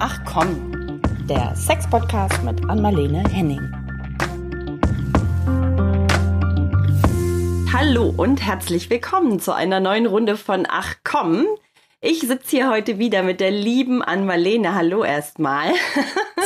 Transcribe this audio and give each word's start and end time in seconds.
Ach 0.00 0.20
komm, 0.24 1.00
der 1.28 1.56
Sex-Podcast 1.56 2.44
mit 2.44 2.70
Anmalene 2.70 3.24
Henning. 3.30 3.72
Hallo 7.72 8.14
und 8.16 8.40
herzlich 8.40 8.90
willkommen 8.90 9.40
zu 9.40 9.52
einer 9.52 9.80
neuen 9.80 10.06
Runde 10.06 10.36
von 10.36 10.68
Ach 10.70 10.94
komm. 11.02 11.46
Ich 12.00 12.20
sitze 12.20 12.50
hier 12.50 12.70
heute 12.70 13.00
wieder 13.00 13.24
mit 13.24 13.40
der 13.40 13.50
lieben 13.50 14.04
Ann-Marlene. 14.04 14.72
Hallo 14.72 15.02
erstmal. 15.02 15.72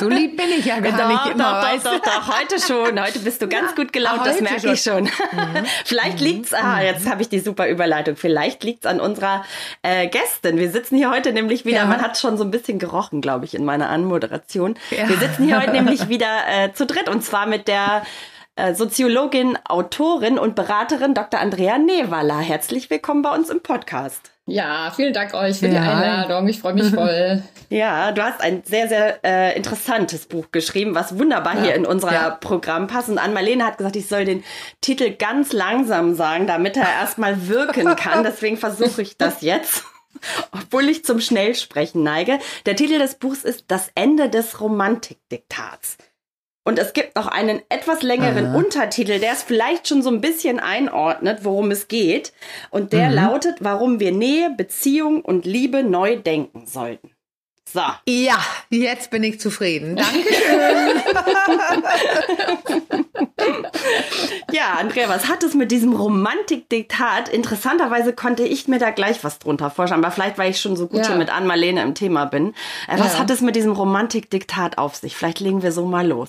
So 0.01 0.09
lieb 0.09 0.39
bin 0.39 0.47
ich 0.49 0.65
ja 0.65 0.81
gar 0.81 0.97
doch, 0.97 1.09
nicht 1.09 1.35
immer. 1.35 1.61
Doch, 1.61 1.83
doch, 1.83 2.01
doch, 2.01 2.01
doch, 2.01 2.41
heute 2.41 2.59
schon. 2.59 2.99
Heute 2.99 3.19
bist 3.19 3.43
du 3.43 3.49
ganz 3.49 3.73
ja, 3.73 3.77
gut 3.77 3.93
gelaunt, 3.93 4.25
das 4.25 4.41
merke 4.41 4.73
ich 4.73 4.81
schon. 4.81 5.05
Mhm. 5.05 5.11
Vielleicht 5.85 6.21
mhm. 6.21 6.25
liegt's, 6.25 6.55
ah, 6.55 6.77
mhm. 6.77 6.85
jetzt 6.85 7.07
habe 7.07 7.21
ich 7.21 7.29
die 7.29 7.39
super 7.39 7.69
Überleitung. 7.69 8.17
Vielleicht 8.17 8.65
liegt's 8.65 8.87
an 8.87 8.99
unserer 8.99 9.45
äh, 9.83 10.09
Gästin. 10.09 10.57
Wir 10.57 10.71
sitzen 10.71 10.97
hier 10.97 11.11
heute 11.11 11.35
nämlich 11.35 11.67
wieder, 11.67 11.81
ja. 11.81 11.85
man 11.85 12.01
hat 12.01 12.17
schon 12.17 12.39
so 12.39 12.45
ein 12.45 12.51
bisschen 12.51 12.79
gerochen, 12.79 13.21
glaube 13.21 13.45
ich, 13.45 13.55
in 13.55 13.67
meiner 13.67 13.91
Anmoderation. 13.91 14.79
Ja. 14.91 15.07
Wir 15.07 15.19
sitzen 15.19 15.45
hier 15.45 15.61
heute 15.61 15.73
nämlich 15.73 16.09
wieder 16.09 16.31
äh, 16.49 16.73
zu 16.73 16.87
dritt 16.87 17.11
und 17.11 17.23
zwar 17.23 17.45
mit 17.45 17.69
der 17.69 18.07
Soziologin, 18.75 19.59
Autorin 19.65 20.39
und 20.39 20.55
Beraterin 20.55 21.15
Dr. 21.15 21.41
Andrea 21.41 21.79
Newaller. 21.79 22.39
Herzlich 22.39 22.91
willkommen 22.91 23.23
bei 23.23 23.35
uns 23.35 23.49
im 23.49 23.63
Podcast. 23.63 24.31
Ja, 24.45 24.93
vielen 24.95 25.15
Dank 25.15 25.33
euch 25.33 25.59
für 25.59 25.69
ja. 25.69 25.71
die 25.71 25.79
Einladung. 25.79 26.49
Ich 26.49 26.61
freue 26.61 26.75
mich 26.75 26.91
voll. 26.91 27.43
Ja, 27.71 28.13
du 28.13 28.23
hast 28.23 28.43
ein 28.43 28.63
sehr, 28.67 28.87
sehr 28.87 29.25
äh, 29.25 29.57
interessantes 29.57 30.27
Buch 30.27 30.51
geschrieben, 30.53 30.95
was 30.95 31.19
wunderbar 31.19 31.55
ja. 31.57 31.63
hier 31.63 31.75
in 31.75 31.87
unser 31.87 32.13
ja. 32.13 32.29
Programm 32.29 32.87
passt. 32.87 33.09
Und 33.09 33.17
Ann-Marlene 33.17 33.65
hat 33.65 33.79
gesagt, 33.79 33.97
ich 33.97 34.09
soll 34.09 34.27
den 34.27 34.45
Titel 34.83 35.13
ganz 35.17 35.55
langsam 35.55 36.15
sagen, 36.15 36.47
damit 36.47 36.77
er 36.77 36.87
erstmal 37.01 37.49
wirken 37.49 37.97
kann. 37.97 38.25
Deswegen 38.25 38.59
versuche 38.59 39.01
ich 39.01 39.17
das 39.17 39.41
jetzt. 39.41 39.85
Obwohl 40.53 40.91
ich 40.91 41.03
zum 41.03 41.19
Schnellsprechen 41.19 42.03
neige. 42.03 42.39
Der 42.67 42.77
Titel 42.77 42.99
des 42.99 43.15
Buchs 43.15 43.43
ist 43.43 43.65
Das 43.69 43.91
Ende 43.95 44.29
des 44.29 44.61
Romantikdiktats. 44.61 45.97
Und 46.65 46.79
es 46.79 46.93
gibt 46.93 47.17
noch 47.17 47.27
einen 47.27 47.61
etwas 47.69 48.03
längeren 48.03 48.47
Aha. 48.47 48.57
Untertitel, 48.57 49.19
der 49.19 49.33
es 49.33 49.43
vielleicht 49.43 49.89
schon 49.89 50.03
so 50.03 50.11
ein 50.11 50.21
bisschen 50.21 50.61
einordnet, 50.61 51.41
worum 51.43 51.73
es 51.73 51.89
geht. 51.89 52.33
Und 52.71 52.93
der 52.93 53.09
mhm. 53.09 53.15
lautet, 53.15 53.57
warum 53.61 53.99
wir 53.99 54.13
Nähe, 54.13 54.51
Beziehung 54.57 55.23
und 55.23 55.45
Liebe 55.45 55.83
neu 55.83 56.17
denken 56.17 56.67
sollten. 56.67 57.11
So. 57.73 57.81
Ja, 58.07 58.39
jetzt 58.69 59.11
bin 59.11 59.25
ich 59.25 59.41
zufrieden. 59.41 59.97
Dankeschön. 59.97 61.03
ja, 64.53 64.75
Andrea, 64.79 65.09
was 65.09 65.29
hat 65.29 65.43
es 65.43 65.55
mit 65.55 65.71
diesem 65.73 65.95
Romantikdiktat? 65.95 67.31
Interessanterweise 67.31 68.13
konnte 68.13 68.43
ich 68.43 68.69
mir 68.69 68.79
da 68.79 68.91
gleich 68.91 69.25
was 69.25 69.39
drunter 69.39 69.71
vorstellen, 69.71 70.05
aber 70.05 70.13
vielleicht, 70.13 70.37
weil 70.37 70.51
ich 70.51 70.61
schon 70.61 70.77
so 70.77 70.87
gut 70.87 71.01
ja. 71.01 71.09
hier 71.09 71.17
mit 71.17 71.35
Ann-Marlene 71.35 71.83
im 71.83 71.95
Thema 71.95 72.27
bin. 72.27 72.55
Äh, 72.89 72.99
was 72.99 73.15
ja. 73.15 73.21
hat 73.21 73.31
es 73.31 73.41
mit 73.41 73.57
diesem 73.57 73.73
Romantikdiktat 73.73 74.77
auf 74.77 74.95
sich? 74.95 75.17
Vielleicht 75.17 75.41
legen 75.41 75.63
wir 75.63 75.73
so 75.73 75.87
mal 75.87 76.07
los. 76.07 76.29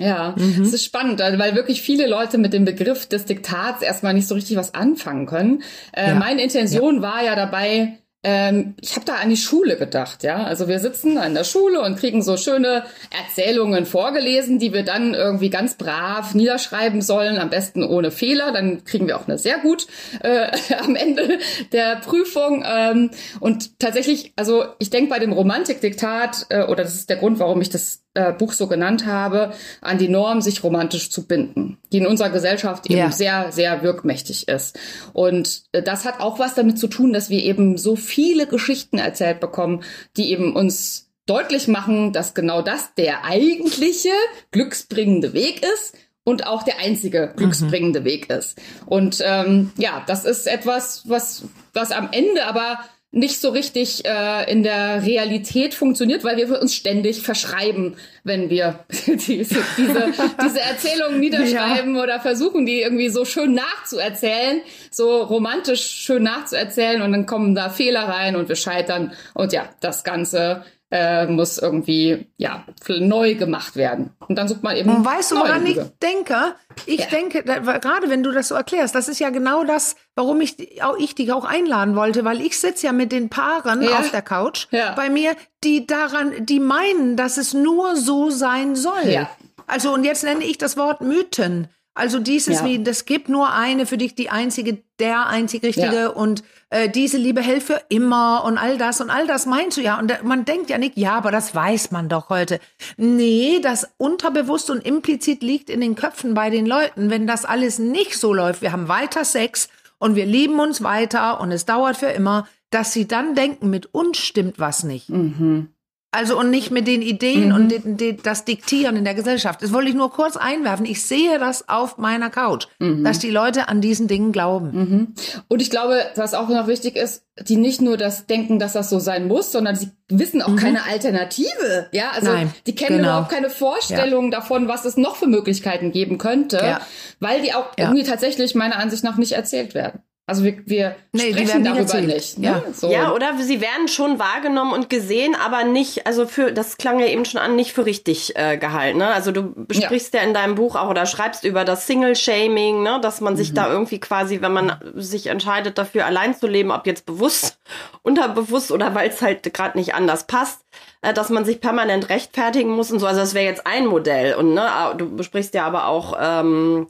Ja, 0.00 0.34
mhm. 0.36 0.62
es 0.62 0.72
ist 0.72 0.84
spannend, 0.84 1.20
weil 1.20 1.54
wirklich 1.54 1.82
viele 1.82 2.06
Leute 2.06 2.38
mit 2.38 2.54
dem 2.54 2.64
Begriff 2.64 3.06
des 3.06 3.26
Diktats 3.26 3.82
erstmal 3.82 4.14
nicht 4.14 4.26
so 4.26 4.34
richtig 4.34 4.56
was 4.56 4.72
anfangen 4.72 5.26
können. 5.26 5.62
Äh, 5.92 6.08
ja. 6.08 6.14
Meine 6.14 6.42
Intention 6.42 6.96
ja. 6.96 7.02
war 7.02 7.22
ja 7.22 7.36
dabei, 7.36 7.98
ähm, 8.22 8.74
ich 8.80 8.96
habe 8.96 9.06
da 9.06 9.14
an 9.14 9.30
die 9.30 9.36
Schule 9.36 9.76
gedacht, 9.76 10.22
ja. 10.22 10.44
Also 10.44 10.68
wir 10.68 10.78
sitzen 10.78 11.16
an 11.16 11.34
der 11.34 11.44
Schule 11.44 11.80
und 11.80 11.98
kriegen 11.98 12.22
so 12.22 12.36
schöne 12.36 12.84
Erzählungen 13.18 13.86
vorgelesen, 13.86 14.58
die 14.58 14.74
wir 14.74 14.84
dann 14.84 15.14
irgendwie 15.14 15.48
ganz 15.48 15.74
brav 15.74 16.34
niederschreiben 16.34 17.00
sollen, 17.00 17.38
am 17.38 17.48
besten 17.48 17.82
ohne 17.82 18.10
Fehler. 18.10 18.52
Dann 18.52 18.84
kriegen 18.84 19.06
wir 19.06 19.18
auch 19.18 19.26
eine 19.26 19.38
sehr 19.38 19.58
gut 19.58 19.86
äh, 20.22 20.50
am 20.82 20.96
Ende 20.96 21.38
der 21.72 21.96
Prüfung. 21.96 22.62
Ähm, 22.66 23.10
und 23.40 23.78
tatsächlich, 23.78 24.32
also 24.36 24.64
ich 24.78 24.90
denke 24.90 25.10
bei 25.10 25.18
dem 25.18 25.32
Romantikdiktat, 25.32 26.46
äh, 26.50 26.64
oder 26.64 26.84
das 26.84 26.94
ist 26.94 27.08
der 27.08 27.16
Grund, 27.16 27.38
warum 27.38 27.62
ich 27.62 27.70
das 27.70 28.02
äh, 28.14 28.32
Buch 28.32 28.52
so 28.52 28.66
genannt 28.66 29.06
habe, 29.06 29.52
an 29.80 29.98
die 29.98 30.08
Norm, 30.08 30.40
sich 30.40 30.64
romantisch 30.64 31.10
zu 31.10 31.26
binden, 31.26 31.78
die 31.92 31.98
in 31.98 32.06
unserer 32.06 32.30
Gesellschaft 32.30 32.86
eben 32.90 32.98
ja. 32.98 33.12
sehr, 33.12 33.52
sehr 33.52 33.82
wirkmächtig 33.82 34.48
ist. 34.48 34.78
Und 35.12 35.62
äh, 35.72 35.82
das 35.82 36.04
hat 36.04 36.20
auch 36.20 36.38
was 36.38 36.54
damit 36.54 36.78
zu 36.78 36.88
tun, 36.88 37.12
dass 37.12 37.30
wir 37.30 37.42
eben 37.42 37.78
so 37.78 37.96
viele 37.96 38.46
Geschichten 38.46 38.98
erzählt 38.98 39.40
bekommen, 39.40 39.82
die 40.16 40.32
eben 40.32 40.56
uns 40.56 41.10
deutlich 41.26 41.68
machen, 41.68 42.12
dass 42.12 42.34
genau 42.34 42.62
das 42.62 42.94
der 42.94 43.24
eigentliche 43.24 44.10
glücksbringende 44.50 45.32
Weg 45.32 45.62
ist 45.62 45.94
und 46.24 46.46
auch 46.46 46.64
der 46.64 46.78
einzige 46.78 47.32
glücksbringende 47.36 48.00
mhm. 48.00 48.04
Weg 48.04 48.30
ist. 48.30 48.60
Und 48.86 49.22
ähm, 49.24 49.72
ja, 49.76 50.02
das 50.06 50.24
ist 50.24 50.46
etwas, 50.46 51.08
was, 51.08 51.44
was 51.72 51.92
am 51.92 52.08
Ende 52.12 52.46
aber 52.46 52.80
nicht 53.12 53.40
so 53.40 53.48
richtig 53.48 54.04
äh, 54.04 54.50
in 54.50 54.62
der 54.62 55.04
Realität 55.04 55.74
funktioniert, 55.74 56.22
weil 56.22 56.36
wir 56.36 56.60
uns 56.60 56.74
ständig 56.74 57.22
verschreiben, 57.22 57.96
wenn 58.22 58.50
wir 58.50 58.84
diese, 59.06 59.56
diese, 59.76 60.12
diese 60.42 60.60
Erzählungen 60.60 61.18
niederschreiben 61.20 61.96
ja. 61.96 62.02
oder 62.02 62.20
versuchen, 62.20 62.66
die 62.66 62.82
irgendwie 62.82 63.08
so 63.08 63.24
schön 63.24 63.54
nachzuerzählen, 63.54 64.60
so 64.92 65.22
romantisch 65.22 65.82
schön 65.82 66.22
nachzuerzählen 66.22 67.02
und 67.02 67.10
dann 67.10 67.26
kommen 67.26 67.56
da 67.56 67.68
Fehler 67.68 68.02
rein 68.02 68.36
und 68.36 68.48
wir 68.48 68.56
scheitern 68.56 69.12
und 69.34 69.52
ja, 69.52 69.68
das 69.80 70.04
Ganze 70.04 70.64
äh, 70.90 71.26
muss 71.26 71.58
irgendwie 71.58 72.26
ja 72.36 72.64
neu 72.88 73.36
gemacht 73.36 73.76
werden. 73.76 74.10
Und 74.26 74.36
dann 74.36 74.48
sucht 74.48 74.62
man 74.62 74.76
eben. 74.76 74.94
Und 74.94 75.04
weißt 75.04 75.32
du, 75.32 75.36
woran 75.36 75.64
ich 75.66 75.78
denke? 76.02 76.54
Ich 76.86 77.00
ja. 77.00 77.06
denke, 77.06 77.42
gerade 77.42 78.10
wenn 78.10 78.22
du 78.22 78.32
das 78.32 78.48
so 78.48 78.54
erklärst, 78.54 78.94
das 78.94 79.08
ist 79.08 79.20
ja 79.20 79.30
genau 79.30 79.64
das, 79.64 79.94
warum 80.16 80.40
ich, 80.40 80.82
auch 80.82 80.96
ich 80.98 81.14
dich 81.14 81.32
auch 81.32 81.44
einladen 81.44 81.94
wollte, 81.94 82.24
weil 82.24 82.40
ich 82.40 82.58
sitze 82.58 82.86
ja 82.86 82.92
mit 82.92 83.12
den 83.12 83.28
Paaren 83.28 83.82
ja. 83.82 83.98
auf 83.98 84.10
der 84.10 84.22
Couch 84.22 84.66
ja. 84.72 84.94
bei 84.94 85.10
mir, 85.10 85.36
die 85.62 85.86
daran, 85.86 86.44
die 86.44 86.60
meinen, 86.60 87.16
dass 87.16 87.36
es 87.36 87.54
nur 87.54 87.96
so 87.96 88.30
sein 88.30 88.74
soll. 88.74 89.26
Also 89.66 89.94
und 89.94 90.02
jetzt 90.02 90.24
nenne 90.24 90.44
ich 90.44 90.58
das 90.58 90.76
Wort 90.76 91.00
Mythen. 91.00 91.68
Also 91.94 92.18
dieses 92.18 92.64
wie, 92.64 92.82
das 92.82 93.04
gibt 93.04 93.28
nur 93.28 93.52
eine 93.52 93.84
für 93.84 93.98
dich, 93.98 94.14
die 94.14 94.30
einzige, 94.30 94.82
der 94.98 95.26
einzig 95.26 95.62
richtige 95.62 96.12
und 96.12 96.42
äh, 96.70 96.88
diese 96.88 97.18
Liebe 97.18 97.42
hält 97.42 97.62
für 97.62 97.82
immer 97.88 98.44
und 98.44 98.56
all 98.56 98.78
das 98.78 99.00
und 99.00 99.10
all 99.10 99.26
das 99.26 99.44
meinst 99.44 99.76
du 99.76 99.82
ja. 99.82 99.98
Und 99.98 100.22
man 100.22 100.44
denkt 100.44 100.70
ja 100.70 100.78
nicht, 100.78 100.96
ja, 100.96 101.12
aber 101.12 101.30
das 101.30 101.54
weiß 101.54 101.90
man 101.90 102.08
doch 102.08 102.28
heute. 102.28 102.60
Nee, 102.96 103.60
das 103.60 103.88
unterbewusst 103.98 104.70
und 104.70 104.86
implizit 104.86 105.42
liegt 105.42 105.68
in 105.68 105.80
den 105.80 105.96
Köpfen 105.96 106.34
bei 106.34 106.48
den 106.48 106.66
Leuten, 106.66 107.10
wenn 107.10 107.26
das 107.26 107.44
alles 107.44 107.78
nicht 107.78 108.18
so 108.18 108.32
läuft. 108.32 108.62
Wir 108.62 108.72
haben 108.72 108.88
weiter 108.88 109.24
Sex 109.24 109.68
und 109.98 110.14
wir 110.14 110.26
lieben 110.26 110.60
uns 110.60 110.82
weiter 110.82 111.40
und 111.40 111.52
es 111.52 111.66
dauert 111.66 111.96
für 111.96 112.06
immer, 112.06 112.46
dass 112.70 112.92
sie 112.92 113.06
dann 113.06 113.34
denken, 113.34 113.68
mit 113.68 113.92
uns 113.92 114.18
stimmt 114.18 114.58
was 114.58 114.84
nicht. 114.84 115.10
Mhm. 115.10 115.68
Also 116.12 116.36
und 116.36 116.50
nicht 116.50 116.72
mit 116.72 116.88
den 116.88 117.02
Ideen 117.02 117.50
mhm. 117.50 117.54
und 117.54 117.68
den, 117.68 117.96
den, 117.96 118.16
das 118.22 118.44
Diktieren 118.44 118.96
in 118.96 119.04
der 119.04 119.14
Gesellschaft. 119.14 119.62
Das 119.62 119.72
wollte 119.72 119.90
ich 119.90 119.94
nur 119.94 120.10
kurz 120.10 120.36
einwerfen. 120.36 120.84
Ich 120.84 121.04
sehe 121.04 121.38
das 121.38 121.68
auf 121.68 121.98
meiner 121.98 122.30
Couch, 122.30 122.66
mhm. 122.80 123.04
dass 123.04 123.20
die 123.20 123.30
Leute 123.30 123.68
an 123.68 123.80
diesen 123.80 124.08
Dingen 124.08 124.32
glauben. 124.32 124.70
Mhm. 124.72 125.14
Und 125.46 125.62
ich 125.62 125.70
glaube, 125.70 126.04
was 126.16 126.34
auch 126.34 126.48
noch 126.48 126.66
wichtig 126.66 126.96
ist, 126.96 127.22
die 127.40 127.56
nicht 127.56 127.80
nur 127.80 127.96
das 127.96 128.26
denken, 128.26 128.58
dass 128.58 128.72
das 128.72 128.90
so 128.90 128.98
sein 128.98 129.28
muss, 129.28 129.52
sondern 129.52 129.76
sie 129.76 129.90
wissen 130.08 130.42
auch 130.42 130.48
mhm. 130.48 130.56
keine 130.56 130.84
Alternative. 130.84 131.88
Ja, 131.92 132.10
also 132.10 132.32
Nein, 132.32 132.52
die 132.66 132.74
kennen 132.74 132.98
genau. 132.98 133.10
überhaupt 133.10 133.30
keine 133.30 133.48
Vorstellung 133.48 134.32
ja. 134.32 134.38
davon, 134.38 134.66
was 134.66 134.84
es 134.84 134.96
noch 134.96 135.14
für 135.14 135.28
Möglichkeiten 135.28 135.92
geben 135.92 136.18
könnte, 136.18 136.56
ja. 136.56 136.80
weil 137.20 137.40
die 137.40 137.54
auch 137.54 137.66
ja. 137.78 137.84
irgendwie 137.84 138.02
tatsächlich 138.02 138.56
meiner 138.56 138.78
Ansicht 138.78 139.04
nach 139.04 139.16
nicht 139.16 139.32
erzählt 139.32 139.74
werden. 139.74 140.02
Also 140.30 140.44
wir, 140.44 140.62
wir 140.64 140.94
nee, 141.10 141.32
sprechen 141.32 141.64
darüber 141.64 142.00
nicht. 142.02 142.06
nicht 142.06 142.38
ne? 142.38 142.46
ja. 142.46 142.62
So. 142.72 142.88
ja, 142.88 143.12
oder 143.12 143.36
sie 143.36 143.60
werden 143.60 143.88
schon 143.88 144.20
wahrgenommen 144.20 144.72
und 144.72 144.88
gesehen, 144.88 145.34
aber 145.34 145.64
nicht, 145.64 146.06
also 146.06 146.24
für, 146.24 146.52
das 146.52 146.76
klang 146.76 147.00
ja 147.00 147.06
eben 147.06 147.24
schon 147.24 147.40
an, 147.40 147.56
nicht 147.56 147.72
für 147.72 147.84
richtig 147.84 148.36
äh, 148.36 148.56
gehalten. 148.56 148.98
Ne? 148.98 149.08
Also 149.08 149.32
du 149.32 149.52
besprichst 149.66 150.14
ja. 150.14 150.20
ja 150.20 150.28
in 150.28 150.32
deinem 150.32 150.54
Buch 150.54 150.76
auch 150.76 150.88
oder 150.88 151.04
schreibst 151.06 151.42
über 151.42 151.64
das 151.64 151.88
Single-Shaming, 151.88 152.80
ne? 152.80 153.00
dass 153.02 153.20
man 153.20 153.36
sich 153.36 153.50
mhm. 153.50 153.54
da 153.56 153.72
irgendwie 153.72 153.98
quasi, 153.98 154.40
wenn 154.40 154.52
man 154.52 154.76
sich 154.94 155.26
entscheidet 155.26 155.78
dafür 155.78 156.06
allein 156.06 156.32
zu 156.32 156.46
leben, 156.46 156.70
ob 156.70 156.86
jetzt 156.86 157.06
bewusst, 157.06 157.58
unterbewusst 158.02 158.70
oder 158.70 158.94
weil 158.94 159.10
es 159.10 159.20
halt 159.22 159.52
gerade 159.52 159.76
nicht 159.76 159.94
anders 159.94 160.28
passt, 160.28 160.60
äh, 161.02 161.12
dass 161.12 161.30
man 161.30 161.44
sich 161.44 161.60
permanent 161.60 162.08
rechtfertigen 162.08 162.70
muss 162.70 162.92
und 162.92 163.00
so. 163.00 163.08
Also 163.08 163.18
das 163.18 163.34
wäre 163.34 163.46
jetzt 163.46 163.66
ein 163.66 163.84
Modell. 163.84 164.36
Und 164.36 164.54
ne, 164.54 164.68
du 164.96 165.10
besprichst 165.16 165.54
ja 165.54 165.66
aber 165.66 165.88
auch 165.88 166.16
ähm, 166.20 166.86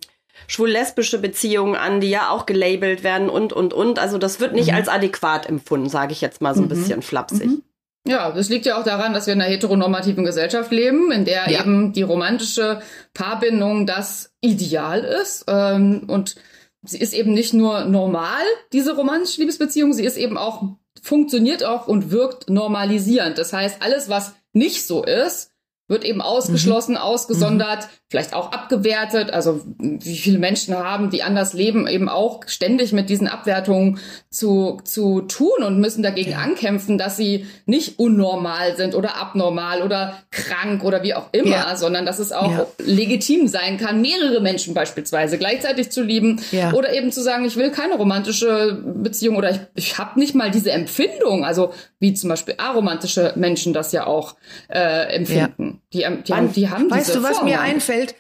schwul-lesbische 0.51 1.19
Beziehungen 1.19 1.77
an, 1.77 2.01
die 2.01 2.11
ja 2.11 2.31
auch 2.31 2.45
gelabelt 2.45 3.05
werden 3.05 3.31
und, 3.31 3.53
und, 3.53 3.73
und. 3.73 4.01
Also 4.01 4.19
das 4.19 4.41
wird 4.41 4.53
nicht 4.53 4.71
mhm. 4.71 4.75
als 4.75 4.89
adäquat 4.89 5.49
empfunden, 5.49 5.89
sage 5.89 6.13
ich 6.13 6.21
jetzt 6.21 6.43
mal 6.43 6.57
so 6.57 6.63
ein 6.63 6.65
mhm. 6.65 6.71
bisschen 6.71 7.03
flapsig. 7.03 7.47
Mhm. 7.47 7.63
Ja, 8.05 8.33
das 8.33 8.49
liegt 8.49 8.67
ja 8.67 8.77
auch 8.77 8.83
daran, 8.83 9.15
dass 9.15 9.27
wir 9.27 9.35
in 9.35 9.41
einer 9.41 9.51
heteronormativen 9.51 10.25
Gesellschaft 10.25 10.73
leben, 10.73 11.13
in 11.13 11.25
der 11.25 11.49
ja. 11.49 11.61
eben 11.61 11.93
die 11.93 12.03
romantische 12.03 12.81
Paarbindung 13.15 13.87
das 13.87 14.33
Ideal 14.41 15.05
ist. 15.05 15.45
Ähm, 15.47 16.05
und 16.09 16.35
sie 16.83 16.99
ist 16.99 17.15
eben 17.15 17.33
nicht 17.33 17.55
nur 17.55 17.85
normal, 17.85 18.43
diese 18.73 18.97
romantische 18.97 19.43
Liebesbeziehung, 19.43 19.93
sie 19.93 20.05
ist 20.05 20.17
eben 20.17 20.37
auch, 20.37 20.65
funktioniert 21.01 21.63
auch 21.63 21.87
und 21.87 22.11
wirkt 22.11 22.51
normalisierend. 22.51 23.39
Das 23.39 23.53
heißt, 23.53 23.83
alles, 23.83 24.09
was 24.09 24.35
nicht 24.53 24.85
so 24.85 25.05
ist, 25.05 25.50
wird 25.91 26.05
eben 26.05 26.23
ausgeschlossen, 26.23 26.93
mhm. 26.93 26.99
ausgesondert, 26.99 27.81
mhm. 27.81 27.89
vielleicht 28.09 28.33
auch 28.33 28.53
abgewertet. 28.53 29.33
Also 29.33 29.61
wie 29.79 30.17
viele 30.17 30.39
Menschen 30.39 30.75
haben, 30.75 31.11
die 31.11 31.25
anders 31.25 31.53
leben, 31.53 31.89
eben 31.89 32.09
auch 32.09 32.43
ständig 32.47 32.93
mit 32.93 33.11
diesen 33.11 33.27
Abwertungen 33.27 33.99
zu, 34.31 34.81
zu 34.85 35.23
tun 35.23 35.65
und 35.67 35.81
müssen 35.81 36.05
dagegen 36.05 36.31
ja. 36.31 36.39
ankämpfen, 36.39 36.97
dass 36.97 37.17
sie 37.17 37.47
nicht 37.67 37.99
unnormal 37.99 38.77
sind 38.77 38.95
oder 38.95 39.17
abnormal 39.17 39.83
oder 39.83 40.15
krank 40.31 40.85
oder 40.85 41.03
wie 41.03 41.15
auch 41.15 41.31
immer, 41.33 41.51
ja. 41.51 41.77
sondern 41.77 42.07
dass 42.07 42.21
es 42.21 42.31
auch 42.31 42.53
ja. 42.53 42.67
legitim 42.79 43.49
sein 43.49 43.77
kann, 43.77 44.01
mehrere 44.01 44.41
Menschen 44.41 44.75
beispielsweise 44.75 45.39
gleichzeitig 45.39 45.91
zu 45.91 46.05
lieben 46.05 46.41
oder 46.73 46.93
eben 46.93 47.11
zu 47.11 47.21
sagen, 47.21 47.45
ich 47.45 47.57
will 47.57 47.73
keine 47.73 47.97
romantische 47.97 48.81
Beziehung 48.85 49.35
oder 49.35 49.51
ich, 49.51 49.61
ich 49.75 49.99
habe 49.99 50.21
nicht 50.21 50.37
mal 50.37 50.53
diese 50.53 50.71
Empfindung, 50.71 51.45
also 51.45 51.75
wie 51.99 52.15
zum 52.15 52.31
Beispiel 52.31 52.55
aromantische 52.59 53.33
Menschen 53.35 53.73
das 53.73 53.91
ja 53.91 54.07
auch 54.07 54.37
äh, 54.69 55.17
empfinden. 55.17 55.80
Die, 55.93 56.07
die, 56.25 56.35
haben, 56.35 56.53
die 56.53 56.71
haben 56.71 56.89
Weißt 56.89 57.17
du, 57.17 57.23
was 57.25 57.39
Formen. 57.39 57.53
mir 57.53 57.61
einfällt? 57.61 58.15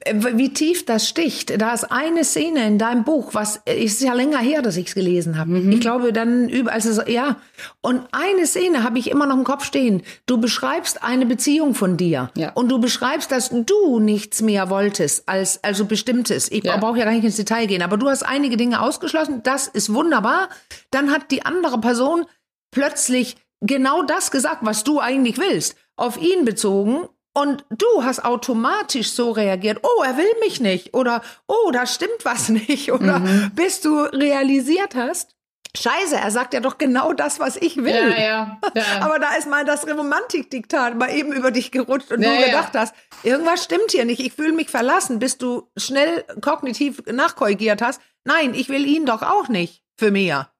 Äh, 0.00 0.14
wie 0.34 0.52
tief 0.52 0.84
das 0.84 1.08
sticht. 1.08 1.58
Da 1.58 1.72
ist 1.72 1.84
eine 1.90 2.22
Szene 2.22 2.66
in 2.66 2.78
deinem 2.78 3.04
Buch, 3.04 3.30
was 3.32 3.62
äh, 3.64 3.82
ist 3.82 4.02
ja 4.02 4.12
länger 4.12 4.38
her, 4.38 4.60
dass 4.60 4.76
ich 4.76 4.88
es 4.88 4.94
gelesen 4.94 5.38
habe. 5.38 5.52
Mhm. 5.52 5.72
Ich 5.72 5.80
glaube 5.80 6.12
dann 6.12 6.50
über, 6.50 6.72
also 6.72 7.02
ja. 7.02 7.36
Und 7.80 8.02
eine 8.12 8.46
Szene 8.46 8.82
habe 8.82 8.98
ich 8.98 9.10
immer 9.10 9.24
noch 9.24 9.36
im 9.36 9.44
Kopf 9.44 9.64
stehen. 9.64 10.02
Du 10.26 10.38
beschreibst 10.38 11.02
eine 11.02 11.24
Beziehung 11.24 11.74
von 11.74 11.96
dir 11.96 12.30
ja. 12.36 12.52
und 12.52 12.68
du 12.68 12.78
beschreibst, 12.78 13.32
dass 13.32 13.48
du 13.50 14.00
nichts 14.00 14.42
mehr 14.42 14.68
wolltest 14.68 15.26
als 15.26 15.64
also 15.64 15.86
bestimmtes. 15.86 16.50
Ich 16.52 16.64
ja. 16.64 16.76
brauche 16.76 16.98
ja 16.98 17.06
gar 17.06 17.12
nicht 17.12 17.24
ins 17.24 17.36
Detail 17.36 17.66
gehen, 17.66 17.80
aber 17.80 17.96
du 17.96 18.10
hast 18.10 18.22
einige 18.22 18.58
Dinge 18.58 18.82
ausgeschlossen. 18.82 19.42
Das 19.42 19.66
ist 19.66 19.94
wunderbar. 19.94 20.50
Dann 20.90 21.10
hat 21.10 21.30
die 21.30 21.46
andere 21.46 21.80
Person 21.80 22.26
plötzlich 22.70 23.36
genau 23.60 24.02
das 24.02 24.30
gesagt, 24.30 24.58
was 24.60 24.84
du 24.84 25.00
eigentlich 25.00 25.38
willst 25.38 25.76
auf 25.96 26.16
ihn 26.20 26.44
bezogen 26.44 27.08
und 27.34 27.64
du 27.70 28.04
hast 28.04 28.24
automatisch 28.24 29.10
so 29.10 29.32
reagiert, 29.32 29.80
oh, 29.82 30.02
er 30.02 30.16
will 30.16 30.32
mich 30.40 30.60
nicht 30.60 30.94
oder 30.94 31.22
oh, 31.48 31.70
da 31.72 31.86
stimmt 31.86 32.24
was 32.24 32.48
nicht 32.68 32.92
oder 32.92 33.18
mhm. 33.18 33.50
bis 33.54 33.80
du 33.80 34.02
realisiert 34.02 34.94
hast, 34.94 35.34
Scheiße, 35.76 36.14
er 36.14 36.30
sagt 36.30 36.54
ja 36.54 36.60
doch 36.60 36.78
genau 36.78 37.12
das, 37.12 37.40
was 37.40 37.56
ich 37.56 37.76
will. 37.76 37.88
Ja, 37.88 38.08
ja, 38.08 38.60
ja. 38.74 38.82
Aber 39.00 39.18
da 39.18 39.34
ist 39.34 39.48
mal 39.48 39.64
das 39.64 39.84
Romantikdiktat 39.88 40.96
mal 40.96 41.10
eben 41.10 41.32
über 41.32 41.50
dich 41.50 41.72
gerutscht 41.72 42.12
und 42.12 42.22
ja, 42.22 42.30
du 42.30 42.44
gedacht 42.44 42.74
ja. 42.74 42.82
hast, 42.82 42.94
irgendwas 43.24 43.64
stimmt 43.64 43.90
hier 43.90 44.04
nicht, 44.04 44.20
ich 44.20 44.32
fühle 44.32 44.52
mich 44.52 44.70
verlassen, 44.70 45.18
bis 45.18 45.36
du 45.36 45.68
schnell 45.76 46.24
kognitiv 46.40 47.02
nachkorrigiert 47.10 47.82
hast. 47.82 48.00
Nein, 48.22 48.54
ich 48.54 48.68
will 48.68 48.86
ihn 48.86 49.04
doch 49.04 49.22
auch 49.22 49.48
nicht 49.48 49.82
für 49.98 50.12
mehr 50.12 50.53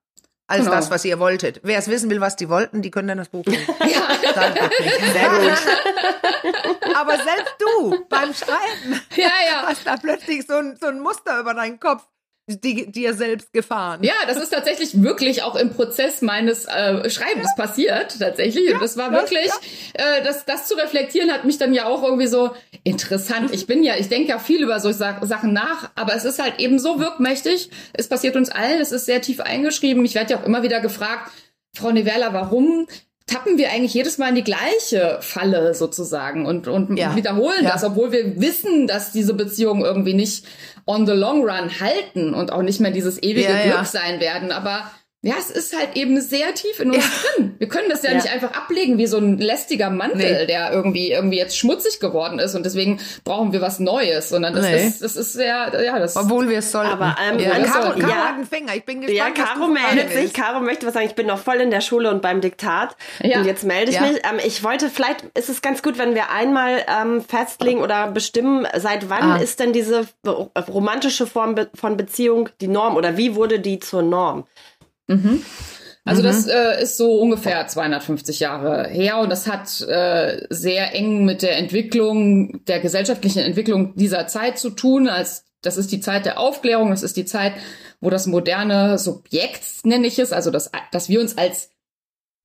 als 0.47 0.59
genau. 0.59 0.71
das, 0.71 0.91
was 0.91 1.03
ihr 1.05 1.19
wolltet. 1.19 1.59
Wer 1.63 1.79
es 1.79 1.87
wissen 1.87 2.09
will, 2.09 2.21
was 2.21 2.35
die 2.35 2.49
wollten, 2.49 2.81
die 2.81 2.91
können 2.91 3.07
dann 3.07 3.17
das 3.17 3.29
Buch 3.29 3.45
lesen. 3.45 3.65
ja. 3.79 4.07
Sehr 5.13 5.29
gut. 5.29 6.95
Aber 6.95 7.15
selbst 7.15 7.55
du 7.59 8.05
beim 8.09 8.33
Schreiben 8.33 9.01
ja, 9.15 9.31
ja. 9.47 9.63
hast 9.67 9.85
da 9.85 9.97
plötzlich 9.97 10.45
so 10.45 10.55
ein, 10.55 10.77
so 10.79 10.87
ein 10.87 10.99
Muster 10.99 11.39
über 11.39 11.53
deinen 11.53 11.79
Kopf 11.79 12.05
die, 12.47 12.91
dir 12.91 13.13
selbst 13.13 13.53
gefahren. 13.53 14.03
Ja, 14.03 14.13
das 14.27 14.37
ist 14.37 14.51
tatsächlich 14.51 15.01
wirklich 15.01 15.41
auch 15.41 15.55
im 15.55 15.71
Prozess 15.71 16.21
meines 16.21 16.65
äh, 16.65 17.09
Schreibens 17.09 17.49
ja. 17.57 17.63
passiert, 17.63 18.19
tatsächlich. 18.19 18.69
Ja, 18.69 18.75
und 18.75 18.83
das 18.83 18.97
war 18.97 19.11
wirklich, 19.11 19.47
ja. 19.97 20.17
äh, 20.17 20.23
das, 20.23 20.45
das 20.45 20.67
zu 20.67 20.75
reflektieren 20.75 21.31
hat 21.31 21.45
mich 21.45 21.57
dann 21.57 21.73
ja 21.73 21.85
auch 21.85 22.03
irgendwie 22.03 22.27
so 22.27 22.51
interessant. 22.83 23.51
Ich 23.51 23.65
bin 23.65 23.83
ja, 23.83 23.95
ich 23.97 24.09
denke 24.09 24.29
ja 24.29 24.39
viel 24.39 24.61
über 24.61 24.79
solche 24.79 24.99
Sachen 25.23 25.53
nach, 25.53 25.89
aber 25.95 26.15
es 26.15 26.23
ist 26.23 26.39
halt 26.39 26.59
eben 26.59 26.77
so 26.77 26.99
wirkmächtig. 26.99 27.71
Es 27.93 28.07
passiert 28.07 28.35
uns 28.35 28.49
allen, 28.49 28.79
es 28.79 28.91
ist 28.91 29.05
sehr 29.05 29.21
tief 29.21 29.39
eingeschrieben. 29.39 30.05
Ich 30.05 30.13
werde 30.13 30.33
ja 30.33 30.39
auch 30.39 30.45
immer 30.45 30.61
wieder 30.61 30.81
gefragt, 30.81 31.31
Frau 31.73 31.91
Nevella, 31.91 32.31
warum 32.33 32.87
tappen 33.27 33.57
wir 33.57 33.71
eigentlich 33.71 33.93
jedes 33.93 34.17
Mal 34.17 34.29
in 34.29 34.35
die 34.35 34.43
gleiche 34.43 35.17
Falle 35.21 35.73
sozusagen 35.73 36.45
und, 36.45 36.67
und 36.67 36.97
ja. 36.97 37.15
wiederholen 37.15 37.63
ja. 37.63 37.71
das, 37.71 37.83
obwohl 37.83 38.11
wir 38.11 38.39
wissen, 38.39 38.87
dass 38.87 39.11
diese 39.11 39.33
Beziehungen 39.33 39.83
irgendwie 39.83 40.13
nicht 40.13 40.45
on 40.85 41.07
the 41.07 41.13
long 41.13 41.41
run 41.41 41.79
halten 41.79 42.33
und 42.33 42.51
auch 42.51 42.61
nicht 42.61 42.79
mehr 42.79 42.91
dieses 42.91 43.21
ewige 43.21 43.49
ja, 43.49 43.63
Glück 43.63 43.85
sein 43.87 44.19
werden. 44.19 44.51
Aber 44.51 44.91
ja, 45.25 45.33
es 45.39 45.49
ist 45.49 45.75
halt 45.75 45.95
eben 45.95 46.21
sehr 46.21 46.53
tief 46.53 46.79
in 46.79 46.91
uns 46.91 47.03
ja. 47.03 47.11
drin. 47.35 47.55
Wir 47.57 47.67
können 47.67 47.89
das 47.89 48.03
ja, 48.03 48.11
ja, 48.11 48.17
nicht 48.17 48.31
einfach 48.31 48.53
ablegen 48.53 48.99
wie 48.99 49.07
so 49.07 49.17
ein 49.17 49.39
lästiger 49.39 49.89
Mantel, 49.89 50.41
nee. 50.41 50.45
der 50.45 50.71
irgendwie 50.71 51.11
irgendwie 51.11 51.39
jetzt 51.39 51.57
schmutzig 51.57 51.99
geworden 51.99 52.37
ist 52.37 52.53
und 52.53 52.63
deswegen 52.63 52.99
brauchen 53.23 53.51
wir 53.51 53.59
was 53.59 53.79
Neues, 53.79 54.29
sondern 54.29 54.53
das 54.53 54.65
nee. 54.65 54.85
ist 54.85 55.01
das 55.01 55.15
ist 55.15 55.33
sehr 55.33 55.71
ja 55.83 55.97
das 55.97 56.15
obwohl 56.15 56.47
wir 56.47 56.59
es 56.59 56.71
sollen. 56.71 56.89
Aber 56.89 57.15
ähm, 57.27 57.39
ja. 57.39 57.57
Caro, 57.63 57.97
Caro 57.97 58.01
ja. 58.01 58.15
hat 58.17 58.35
einen 58.35 58.45
Finger. 58.45 58.75
Ich 58.75 58.85
bin 58.85 59.01
gespannt. 59.01 59.35
Ja, 59.35 59.43
Caro 59.45 59.67
meldet 59.67 60.13
sich. 60.13 60.31
Caro 60.31 60.59
möchte 60.59 60.85
was 60.85 60.93
sagen. 60.93 61.07
Ich 61.07 61.15
bin 61.15 61.25
noch 61.25 61.39
voll 61.39 61.55
in 61.55 61.71
der 61.71 61.81
Schule 61.81 62.11
und 62.11 62.21
beim 62.21 62.39
Diktat 62.39 62.95
ja. 63.23 63.39
und 63.39 63.45
jetzt 63.45 63.63
melde 63.63 63.89
ich 63.89 63.99
mich. 63.99 64.17
Ähm, 64.17 64.39
ich 64.45 64.63
wollte 64.63 64.91
vielleicht 64.91 65.23
ist 65.35 65.49
es 65.49 65.63
ganz 65.63 65.81
gut, 65.81 65.97
wenn 65.97 66.13
wir 66.13 66.29
einmal 66.29 66.85
ähm, 67.01 67.21
festlegen 67.21 67.81
oder 67.81 68.11
bestimmen, 68.11 68.67
seit 68.75 69.09
wann 69.09 69.23
ah. 69.23 69.37
ist 69.37 69.59
denn 69.59 69.73
diese 69.73 70.05
romantische 70.71 71.25
Form 71.25 71.55
von 71.73 71.97
Beziehung 71.97 72.49
die 72.61 72.67
Norm 72.67 72.95
oder 72.95 73.17
wie 73.17 73.33
wurde 73.33 73.59
die 73.59 73.79
zur 73.79 74.03
Norm? 74.03 74.45
Mhm. 75.07 75.41
Also 76.05 76.21
mhm. 76.21 76.25
das 76.27 76.47
äh, 76.47 76.83
ist 76.83 76.97
so 76.97 77.19
ungefähr 77.19 77.65
250 77.65 78.39
Jahre 78.39 78.87
her 78.87 79.17
und 79.19 79.31
das 79.31 79.47
hat 79.47 79.81
äh, 79.81 80.45
sehr 80.49 80.93
eng 80.93 81.25
mit 81.25 81.41
der 81.41 81.57
Entwicklung, 81.57 82.63
der 82.65 82.79
gesellschaftlichen 82.79 83.39
Entwicklung 83.39 83.95
dieser 83.95 84.27
Zeit 84.27 84.59
zu 84.59 84.69
tun. 84.69 85.09
Als 85.09 85.45
das 85.61 85.77
ist 85.77 85.91
die 85.91 85.99
Zeit 85.99 86.25
der 86.25 86.39
Aufklärung, 86.39 86.91
das 86.91 87.01
ist 87.01 87.17
die 87.17 87.25
Zeit, 87.25 87.53
wo 87.99 88.11
das 88.11 88.27
moderne 88.27 88.99
Subjekt, 88.99 89.63
nenne 89.83 90.05
ich 90.05 90.19
es, 90.19 90.31
also 90.31 90.51
das, 90.51 90.69
dass 90.91 91.09
wir 91.09 91.19
uns 91.19 91.39
als 91.39 91.71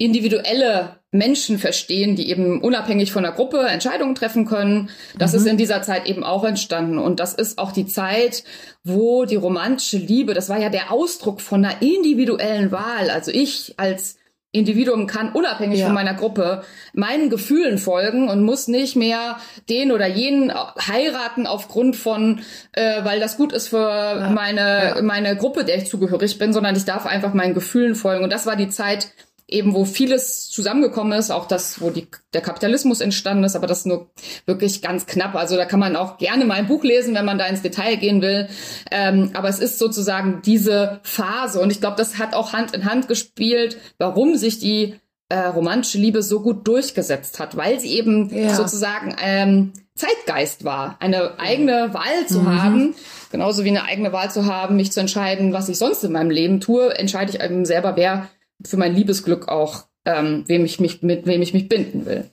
individuelle 0.00 0.96
Menschen 1.12 1.58
verstehen, 1.58 2.16
die 2.16 2.30
eben 2.30 2.62
unabhängig 2.62 3.12
von 3.12 3.22
der 3.22 3.32
Gruppe 3.32 3.66
Entscheidungen 3.66 4.14
treffen 4.14 4.46
können. 4.46 4.88
Das 5.18 5.32
mhm. 5.32 5.38
ist 5.38 5.46
in 5.46 5.56
dieser 5.58 5.82
Zeit 5.82 6.06
eben 6.06 6.24
auch 6.24 6.42
entstanden. 6.42 6.98
Und 6.98 7.20
das 7.20 7.34
ist 7.34 7.58
auch 7.58 7.70
die 7.70 7.86
Zeit, 7.86 8.42
wo 8.82 9.26
die 9.26 9.36
romantische 9.36 9.98
Liebe, 9.98 10.32
das 10.32 10.48
war 10.48 10.58
ja 10.58 10.70
der 10.70 10.90
Ausdruck 10.90 11.42
von 11.42 11.62
einer 11.62 11.82
individuellen 11.82 12.72
Wahl. 12.72 13.10
Also 13.10 13.30
ich 13.30 13.74
als 13.76 14.16
Individuum 14.52 15.06
kann 15.06 15.32
unabhängig 15.32 15.80
ja. 15.80 15.86
von 15.86 15.94
meiner 15.94 16.14
Gruppe 16.14 16.64
meinen 16.92 17.30
Gefühlen 17.30 17.78
folgen 17.78 18.28
und 18.28 18.42
muss 18.42 18.66
nicht 18.66 18.96
mehr 18.96 19.36
den 19.68 19.92
oder 19.92 20.08
jenen 20.08 20.52
heiraten 20.52 21.46
aufgrund 21.46 21.94
von, 21.94 22.40
äh, 22.72 23.04
weil 23.04 23.20
das 23.20 23.36
gut 23.36 23.52
ist 23.52 23.68
für 23.68 23.78
ja. 23.78 24.30
meine 24.30 24.94
ja. 24.96 25.02
meine 25.02 25.36
Gruppe, 25.36 25.64
der 25.64 25.76
ich 25.76 25.86
zugehörig 25.88 26.38
bin, 26.38 26.52
sondern 26.52 26.74
ich 26.74 26.84
darf 26.84 27.06
einfach 27.06 27.32
meinen 27.32 27.54
Gefühlen 27.54 27.94
folgen. 27.94 28.24
Und 28.24 28.32
das 28.32 28.44
war 28.44 28.56
die 28.56 28.68
Zeit, 28.68 29.12
eben 29.50 29.74
wo 29.74 29.84
vieles 29.84 30.48
zusammengekommen 30.48 31.18
ist, 31.18 31.30
auch 31.30 31.46
das, 31.46 31.80
wo 31.80 31.90
die, 31.90 32.06
der 32.32 32.40
Kapitalismus 32.40 33.00
entstanden 33.00 33.44
ist, 33.44 33.56
aber 33.56 33.66
das 33.66 33.84
nur 33.84 34.10
wirklich 34.46 34.80
ganz 34.80 35.06
knapp. 35.06 35.34
Also 35.34 35.56
da 35.56 35.64
kann 35.64 35.80
man 35.80 35.96
auch 35.96 36.18
gerne 36.18 36.44
mal 36.44 36.54
ein 36.54 36.68
Buch 36.68 36.84
lesen, 36.84 37.14
wenn 37.14 37.24
man 37.24 37.38
da 37.38 37.46
ins 37.46 37.62
Detail 37.62 37.96
gehen 37.96 38.22
will. 38.22 38.48
Ähm, 38.90 39.30
aber 39.34 39.48
es 39.48 39.58
ist 39.58 39.78
sozusagen 39.78 40.40
diese 40.44 41.00
Phase 41.02 41.60
und 41.60 41.70
ich 41.70 41.80
glaube, 41.80 41.96
das 41.96 42.18
hat 42.18 42.34
auch 42.34 42.52
Hand 42.52 42.74
in 42.74 42.84
Hand 42.84 43.08
gespielt, 43.08 43.76
warum 43.98 44.36
sich 44.36 44.58
die 44.58 44.94
äh, 45.28 45.38
romantische 45.38 45.98
Liebe 45.98 46.22
so 46.22 46.40
gut 46.40 46.66
durchgesetzt 46.66 47.38
hat, 47.38 47.56
weil 47.56 47.78
sie 47.80 47.96
eben 47.96 48.28
ja. 48.36 48.54
sozusagen 48.54 49.14
ähm, 49.22 49.72
Zeitgeist 49.94 50.64
war, 50.64 50.96
eine 51.00 51.38
eigene 51.38 51.94
Wahl 51.94 52.26
zu 52.26 52.40
mhm. 52.40 52.62
haben, 52.62 52.94
genauso 53.30 53.64
wie 53.64 53.68
eine 53.68 53.84
eigene 53.84 54.12
Wahl 54.12 54.30
zu 54.30 54.46
haben, 54.46 54.76
mich 54.76 54.92
zu 54.92 55.00
entscheiden, 55.00 55.52
was 55.52 55.68
ich 55.68 55.78
sonst 55.78 56.02
in 56.04 56.12
meinem 56.12 56.30
Leben 56.30 56.60
tue, 56.60 56.96
entscheide 56.96 57.32
ich 57.32 57.42
eben 57.42 57.64
selber, 57.64 57.96
wer 57.96 58.28
für 58.66 58.76
mein 58.76 58.94
Liebesglück 58.94 59.48
auch, 59.48 59.84
ähm, 60.04 60.44
wem 60.46 60.64
ich 60.64 60.80
mich, 60.80 61.02
mit 61.02 61.26
wem 61.26 61.42
ich 61.42 61.54
mich 61.54 61.68
binden 61.68 62.06
will. 62.06 62.30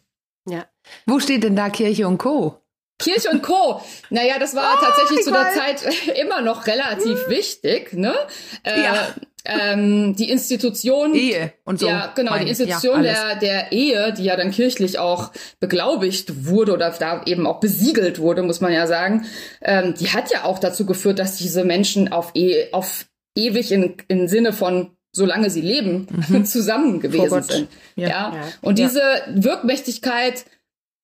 Ja. 0.47 0.65
Wo 1.05 1.19
steht 1.19 1.43
denn 1.43 1.55
da 1.55 1.69
Kirche 1.69 2.07
und 2.07 2.17
Co.? 2.17 2.61
Kirche 2.99 3.29
und 3.29 3.43
Co. 3.43 3.81
Naja, 4.09 4.39
das 4.39 4.55
war 4.55 4.75
oh, 4.75 4.83
tatsächlich 4.83 5.23
zu 5.23 5.31
der 5.31 5.51
Zeit 5.51 5.83
immer 6.21 6.41
noch 6.41 6.65
relativ 6.65 7.25
hm. 7.25 7.29
wichtig, 7.29 7.93
ne? 7.93 8.15
Äh, 8.63 8.81
ja. 8.81 9.15
Ähm, 9.45 10.13
die 10.17 10.29
Institution 10.29 11.15
Ehe 11.15 11.53
und 11.63 11.79
so. 11.79 11.87
Ja, 11.87 12.11
genau, 12.13 12.37
die 12.37 12.49
Institution 12.49 13.05
ja, 13.05 13.35
der, 13.35 13.35
der 13.37 13.71
Ehe, 13.71 14.11
die 14.11 14.25
ja 14.25 14.35
dann 14.35 14.51
kirchlich 14.51 14.99
auch 14.99 15.31
beglaubigt 15.61 16.47
wurde 16.47 16.73
oder 16.73 16.89
da 16.91 17.23
eben 17.25 17.47
auch 17.47 17.61
besiegelt 17.61 18.19
wurde, 18.19 18.43
muss 18.43 18.59
man 18.59 18.73
ja 18.73 18.87
sagen, 18.87 19.25
ähm, 19.61 19.93
die 19.97 20.09
hat 20.09 20.31
ja 20.31 20.43
auch 20.43 20.59
dazu 20.59 20.85
geführt, 20.85 21.19
dass 21.19 21.37
diese 21.37 21.63
Menschen 21.63 22.11
auf, 22.11 22.31
e 22.33 22.73
auf 22.73 23.05
ewig 23.37 23.71
in, 23.71 23.95
in 24.09 24.27
Sinne 24.27 24.51
von 24.51 24.96
solange 25.17 25.49
sie 25.49 25.61
leben, 25.61 26.07
mhm. 26.29 26.45
zusammen 26.45 26.99
gewesen 27.01 27.43
sind. 27.43 27.67
Ja. 27.95 28.07
ja. 28.07 28.33
Und 28.61 28.79
ja. 28.79 28.87
diese 28.87 29.01
Wirkmächtigkeit, 29.33 30.45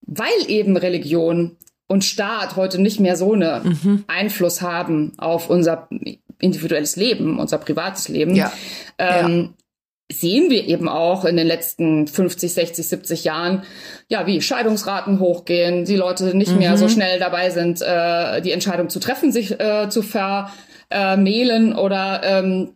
weil 0.05 0.29
eben 0.48 0.77
Religion 0.77 1.58
und 1.88 2.05
Staat 2.05 2.55
heute 2.55 2.79
nicht 2.82 3.00
mehr 3.00 3.17
so 3.17 3.34
einen 3.34 3.77
mhm. 3.84 4.03
Einfluss 4.08 4.62
haben 4.62 5.13
auf 5.17 5.50
unser 5.50 5.89
individuelles 6.39 6.96
Leben, 6.96 7.39
unser 7.39 7.58
privates 7.58 8.08
Leben, 8.08 8.36
ja. 8.36 8.53
Ähm, 8.98 9.55
sehen 10.12 10.51
wir 10.51 10.67
eben 10.67 10.88
auch 10.88 11.25
in 11.25 11.38
den 11.38 11.48
letzten 11.48 12.08
50, 12.08 12.53
60, 12.53 12.88
70 12.88 13.24
Jahren, 13.24 13.63
ja, 14.10 14.27
wie 14.27 14.41
Scheidungsraten 14.41 15.20
hochgehen, 15.20 15.86
die 15.86 15.96
Leute 15.96 16.38
nicht 16.38 16.51
mhm. 16.51 16.60
mehr 16.60 16.77
so 16.77 16.86
mhm. 16.86 16.89
schnell 16.89 17.20
dabei 17.20 17.50
sind, 17.50 17.82
äh, 17.82 18.41
die 18.41 18.51
Entscheidung 18.51 18.89
zu 18.89 19.00
treffen, 19.00 19.32
sich 19.32 19.60
äh, 19.60 19.89
zu 19.89 20.03
vermählen 20.03 21.74
oder 21.74 22.22
ähm, 22.24 22.75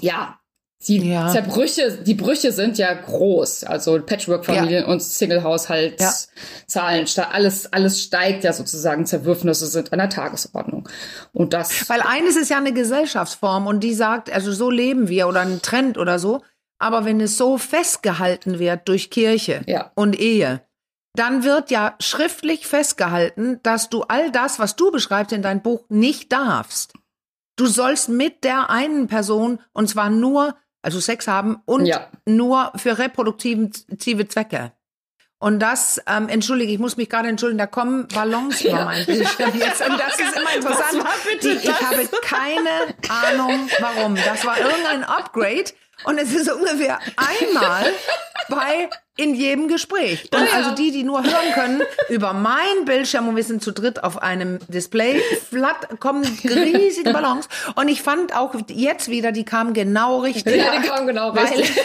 ja, 0.00 0.37
die 0.86 1.10
ja. 1.10 1.28
Zerbrüche, 1.28 1.98
die 2.02 2.14
Brüche 2.14 2.52
sind 2.52 2.78
ja 2.78 2.94
groß. 2.94 3.64
Also 3.64 4.00
Patchwork-Familien 4.00 4.84
ja. 4.84 4.88
und 4.88 5.02
Single-Haushaltszahlen, 5.02 7.06
ja. 7.06 7.28
alles, 7.30 7.72
alles 7.72 8.00
steigt 8.00 8.44
ja 8.44 8.52
sozusagen. 8.52 9.04
Zerwürfnisse 9.04 9.66
sind 9.66 9.92
an 9.92 9.98
der 9.98 10.08
Tagesordnung. 10.08 10.88
Und 11.32 11.52
das. 11.52 11.90
Weil 11.90 12.00
eines 12.02 12.36
ist 12.36 12.50
ja 12.50 12.58
eine 12.58 12.72
Gesellschaftsform 12.72 13.66
und 13.66 13.80
die 13.80 13.94
sagt, 13.94 14.30
also 14.30 14.52
so 14.52 14.70
leben 14.70 15.08
wir 15.08 15.26
oder 15.26 15.40
ein 15.40 15.62
Trend 15.62 15.98
oder 15.98 16.20
so. 16.20 16.42
Aber 16.78 17.04
wenn 17.04 17.20
es 17.20 17.36
so 17.36 17.58
festgehalten 17.58 18.60
wird 18.60 18.88
durch 18.88 19.10
Kirche 19.10 19.62
ja. 19.66 19.90
und 19.96 20.18
Ehe, 20.18 20.62
dann 21.16 21.42
wird 21.42 21.72
ja 21.72 21.96
schriftlich 21.98 22.68
festgehalten, 22.68 23.58
dass 23.64 23.90
du 23.90 24.02
all 24.02 24.30
das, 24.30 24.60
was 24.60 24.76
du 24.76 24.92
beschreibst 24.92 25.32
in 25.32 25.42
deinem 25.42 25.62
Buch, 25.62 25.86
nicht 25.88 26.30
darfst. 26.30 26.92
Du 27.56 27.66
sollst 27.66 28.08
mit 28.08 28.44
der 28.44 28.70
einen 28.70 29.08
Person, 29.08 29.58
und 29.72 29.88
zwar 29.88 30.10
nur 30.10 30.54
also 30.82 31.00
Sex 31.00 31.26
haben 31.26 31.60
und 31.64 31.86
ja. 31.86 32.08
nur 32.24 32.72
für 32.76 32.98
reproduktive 32.98 34.28
Zwecke. 34.28 34.72
Und 35.40 35.60
das, 35.60 36.02
ähm, 36.08 36.28
entschuldige, 36.28 36.72
ich 36.72 36.80
muss 36.80 36.96
mich 36.96 37.08
gerade 37.08 37.28
entschuldigen, 37.28 37.58
da 37.58 37.66
kommen 37.66 38.08
Ballons 38.08 38.60
ja. 38.60 38.84
mein 38.84 39.06
Bildschirm 39.06 39.52
jetzt. 39.56 39.88
Und 39.88 39.98
das 39.98 40.18
ist 40.18 40.36
immer 40.36 40.54
interessant. 40.54 41.04
Die, 41.42 41.48
ich 41.48 41.80
habe 41.80 42.08
keine 42.22 42.94
Ahnung, 43.08 43.68
warum. 43.78 44.16
Das 44.16 44.44
war 44.44 44.58
irgendein 44.58 45.04
Upgrade. 45.04 45.70
Und 46.04 46.18
es 46.18 46.32
ist 46.32 46.50
ungefähr 46.50 46.98
einmal 47.16 47.92
bei 48.48 48.90
in 49.18 49.34
jedem 49.34 49.66
Gespräch. 49.66 50.30
Und 50.32 50.46
ja. 50.46 50.54
also 50.54 50.74
die, 50.74 50.92
die 50.92 51.02
nur 51.02 51.22
hören 51.22 51.52
können, 51.52 51.82
über 52.08 52.32
meinen 52.32 52.84
Bildschirm 52.84 53.28
und 53.28 53.36
wir 53.36 53.42
sind 53.42 53.62
zu 53.62 53.72
dritt 53.72 54.02
auf 54.04 54.22
einem 54.22 54.60
Display, 54.68 55.20
flatt, 55.50 56.00
kommen 56.00 56.24
riesige 56.44 57.12
Ballons. 57.12 57.48
Und 57.74 57.88
ich 57.88 58.00
fand 58.00 58.34
auch 58.34 58.54
jetzt 58.68 59.10
wieder, 59.10 59.32
die 59.32 59.44
kamen 59.44 59.74
genau 59.74 60.20
richtig. 60.20 60.56
Ja, 60.56 60.80
die 60.80 60.86
kamen 60.86 61.08
genau 61.08 61.30
richtig. 61.30 61.76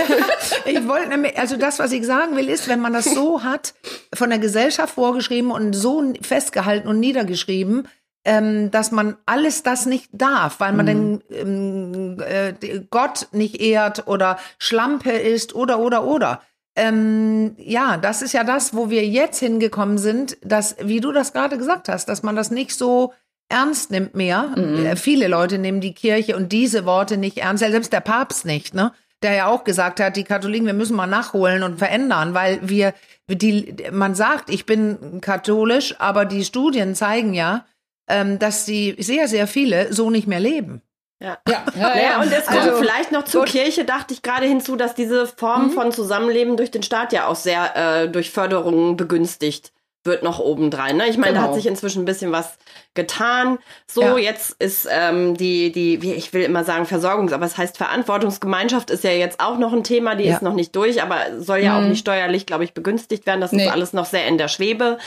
ich 0.65 0.87
wollte 0.87 1.09
nämlich, 1.09 1.37
also 1.37 1.57
das, 1.57 1.79
was 1.79 1.91
ich 1.91 2.05
sagen 2.05 2.35
will, 2.35 2.47
ist, 2.47 2.67
wenn 2.67 2.79
man 2.79 2.93
das 2.93 3.05
so 3.05 3.43
hat, 3.43 3.73
von 4.13 4.29
der 4.29 4.39
Gesellschaft 4.39 4.93
vorgeschrieben 4.93 5.49
und 5.49 5.73
so 5.73 6.13
festgehalten 6.21 6.87
und 6.87 6.99
niedergeschrieben, 6.99 7.87
ähm, 8.25 8.69
dass 8.69 8.91
man 8.91 9.17
alles 9.25 9.63
das 9.63 9.87
nicht 9.87 10.09
darf, 10.13 10.59
weil 10.59 10.73
man 10.73 10.85
mhm. 10.85 10.89
den 10.89 11.23
ähm, 11.31 12.17
äh, 12.21 12.53
Gott 12.91 13.27
nicht 13.31 13.59
ehrt 13.59 14.07
oder 14.07 14.37
Schlampe 14.59 15.11
ist 15.11 15.55
oder 15.55 15.79
oder 15.79 16.05
oder. 16.05 16.41
Ähm, 16.75 17.55
ja, 17.57 17.97
das 17.97 18.21
ist 18.21 18.33
ja 18.33 18.43
das, 18.43 18.75
wo 18.75 18.89
wir 18.89 19.05
jetzt 19.05 19.39
hingekommen 19.39 19.97
sind, 19.97 20.37
dass, 20.41 20.75
wie 20.81 20.99
du 20.99 21.11
das 21.11 21.33
gerade 21.33 21.57
gesagt 21.57 21.87
hast, 21.87 22.09
dass 22.09 22.23
man 22.23 22.35
das 22.35 22.49
nicht 22.49 22.73
so 22.73 23.13
ernst 23.49 23.91
nimmt 23.91 24.15
mehr. 24.15 24.53
Mhm. 24.55 24.85
Äh, 24.85 24.95
viele 24.95 25.27
Leute 25.27 25.59
nehmen 25.59 25.81
die 25.81 25.93
Kirche 25.93 26.35
und 26.35 26.51
diese 26.51 26.85
Worte 26.85 27.17
nicht 27.17 27.37
ernst, 27.37 27.63
selbst 27.63 27.93
der 27.93 28.01
Papst 28.01 28.45
nicht, 28.45 28.73
ne? 28.73 28.91
Der 29.21 29.33
ja 29.33 29.47
auch 29.47 29.63
gesagt 29.63 30.01
hat, 30.01 30.17
die 30.17 30.25
Katholiken, 30.25 30.65
wir 30.65 30.73
müssen 30.73 30.97
mal 30.97 31.07
nachholen 31.07 31.63
und 31.63 31.77
verändern, 31.77 32.33
weil 32.33 32.59
wir, 32.61 32.93
die, 33.29 33.73
man 33.91 34.15
sagt, 34.15 34.49
ich 34.49 34.65
bin 34.65 35.21
katholisch, 35.21 35.95
aber 35.99 36.25
die 36.25 36.43
Studien 36.43 36.93
zeigen 36.93 37.33
ja, 37.33 37.65
ähm, 38.09 38.37
dass 38.37 38.65
die 38.65 38.95
sehr, 38.99 39.29
sehr 39.29 39.47
viele 39.47 39.93
so 39.93 40.09
nicht 40.09 40.27
mehr 40.27 40.41
leben. 40.41 40.81
Ja. 41.23 41.37
Ja, 41.47 41.63
ja, 41.75 41.97
ja. 41.97 42.21
und 42.21 42.31
es 42.31 42.45
kommt 42.45 42.59
also, 42.59 42.75
vielleicht 42.75 43.13
noch 43.13 43.23
zur 43.23 43.45
gut. 43.45 43.51
Kirche, 43.51 43.85
dachte 43.85 44.13
ich 44.13 44.21
gerade 44.21 44.45
hinzu, 44.45 44.75
dass 44.75 44.93
diese 44.93 45.25
Form 45.25 45.67
mhm. 45.67 45.71
von 45.71 45.91
Zusammenleben 45.93 46.57
durch 46.57 46.69
den 46.69 46.83
Staat 46.83 47.13
ja 47.13 47.27
auch 47.27 47.35
sehr 47.35 47.75
äh, 48.03 48.09
durch 48.09 48.29
Förderungen 48.29 48.97
begünstigt 48.97 49.72
wird 50.05 50.23
noch 50.23 50.39
obendrein. 50.39 50.97
Ne? 50.97 51.07
Ich 51.07 51.17
meine, 51.17 51.33
genau. 51.33 51.39
da 51.39 51.41
hat 51.43 51.51
genau. 51.51 51.61
sich 51.61 51.67
inzwischen 51.67 52.01
ein 52.01 52.05
bisschen 52.05 52.31
was 52.31 52.57
getan. 52.93 53.57
So, 53.87 54.01
ja. 54.01 54.17
jetzt 54.17 54.61
ist 54.61 54.87
ähm, 54.91 55.35
die, 55.37 55.71
die, 55.71 56.01
wie 56.01 56.13
ich 56.13 56.33
will 56.33 56.43
immer 56.43 56.63
sagen, 56.63 56.85
Versorgungs-, 56.85 57.33
aber 57.33 57.45
es 57.45 57.57
heißt 57.57 57.77
Verantwortungsgemeinschaft 57.77 58.89
ist 58.89 59.03
ja 59.03 59.11
jetzt 59.11 59.39
auch 59.39 59.57
noch 59.57 59.71
ein 59.73 59.83
Thema, 59.83 60.15
die 60.15 60.25
ja. 60.25 60.35
ist 60.35 60.41
noch 60.41 60.53
nicht 60.53 60.75
durch, 60.75 61.01
aber 61.01 61.39
soll 61.39 61.59
ja 61.59 61.77
mhm. 61.77 61.85
auch 61.85 61.89
nicht 61.89 61.99
steuerlich, 61.99 62.45
glaube 62.45 62.63
ich, 62.65 62.73
begünstigt 62.73 63.25
werden. 63.25 63.41
Das 63.41 63.51
nee. 63.51 63.65
ist 63.65 63.71
alles 63.71 63.93
noch 63.93 64.05
sehr 64.05 64.27
in 64.27 64.37
der 64.37 64.49
Schwebe. 64.49 64.97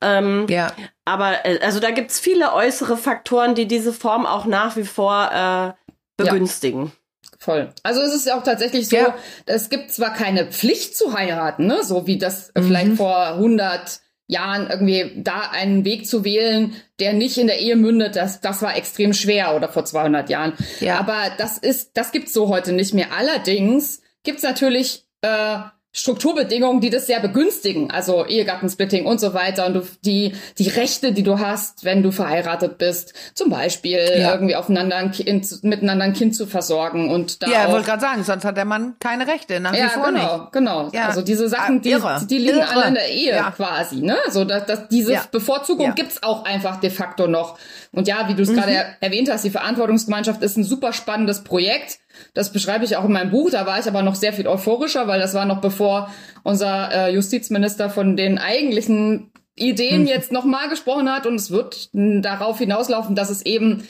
Ähm, 0.00 0.46
ja. 0.48 0.72
Aber 1.04 1.44
äh, 1.44 1.58
also 1.62 1.80
da 1.80 1.90
gibt's 1.90 2.20
viele 2.20 2.52
äußere 2.52 2.96
Faktoren, 2.96 3.54
die 3.54 3.66
diese 3.66 3.92
Form 3.92 4.26
auch 4.26 4.44
nach 4.44 4.76
wie 4.76 4.84
vor 4.84 5.30
äh, 5.32 5.72
begünstigen. 6.16 6.84
Ja. 6.84 6.90
Voll. 7.38 7.68
Also 7.82 8.00
es 8.00 8.14
ist 8.14 8.26
ja 8.26 8.38
auch 8.38 8.42
tatsächlich 8.42 8.88
so, 8.88 8.96
ja. 8.96 9.14
es 9.44 9.68
gibt 9.68 9.90
zwar 9.90 10.14
keine 10.14 10.46
Pflicht 10.46 10.96
zu 10.96 11.12
heiraten, 11.12 11.66
ne, 11.66 11.82
so 11.82 12.06
wie 12.06 12.18
das 12.18 12.50
mhm. 12.54 12.62
vielleicht 12.62 12.92
vor 12.94 13.26
100 13.34 14.00
Jahren 14.28 14.68
irgendwie 14.68 15.12
da 15.16 15.50
einen 15.52 15.84
Weg 15.84 16.06
zu 16.06 16.24
wählen, 16.24 16.74
der 16.98 17.12
nicht 17.12 17.38
in 17.38 17.46
der 17.46 17.60
Ehe 17.60 17.76
mündet, 17.76 18.16
das, 18.16 18.40
das 18.40 18.60
war 18.62 18.76
extrem 18.76 19.12
schwer 19.12 19.54
oder 19.54 19.68
vor 19.68 19.84
200 19.84 20.28
Jahren. 20.28 20.54
Ja. 20.80 20.98
Aber 20.98 21.30
das 21.38 21.58
ist, 21.58 21.96
das 21.96 22.10
gibt's 22.10 22.32
so 22.32 22.48
heute 22.48 22.72
nicht 22.72 22.92
mehr. 22.92 23.12
Allerdings 23.16 24.02
gibt's 24.24 24.42
natürlich 24.42 25.06
äh, 25.22 25.58
Strukturbedingungen, 25.96 26.82
die 26.82 26.90
das 26.90 27.06
sehr 27.06 27.20
begünstigen, 27.20 27.90
also 27.90 28.26
Ehegattensplitting 28.26 29.06
und 29.06 29.18
so 29.18 29.32
weiter 29.32 29.64
und 29.64 29.74
du, 29.74 29.82
die 30.04 30.34
die 30.58 30.68
Rechte, 30.68 31.12
die 31.12 31.22
du 31.22 31.38
hast, 31.38 31.84
wenn 31.84 32.02
du 32.02 32.12
verheiratet 32.12 32.76
bist, 32.76 33.14
zum 33.32 33.48
Beispiel 33.48 34.00
ja. 34.18 34.34
irgendwie 34.34 34.56
aufeinander 34.56 34.96
ein 34.96 35.10
kind, 35.10 35.64
miteinander 35.64 36.04
ein 36.04 36.12
Kind 36.12 36.36
zu 36.36 36.46
versorgen 36.46 37.08
und 37.10 37.42
da 37.42 37.48
ja, 37.48 37.72
wollte 37.72 37.86
gerade 37.86 38.02
sagen, 38.02 38.24
sonst 38.24 38.44
hat 38.44 38.58
der 38.58 38.66
Mann 38.66 38.96
keine 39.00 39.26
Rechte 39.26 39.58
nach 39.58 39.72
ja, 39.72 39.86
wie 39.86 39.88
vor 39.88 40.06
genau, 40.08 40.38
nicht. 40.38 40.52
genau. 40.52 40.90
Ja. 40.92 41.06
Also 41.06 41.22
diese 41.22 41.48
Sachen, 41.48 41.80
die, 41.80 41.96
die 42.28 42.38
liegen 42.38 42.58
Irre. 42.58 42.68
alle 42.68 42.88
in 42.88 42.94
der 42.94 43.08
Ehe 43.08 43.34
ja. 43.34 43.50
quasi, 43.50 44.02
ne? 44.02 44.18
So 44.28 44.44
dass, 44.44 44.66
dass 44.66 44.88
diese. 44.88 45.16
Bevorzugung 45.32 45.94
gibt's 45.94 46.22
auch 46.22 46.44
einfach 46.44 46.78
de 46.78 46.90
facto 46.90 47.26
noch. 47.26 47.58
Und 47.96 48.06
ja, 48.06 48.28
wie 48.28 48.34
du 48.34 48.42
es 48.42 48.50
mhm. 48.50 48.54
gerade 48.54 48.84
erwähnt 49.00 49.28
hast, 49.28 49.44
die 49.44 49.50
Verantwortungsgemeinschaft 49.50 50.42
ist 50.42 50.56
ein 50.56 50.64
super 50.64 50.92
spannendes 50.92 51.42
Projekt 51.42 51.98
das 52.34 52.52
beschreibe 52.52 52.84
ich 52.84 52.96
auch 52.96 53.04
in 53.04 53.12
meinem 53.12 53.30
Buch. 53.30 53.50
Da 53.50 53.66
war 53.66 53.78
ich 53.78 53.86
aber 53.86 54.02
noch 54.02 54.14
sehr 54.14 54.32
viel 54.32 54.46
euphorischer, 54.46 55.06
weil 55.06 55.20
das 55.20 55.34
war 55.34 55.44
noch 55.44 55.60
bevor 55.60 56.10
unser 56.42 56.92
äh, 56.92 57.14
Justizminister 57.14 57.90
von 57.90 58.16
den 58.16 58.38
eigentlichen 58.38 59.30
Ideen 59.54 60.02
hm. 60.02 60.06
jetzt 60.06 60.32
nochmal 60.32 60.68
gesprochen 60.68 61.10
hat. 61.10 61.26
Und 61.26 61.36
es 61.36 61.50
wird 61.50 61.90
darauf 61.94 62.58
hinauslaufen, 62.58 63.14
dass 63.14 63.30
es 63.30 63.44
eben 63.44 63.86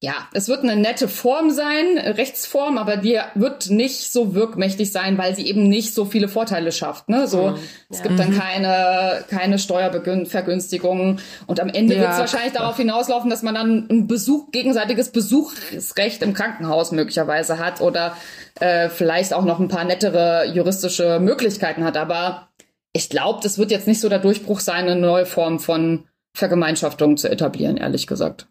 ja, 0.00 0.14
es 0.32 0.48
wird 0.48 0.62
eine 0.62 0.76
nette 0.76 1.08
Form 1.08 1.50
sein, 1.50 1.98
Rechtsform, 1.98 2.78
aber 2.78 2.96
die 2.96 3.18
wird 3.34 3.68
nicht 3.68 4.12
so 4.12 4.32
wirkmächtig 4.32 4.92
sein, 4.92 5.18
weil 5.18 5.34
sie 5.34 5.48
eben 5.48 5.68
nicht 5.68 5.92
so 5.92 6.04
viele 6.04 6.28
Vorteile 6.28 6.70
schafft. 6.70 7.08
Ne? 7.08 7.26
So, 7.26 7.48
mhm. 7.48 7.58
es 7.90 8.02
gibt 8.02 8.16
dann 8.16 8.30
mhm. 8.30 8.38
keine, 8.38 9.24
keine 9.28 9.58
Steuervergünstigungen 9.58 11.20
und 11.48 11.58
am 11.58 11.68
Ende 11.68 11.96
ja, 11.96 12.02
wird 12.02 12.12
es 12.12 12.18
wahrscheinlich 12.18 12.52
darauf 12.52 12.76
hinauslaufen, 12.76 13.28
dass 13.28 13.42
man 13.42 13.56
dann 13.56 13.88
ein 13.90 14.06
Besuch, 14.06 14.52
gegenseitiges 14.52 15.10
Besuchsrecht 15.10 16.22
im 16.22 16.32
Krankenhaus 16.32 16.92
möglicherweise 16.92 17.58
hat 17.58 17.80
oder 17.80 18.16
äh, 18.60 18.90
vielleicht 18.90 19.34
auch 19.34 19.44
noch 19.44 19.58
ein 19.58 19.68
paar 19.68 19.84
nettere 19.84 20.44
juristische 20.54 21.18
Möglichkeiten 21.18 21.82
hat. 21.82 21.96
Aber 21.96 22.50
ich 22.92 23.08
glaube, 23.08 23.40
das 23.42 23.58
wird 23.58 23.72
jetzt 23.72 23.88
nicht 23.88 24.00
so 24.00 24.08
der 24.08 24.20
Durchbruch 24.20 24.60
sein, 24.60 24.84
eine 24.84 24.94
neue 24.94 25.26
Form 25.26 25.58
von 25.58 26.04
Vergemeinschaftung 26.34 27.16
zu 27.16 27.28
etablieren, 27.28 27.76
ehrlich 27.76 28.06
gesagt. 28.06 28.46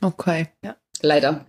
Okay. 0.00 0.48
Ja. 0.64 0.76
Leider. 1.00 1.46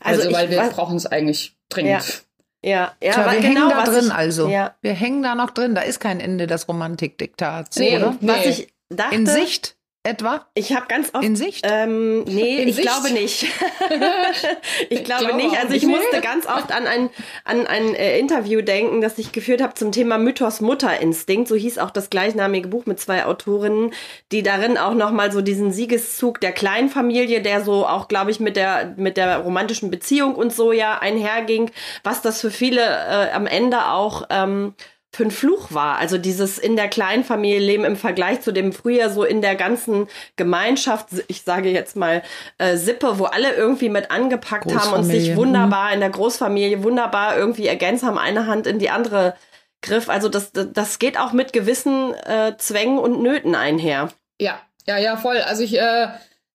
Also, 0.00 0.22
also 0.22 0.32
weil 0.32 0.50
wir 0.50 0.62
brauchen 0.70 0.96
es 0.96 1.06
eigentlich 1.06 1.56
dringend. 1.68 2.24
Ja, 2.62 2.92
ja, 3.00 3.14
ja 3.14 3.32
wir 3.32 3.40
genau, 3.40 3.60
hängen 3.60 3.70
da 3.70 3.84
drin 3.84 4.06
ich, 4.06 4.12
also. 4.12 4.48
Ja. 4.48 4.76
Wir 4.80 4.92
hängen 4.94 5.22
da 5.22 5.34
noch 5.34 5.50
drin. 5.50 5.74
Da 5.74 5.82
ist 5.82 6.00
kein 6.00 6.20
Ende 6.20 6.46
des 6.46 6.68
Romantikdiktats, 6.68 7.78
nee, 7.78 7.96
oder? 7.96 8.16
Nee. 8.20 8.28
Was 8.28 8.46
ich 8.46 8.72
dachte, 8.88 9.14
in 9.14 9.26
Sicht 9.26 9.76
etwa? 10.02 10.46
Ich 10.54 10.72
habe 10.74 10.86
ganz 10.88 11.14
oft. 11.14 11.22
In 11.22 11.36
Sicht? 11.36 11.66
Ähm, 11.68 12.24
nee, 12.24 12.62
In 12.62 12.68
ich 12.68 12.76
Sicht? 12.76 12.88
glaube 12.88 13.12
nicht. 13.12 13.42
ich, 14.88 15.04
glaube, 15.04 15.26
glaube 15.26 15.36
nicht. 15.36 15.58
Also 15.58 15.74
ich 15.74 15.84
musste 15.84 16.20
ganz 16.22 16.46
oft 16.46 16.72
an 16.72 16.86
ein, 16.86 17.10
an 17.44 17.66
ein 17.66 17.94
äh, 17.94 18.18
Interview 18.18 18.62
denken, 18.62 19.02
das 19.02 19.18
ich 19.18 19.32
geführt 19.32 19.60
habe 19.60 19.74
zum 19.74 19.92
Thema 19.92 20.16
Mythos 20.16 20.62
Mutterinstinkt. 20.62 21.48
So 21.48 21.54
hieß 21.54 21.78
auch 21.78 21.90
das 21.90 22.08
gleichnamige 22.08 22.68
Buch 22.68 22.86
mit 22.86 22.98
zwei 22.98 23.26
Autorinnen, 23.26 23.92
die 24.32 24.42
darin 24.42 24.78
auch 24.78 24.94
nochmal 24.94 25.32
so 25.32 25.42
diesen 25.42 25.70
Siegeszug 25.70 26.40
der 26.40 26.52
Kleinfamilie, 26.52 27.42
der 27.42 27.62
so 27.62 27.86
auch, 27.86 28.08
glaube 28.08 28.30
ich, 28.30 28.40
mit 28.40 28.56
der, 28.56 28.94
mit 28.96 29.18
der 29.18 29.38
romantischen 29.38 29.90
Beziehung 29.90 30.34
und 30.34 30.52
so 30.52 30.72
ja 30.72 30.98
einherging, 30.98 31.70
was 32.04 32.22
das 32.22 32.40
für 32.40 32.50
viele 32.50 32.80
äh, 32.82 33.30
am 33.32 33.46
Ende 33.46 33.86
auch 33.88 34.26
ähm, 34.30 34.74
für 35.12 35.24
ein 35.24 35.30
Fluch 35.30 35.72
war. 35.72 35.98
Also 35.98 36.18
dieses 36.18 36.58
in 36.58 36.76
der 36.76 36.88
Kleinfamilie 36.88 37.58
leben 37.58 37.84
im 37.84 37.96
Vergleich 37.96 38.42
zu 38.42 38.52
dem 38.52 38.72
früher 38.72 39.10
so 39.10 39.24
in 39.24 39.42
der 39.42 39.56
ganzen 39.56 40.06
Gemeinschaft, 40.36 41.08
ich 41.26 41.42
sage 41.42 41.70
jetzt 41.70 41.96
mal 41.96 42.22
äh, 42.58 42.76
Sippe, 42.76 43.18
wo 43.18 43.24
alle 43.24 43.52
irgendwie 43.54 43.88
mit 43.88 44.10
angepackt 44.10 44.72
haben 44.72 44.92
und 44.92 45.04
sich 45.04 45.34
wunderbar 45.34 45.88
mhm. 45.88 45.94
in 45.94 46.00
der 46.00 46.10
Großfamilie 46.10 46.84
wunderbar 46.84 47.36
irgendwie 47.36 47.66
ergänzt 47.66 48.04
haben, 48.04 48.18
eine 48.18 48.46
Hand 48.46 48.66
in 48.68 48.78
die 48.78 48.90
andere 48.90 49.34
griff. 49.82 50.08
Also 50.08 50.28
das, 50.28 50.52
das 50.52 50.98
geht 50.98 51.18
auch 51.18 51.32
mit 51.32 51.52
gewissen 51.52 52.14
äh, 52.14 52.56
Zwängen 52.58 52.98
und 52.98 53.20
Nöten 53.20 53.56
einher. 53.56 54.10
Ja, 54.40 54.60
ja, 54.86 54.96
ja, 54.96 55.16
voll. 55.16 55.38
Also 55.38 55.64
ich 55.64 55.76
äh, 55.76 56.08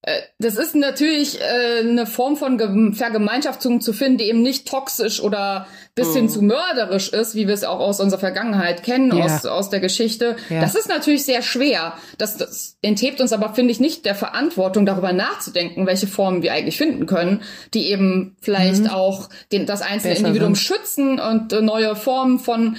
äh, 0.05 0.21
das 0.39 0.55
ist 0.55 0.75
natürlich 0.75 1.41
äh, 1.41 1.79
eine 1.79 2.05
Form 2.05 2.37
von 2.37 2.93
Vergemeinschaftung 2.93 3.81
zu 3.81 3.91
finden, 3.91 4.19
die 4.19 4.25
eben 4.25 4.41
nicht 4.41 4.67
toxisch 4.67 5.21
oder 5.21 5.67
bis 5.95 6.13
hin 6.13 6.25
mm. 6.25 6.29
zu 6.29 6.41
mörderisch 6.41 7.09
ist, 7.09 7.35
wie 7.35 7.47
wir 7.47 7.53
es 7.53 7.63
auch 7.63 7.79
aus 7.79 8.01
unserer 8.01 8.19
Vergangenheit 8.19 8.83
kennen, 8.83 9.15
ja. 9.15 9.23
aus, 9.23 9.45
aus 9.45 9.69
der 9.69 9.79
Geschichte. 9.79 10.35
Ja. 10.49 10.59
Das 10.59 10.75
ist 10.75 10.89
natürlich 10.89 11.23
sehr 11.23 11.41
schwer. 11.41 11.93
Das, 12.17 12.35
das 12.35 12.77
enthebt 12.81 13.21
uns 13.21 13.31
aber, 13.31 13.53
finde 13.53 13.71
ich, 13.71 13.79
nicht 13.79 14.05
der 14.05 14.13
Verantwortung, 14.13 14.85
darüber 14.85 15.13
nachzudenken, 15.13 15.87
welche 15.87 16.07
Formen 16.07 16.43
wir 16.43 16.51
eigentlich 16.51 16.77
finden 16.77 17.05
können, 17.05 17.41
die 17.73 17.89
eben 17.89 18.35
vielleicht 18.41 18.83
mhm. 18.83 18.89
auch 18.89 19.29
den, 19.53 19.65
das 19.65 19.81
einzelne 19.81 20.15
Besser 20.15 20.27
Individuum 20.27 20.55
sind. 20.55 20.65
schützen 20.65 21.19
und 21.19 21.53
äh, 21.53 21.61
neue 21.61 21.95
Formen 21.95 22.39
von 22.39 22.75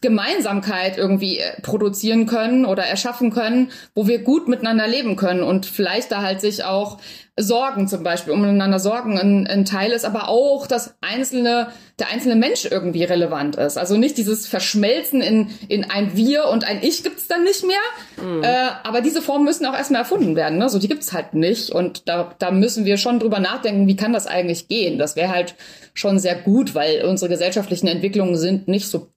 Gemeinsamkeit 0.00 0.98
irgendwie 0.98 1.38
äh, 1.38 1.60
produzieren 1.62 2.26
können 2.26 2.64
oder 2.64 2.84
erschaffen 2.84 3.30
können, 3.30 3.70
wo 3.94 4.06
wir 4.06 4.22
gut 4.22 4.48
miteinander 4.48 4.86
leben 4.86 5.16
können 5.16 5.42
und 5.42 5.66
vielleicht 5.66 6.12
da 6.12 6.22
halt 6.22 6.40
sich 6.40 6.64
auch 6.64 6.98
Sorgen 7.38 7.86
zum 7.86 8.02
Beispiel 8.02 8.32
umeinander 8.32 8.78
sorgen 8.78 9.18
ein, 9.18 9.46
ein 9.46 9.66
Teil 9.66 9.92
ist, 9.92 10.06
aber 10.06 10.30
auch 10.30 10.66
das 10.66 10.94
einzelne, 11.02 11.68
der 11.98 12.08
einzelne 12.08 12.34
Mensch 12.34 12.64
irgendwie 12.64 13.04
relevant 13.04 13.56
ist. 13.56 13.76
Also 13.76 13.98
nicht 13.98 14.16
dieses 14.16 14.46
Verschmelzen 14.46 15.20
in, 15.20 15.50
in 15.68 15.84
ein 15.84 16.16
Wir 16.16 16.46
und 16.46 16.64
ein 16.64 16.78
Ich 16.80 17.02
gibt's 17.02 17.28
dann 17.28 17.44
nicht 17.44 17.62
mehr. 17.66 18.24
Mhm. 18.24 18.42
Äh, 18.42 18.68
aber 18.84 19.02
diese 19.02 19.20
Formen 19.20 19.44
müssen 19.44 19.66
auch 19.66 19.74
erstmal 19.74 20.00
erfunden 20.00 20.34
werden. 20.34 20.56
Ne? 20.56 20.70
So, 20.70 20.78
die 20.78 20.88
gibt's 20.88 21.12
halt 21.12 21.34
nicht. 21.34 21.70
Und 21.70 22.08
da, 22.08 22.34
da 22.38 22.50
müssen 22.50 22.86
wir 22.86 22.96
schon 22.96 23.18
drüber 23.18 23.38
nachdenken, 23.38 23.86
wie 23.86 23.96
kann 23.96 24.14
das 24.14 24.26
eigentlich 24.26 24.68
gehen? 24.68 24.98
Das 24.98 25.14
wäre 25.14 25.28
halt 25.28 25.56
schon 25.92 26.18
sehr 26.18 26.36
gut, 26.36 26.74
weil 26.74 27.04
unsere 27.04 27.28
gesellschaftlichen 27.28 27.86
Entwicklungen 27.86 28.36
sind 28.36 28.66
nicht 28.66 28.88
so 28.88 29.10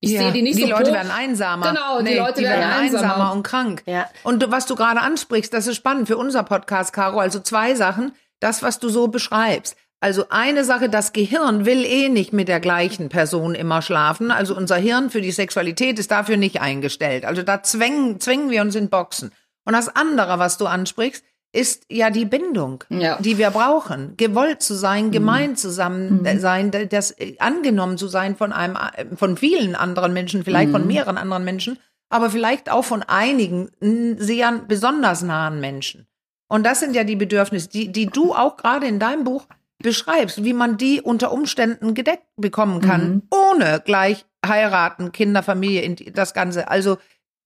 ich 0.00 0.12
ja, 0.12 0.22
sehe 0.22 0.32
die 0.32 0.42
nicht 0.42 0.58
die 0.58 0.62
so. 0.62 0.66
Die 0.66 0.72
Leute 0.72 0.92
werden 0.92 1.10
einsamer. 1.10 1.68
Genau, 1.68 1.98
die 1.98 2.04
nee, 2.04 2.18
Leute 2.18 2.40
die 2.40 2.42
werden, 2.42 2.60
werden 2.60 2.72
einsamer. 2.72 3.14
einsamer. 3.14 3.32
und 3.32 3.42
krank. 3.42 3.82
Ja. 3.86 4.08
Und 4.22 4.50
was 4.50 4.66
du 4.66 4.76
gerade 4.76 5.00
ansprichst, 5.00 5.52
das 5.52 5.66
ist 5.66 5.76
spannend 5.76 6.06
für 6.06 6.16
unser 6.16 6.44
Podcast, 6.44 6.92
Caro. 6.92 7.18
Also 7.18 7.40
zwei 7.40 7.74
Sachen. 7.74 8.12
Das, 8.40 8.62
was 8.62 8.78
du 8.78 8.88
so 8.88 9.08
beschreibst. 9.08 9.76
Also 10.00 10.26
eine 10.28 10.62
Sache, 10.62 10.88
das 10.88 11.12
Gehirn 11.12 11.66
will 11.66 11.84
eh 11.84 12.08
nicht 12.08 12.32
mit 12.32 12.46
der 12.46 12.60
gleichen 12.60 13.08
Person 13.08 13.56
immer 13.56 13.82
schlafen. 13.82 14.30
Also 14.30 14.56
unser 14.56 14.76
Hirn 14.76 15.10
für 15.10 15.20
die 15.20 15.32
Sexualität 15.32 15.98
ist 15.98 16.12
dafür 16.12 16.36
nicht 16.36 16.60
eingestellt. 16.60 17.24
Also 17.24 17.42
da 17.42 17.64
zwängen, 17.64 18.20
zwängen 18.20 18.50
wir 18.50 18.62
uns 18.62 18.76
in 18.76 18.90
Boxen. 18.90 19.32
Und 19.64 19.72
das 19.72 19.88
andere, 19.88 20.38
was 20.38 20.56
du 20.56 20.66
ansprichst, 20.66 21.24
ist 21.52 21.86
ja 21.90 22.10
die 22.10 22.24
Bindung, 22.24 22.84
ja. 22.90 23.18
die 23.20 23.38
wir 23.38 23.50
brauchen. 23.50 24.16
Gewollt 24.16 24.62
zu 24.62 24.74
sein, 24.74 25.06
mhm. 25.06 25.12
gemein 25.12 25.56
zusammen 25.56 26.22
mhm. 26.22 26.38
sein, 26.40 26.70
das 26.70 27.12
äh, 27.12 27.36
angenommen 27.38 27.96
zu 27.96 28.08
sein 28.08 28.36
von 28.36 28.52
einem, 28.52 28.76
äh, 28.76 29.16
von 29.16 29.36
vielen 29.36 29.74
anderen 29.74 30.12
Menschen, 30.12 30.44
vielleicht 30.44 30.68
mhm. 30.68 30.72
von 30.72 30.86
mehreren 30.86 31.16
anderen 31.16 31.44
Menschen, 31.44 31.78
aber 32.10 32.30
vielleicht 32.30 32.70
auch 32.70 32.84
von 32.84 33.02
einigen 33.02 33.70
sehr 34.18 34.52
besonders 34.66 35.22
nahen 35.22 35.60
Menschen. 35.60 36.06
Und 36.48 36.64
das 36.64 36.80
sind 36.80 36.94
ja 36.94 37.04
die 37.04 37.16
Bedürfnisse, 37.16 37.68
die, 37.68 37.92
die 37.92 38.06
du 38.06 38.34
auch 38.34 38.56
gerade 38.56 38.86
in 38.86 38.98
deinem 38.98 39.24
Buch 39.24 39.46
beschreibst, 39.82 40.44
wie 40.44 40.54
man 40.54 40.76
die 40.76 41.00
unter 41.00 41.30
Umständen 41.32 41.94
gedeckt 41.94 42.26
bekommen 42.36 42.80
kann, 42.80 43.10
mhm. 43.10 43.22
ohne 43.30 43.82
gleich 43.84 44.24
heiraten, 44.44 45.12
Kinder, 45.12 45.42
Familie, 45.42 45.94
das 46.12 46.34
Ganze. 46.34 46.68
Also 46.68 46.98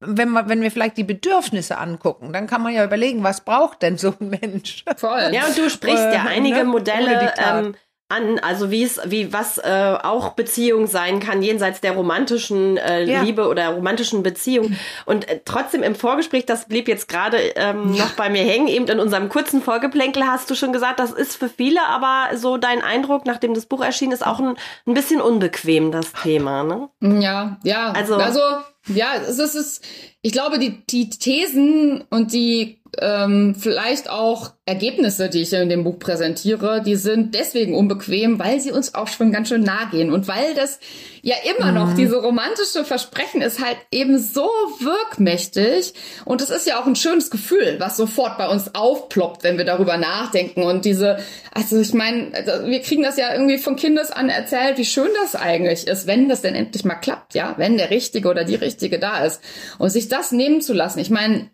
wenn, 0.04 0.30
man, 0.30 0.49
wenn 0.49 0.61
wir 0.61 0.71
vielleicht 0.71 0.97
die 0.97 1.04
Bedürfnisse 1.04 1.78
angucken, 1.78 2.32
dann 2.32 2.47
kann 2.47 2.62
man 2.62 2.75
ja 2.75 2.85
überlegen, 2.85 3.23
was 3.23 3.42
braucht 3.42 3.82
denn 3.82 3.99
so 3.99 4.14
ein 4.21 4.30
Mensch? 4.30 4.85
Voll. 4.97 5.30
Ja, 5.32 5.47
und 5.47 5.56
du 5.56 5.71
sprichst 5.71 6.04
ja 6.04 6.25
äh, 6.25 6.28
einige 6.28 6.59
ne? 6.59 6.64
Modelle 6.64 7.32
ähm, 7.38 7.75
an, 8.12 8.38
also 8.38 8.71
wie 8.71 8.83
es, 8.83 9.00
wie 9.07 9.33
was 9.33 9.59
äh, 9.59 9.97
auch 10.02 10.31
Beziehung 10.31 10.87
sein 10.87 11.21
kann, 11.21 11.42
jenseits 11.42 11.81
der 11.81 11.92
romantischen 11.92 12.76
äh, 12.76 13.04
ja. 13.04 13.23
Liebe 13.23 13.49
oder 13.49 13.71
romantischen 13.71 14.23
Beziehung. 14.23 14.76
Und 15.07 15.28
äh, 15.28 15.40
trotzdem 15.45 15.83
im 15.83 15.95
Vorgespräch, 15.95 16.47
das 16.47 16.66
blieb 16.66 16.88
jetzt 16.88 17.09
gerade 17.09 17.38
ähm, 17.57 17.95
ja. 17.95 18.04
noch 18.04 18.12
bei 18.12 18.28
mir 18.28 18.42
hängen, 18.42 18.69
eben 18.69 18.87
in 18.87 19.00
unserem 19.00 19.28
kurzen 19.28 19.62
Vorgeplänkel 19.62 20.26
hast 20.26 20.50
du 20.50 20.54
schon 20.54 20.73
gesagt, 20.73 21.00
das 21.00 21.11
ist 21.11 21.37
für 21.37 21.49
viele 21.49 21.83
aber 21.87 22.37
so 22.37 22.59
dein 22.59 22.83
Eindruck, 22.83 23.25
nachdem 23.25 23.54
das 23.54 23.66
Buch 23.66 23.83
erschienen 23.83 24.12
ist, 24.12 24.26
auch 24.26 24.38
ein, 24.38 24.57
ein 24.87 24.95
bisschen 24.95 25.21
unbequem, 25.21 25.90
das 25.90 26.12
Thema, 26.12 26.62
ne? 26.62 26.88
Ja, 27.00 27.59
ja. 27.64 27.92
Also, 27.92 28.16
also 28.16 28.40
ja, 28.88 29.14
es 29.14 29.38
ist, 29.38 29.85
ich 30.23 30.33
glaube, 30.33 30.59
die, 30.59 30.85
die 30.87 31.09
Thesen 31.09 32.04
und 32.11 32.33
die 32.33 32.81
ähm, 33.00 33.54
vielleicht 33.58 34.11
auch 34.11 34.52
Ergebnisse, 34.66 35.28
die 35.28 35.42
ich 35.42 35.52
in 35.52 35.70
dem 35.70 35.82
Buch 35.82 35.99
präsentiere, 35.99 36.82
die 36.84 36.96
sind 36.96 37.34
deswegen 37.34 37.75
unbequem, 37.75 38.38
weil 38.38 38.61
sie 38.61 38.70
uns 38.70 38.94
auch 38.94 39.08
schon 39.08 39.32
ganz 39.32 39.49
schön 39.49 39.62
nahe 39.62 39.88
gehen. 39.90 40.12
Und 40.12 40.28
weil 40.28 40.54
das 40.54 40.78
ja 41.22 41.37
immer 41.56 41.68
mhm. 41.68 41.75
noch 41.75 41.94
diese 41.94 42.20
romantische 42.20 42.84
Versprechen 42.84 43.40
ist 43.40 43.64
halt 43.64 43.78
eben 43.90 44.18
so 44.18 44.49
wirkmächtig. 44.78 45.94
Und 46.26 46.42
es 46.42 46.50
ist 46.50 46.66
ja 46.66 46.80
auch 46.80 46.87
ein 46.87 46.94
schönes 46.94 47.30
Gefühl, 47.30 47.76
was 47.78 47.96
sofort 47.96 48.37
bei 48.37 48.49
uns 48.49 48.75
aufploppt, 48.75 49.42
wenn 49.42 49.56
wir 49.56 49.64
darüber 49.64 49.96
nachdenken. 49.96 50.62
Und 50.62 50.84
diese, 50.84 51.18
also 51.52 51.80
ich 51.80 51.94
meine, 51.94 52.32
also 52.34 52.66
wir 52.66 52.82
kriegen 52.82 53.02
das 53.02 53.16
ja 53.16 53.32
irgendwie 53.32 53.58
von 53.58 53.76
Kindes 53.76 54.11
an 54.11 54.28
erzählt, 54.28 54.76
wie 54.76 54.84
schön 54.84 55.11
das 55.22 55.34
eigentlich 55.34 55.87
ist, 55.87 56.06
wenn 56.06 56.28
das 56.28 56.42
denn 56.42 56.54
endlich 56.54 56.84
mal 56.84 56.96
klappt, 56.96 57.34
ja, 57.34 57.54
wenn 57.56 57.78
der 57.78 57.90
Richtige 57.90 58.28
oder 58.28 58.44
die 58.44 58.54
Richtige 58.54 58.99
da 58.99 59.25
ist. 59.25 59.40
Und 59.78 59.88
sich 59.88 60.08
das 60.08 60.30
nehmen 60.30 60.60
zu 60.60 60.75
lassen. 60.75 60.99
Ich 60.99 61.10
meine, 61.10 61.50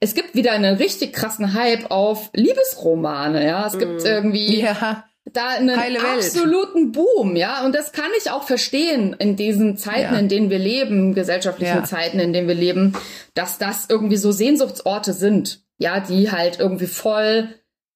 es 0.00 0.14
gibt 0.14 0.34
wieder 0.34 0.52
einen 0.52 0.76
richtig 0.76 1.12
krassen 1.12 1.54
Hype 1.54 1.90
auf 1.90 2.30
Liebesromane, 2.34 3.46
ja. 3.46 3.66
Es 3.66 3.78
gibt 3.78 4.02
mm. 4.02 4.06
irgendwie 4.06 4.60
ja. 4.62 5.04
da 5.32 5.48
einen 5.48 5.70
absoluten 5.70 6.92
Boom, 6.92 7.36
ja. 7.36 7.64
Und 7.64 7.74
das 7.74 7.92
kann 7.92 8.10
ich 8.18 8.30
auch 8.30 8.44
verstehen 8.44 9.14
in 9.18 9.36
diesen 9.36 9.76
Zeiten, 9.76 10.14
ja. 10.14 10.18
in 10.18 10.28
denen 10.28 10.50
wir 10.50 10.58
leben, 10.58 11.14
gesellschaftlichen 11.14 11.78
ja. 11.78 11.84
Zeiten, 11.84 12.18
in 12.18 12.32
denen 12.32 12.48
wir 12.48 12.54
leben, 12.54 12.94
dass 13.34 13.58
das 13.58 13.86
irgendwie 13.88 14.16
so 14.16 14.32
Sehnsuchtsorte 14.32 15.12
sind, 15.12 15.62
ja, 15.78 16.00
die 16.00 16.30
halt 16.30 16.58
irgendwie 16.58 16.86
voll 16.86 17.48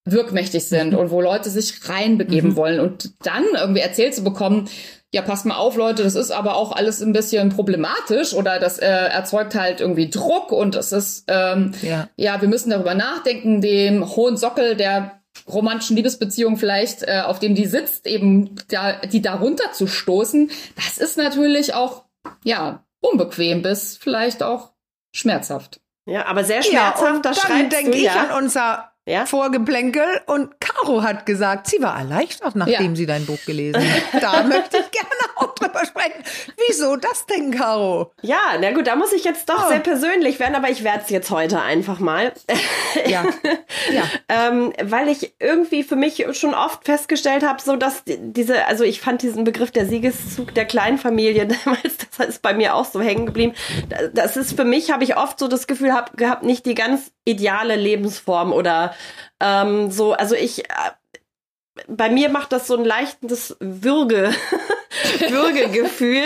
wirkmächtig 0.04 0.64
sind 0.64 0.92
mhm. 0.92 0.98
und 0.98 1.10
wo 1.10 1.20
Leute 1.20 1.50
sich 1.50 1.88
reinbegeben 1.88 2.50
mhm. 2.50 2.56
wollen 2.56 2.80
und 2.80 3.12
dann 3.24 3.44
irgendwie 3.54 3.80
erzählt 3.80 4.14
zu 4.14 4.24
bekommen, 4.24 4.68
ja, 5.12 5.22
passt 5.22 5.44
mal 5.44 5.56
auf, 5.56 5.76
Leute, 5.76 6.04
das 6.04 6.14
ist 6.14 6.30
aber 6.30 6.54
auch 6.56 6.72
alles 6.72 7.00
ein 7.00 7.12
bisschen 7.12 7.48
problematisch 7.48 8.32
oder 8.32 8.60
das 8.60 8.78
äh, 8.78 8.86
erzeugt 8.86 9.56
halt 9.56 9.80
irgendwie 9.80 10.08
Druck 10.08 10.52
und 10.52 10.76
es 10.76 10.92
ist, 10.92 11.24
ähm, 11.26 11.72
ja. 11.82 12.08
ja, 12.16 12.40
wir 12.40 12.48
müssen 12.48 12.70
darüber 12.70 12.94
nachdenken, 12.94 13.60
dem 13.60 14.08
hohen 14.14 14.36
Sockel 14.36 14.76
der 14.76 15.20
romantischen 15.48 15.96
Liebesbeziehung 15.96 16.56
vielleicht, 16.56 17.02
äh, 17.02 17.22
auf 17.24 17.40
dem 17.40 17.56
die 17.56 17.66
sitzt, 17.66 18.06
eben 18.06 18.54
da, 18.68 19.00
die 19.00 19.22
darunter 19.22 19.72
zu 19.72 19.88
stoßen, 19.88 20.50
das 20.76 20.98
ist 20.98 21.18
natürlich 21.18 21.74
auch, 21.74 22.04
ja, 22.44 22.84
unbequem 23.00 23.62
bis 23.62 23.96
vielleicht 23.96 24.42
auch 24.42 24.70
schmerzhaft. 25.12 25.80
Ja, 26.06 26.26
aber 26.26 26.44
sehr 26.44 26.62
schmerzhaft, 26.62 27.24
ja, 27.24 27.30
das 27.30 27.42
dann 27.42 27.68
denke 27.68 27.96
ich 27.96 28.04
ja. 28.04 28.28
an 28.28 28.44
unser 28.44 28.89
ja? 29.06 29.26
Vorgeplänkel 29.26 30.04
und 30.26 30.60
Caro 30.60 31.02
hat 31.02 31.26
gesagt, 31.26 31.66
sie 31.66 31.82
war 31.82 31.98
erleichtert, 31.98 32.54
nachdem 32.54 32.90
ja. 32.90 32.96
sie 32.96 33.06
dein 33.06 33.26
Buch 33.26 33.38
gelesen 33.46 33.82
hat. 33.82 34.00
Da 34.20 34.42
möchte 34.42 34.76
ich 34.76 34.90
gerne 34.90 35.10
auch 35.36 35.54
drüber 35.54 35.84
sprechen. 35.86 36.22
Wieso 36.68 36.96
das 36.96 37.26
denn, 37.26 37.50
Caro? 37.52 38.12
Ja, 38.22 38.38
na 38.60 38.72
gut, 38.72 38.86
da 38.86 38.96
muss 38.96 39.12
ich 39.12 39.24
jetzt 39.24 39.48
doch 39.48 39.66
oh. 39.66 39.68
sehr 39.68 39.80
persönlich 39.80 40.38
werden, 40.38 40.54
aber 40.54 40.68
ich 40.68 40.84
werde 40.84 41.02
es 41.04 41.10
jetzt 41.10 41.30
heute 41.30 41.60
einfach 41.60 41.98
mal. 41.98 42.32
Ja. 43.06 43.24
ja. 43.92 44.02
ähm, 44.28 44.72
weil 44.82 45.08
ich 45.08 45.34
irgendwie 45.38 45.82
für 45.82 45.96
mich 45.96 46.26
schon 46.32 46.54
oft 46.54 46.84
festgestellt 46.84 47.44
habe, 47.46 47.62
so 47.62 47.76
dass 47.76 48.02
diese, 48.06 48.66
also 48.66 48.84
ich 48.84 49.00
fand 49.00 49.22
diesen 49.22 49.44
Begriff 49.44 49.70
der 49.70 49.86
Siegeszug 49.86 50.54
der 50.54 50.66
Kleinfamilie 50.66 51.46
damals, 51.64 51.96
das 52.16 52.28
ist 52.28 52.42
bei 52.42 52.54
mir 52.54 52.74
auch 52.74 52.84
so 52.84 53.00
hängen 53.00 53.26
geblieben. 53.26 53.54
Das 54.12 54.36
ist 54.36 54.54
für 54.54 54.64
mich, 54.64 54.90
habe 54.90 55.04
ich 55.04 55.16
oft 55.16 55.38
so 55.38 55.48
das 55.48 55.66
Gefühl 55.66 55.92
hab, 55.92 56.16
gehabt, 56.16 56.42
nicht 56.42 56.66
die 56.66 56.74
ganz 56.74 57.12
ideale 57.30 57.76
Lebensform 57.76 58.52
oder 58.52 58.94
ähm, 59.40 59.90
so, 59.90 60.12
also 60.12 60.34
ich, 60.34 60.64
äh, 60.64 60.90
bei 61.88 62.10
mir 62.10 62.28
macht 62.28 62.52
das 62.52 62.66
so 62.66 62.76
ein 62.76 62.84
leichtes 62.84 63.56
Würge, 63.60 64.30
Würgegefühl. 65.28 66.24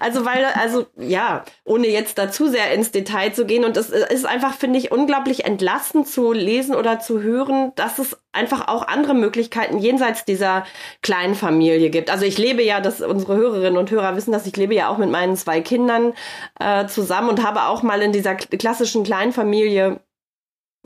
Also 0.00 0.24
weil, 0.24 0.44
also 0.44 0.86
ja, 0.96 1.44
ohne 1.64 1.88
jetzt 1.88 2.18
dazu 2.18 2.48
sehr 2.48 2.72
ins 2.72 2.90
Detail 2.90 3.32
zu 3.32 3.44
gehen. 3.46 3.64
Und 3.64 3.76
es 3.76 3.90
ist 3.90 4.26
einfach, 4.26 4.54
finde 4.54 4.78
ich, 4.78 4.90
unglaublich 4.90 5.44
entlastend 5.44 6.08
zu 6.08 6.32
lesen 6.32 6.74
oder 6.74 6.98
zu 6.98 7.20
hören, 7.20 7.72
dass 7.76 7.98
es 7.98 8.16
einfach 8.32 8.68
auch 8.68 8.86
andere 8.88 9.14
Möglichkeiten 9.14 9.78
jenseits 9.78 10.24
dieser 10.24 10.64
kleinen 11.02 11.34
Familie 11.34 11.90
gibt. 11.90 12.10
Also 12.10 12.24
ich 12.24 12.38
lebe 12.38 12.62
ja, 12.62 12.80
dass 12.80 13.00
unsere 13.00 13.36
Hörerinnen 13.36 13.78
und 13.78 13.90
Hörer 13.90 14.16
wissen, 14.16 14.32
dass 14.32 14.46
ich 14.46 14.56
lebe 14.56 14.74
ja 14.74 14.88
auch 14.88 14.98
mit 14.98 15.10
meinen 15.10 15.36
zwei 15.36 15.60
Kindern 15.60 16.14
äh, 16.58 16.86
zusammen 16.86 17.28
und 17.28 17.46
habe 17.46 17.64
auch 17.64 17.82
mal 17.82 18.02
in 18.02 18.12
dieser 18.12 18.34
klassischen 18.34 19.04
Kleinfamilie 19.04 20.00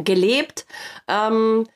gelebt. 0.04 0.66
Ähm, 1.08 1.66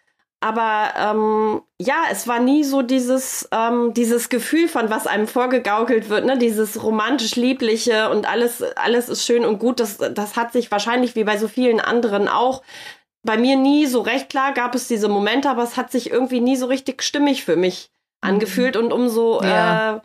aber 0.40 0.92
ähm, 0.98 1.62
ja, 1.80 2.04
es 2.10 2.28
war 2.28 2.38
nie 2.38 2.64
so 2.64 2.82
dieses, 2.82 3.48
ähm, 3.50 3.94
dieses 3.94 4.28
Gefühl 4.28 4.68
von 4.68 4.90
was 4.90 5.06
einem 5.06 5.26
vorgegaukelt 5.26 6.10
wird, 6.10 6.26
ne? 6.26 6.36
dieses 6.36 6.82
romantisch 6.82 7.36
liebliche 7.36 8.10
und 8.10 8.28
alles, 8.28 8.62
alles 8.76 9.08
ist 9.08 9.24
schön 9.24 9.46
und 9.46 9.58
gut. 9.58 9.80
Das, 9.80 9.96
das 9.96 10.36
hat 10.36 10.52
sich 10.52 10.70
wahrscheinlich 10.70 11.14
wie 11.16 11.24
bei 11.24 11.38
so 11.38 11.48
vielen 11.48 11.80
anderen 11.80 12.28
auch 12.28 12.62
bei 13.24 13.38
mir 13.38 13.56
nie 13.56 13.86
so 13.86 14.02
recht 14.02 14.28
klar 14.28 14.52
gab 14.52 14.74
es 14.74 14.86
diese 14.86 15.08
Momente, 15.08 15.48
aber 15.48 15.62
es 15.62 15.76
hat 15.76 15.90
sich 15.90 16.10
irgendwie 16.10 16.40
nie 16.40 16.56
so 16.56 16.66
richtig 16.66 17.02
stimmig 17.02 17.44
für 17.44 17.56
mich 17.56 17.90
mhm. 18.22 18.30
angefühlt 18.30 18.76
und 18.76 18.92
umso 18.92 19.42
ja. 19.42 19.96
äh, 19.96 20.00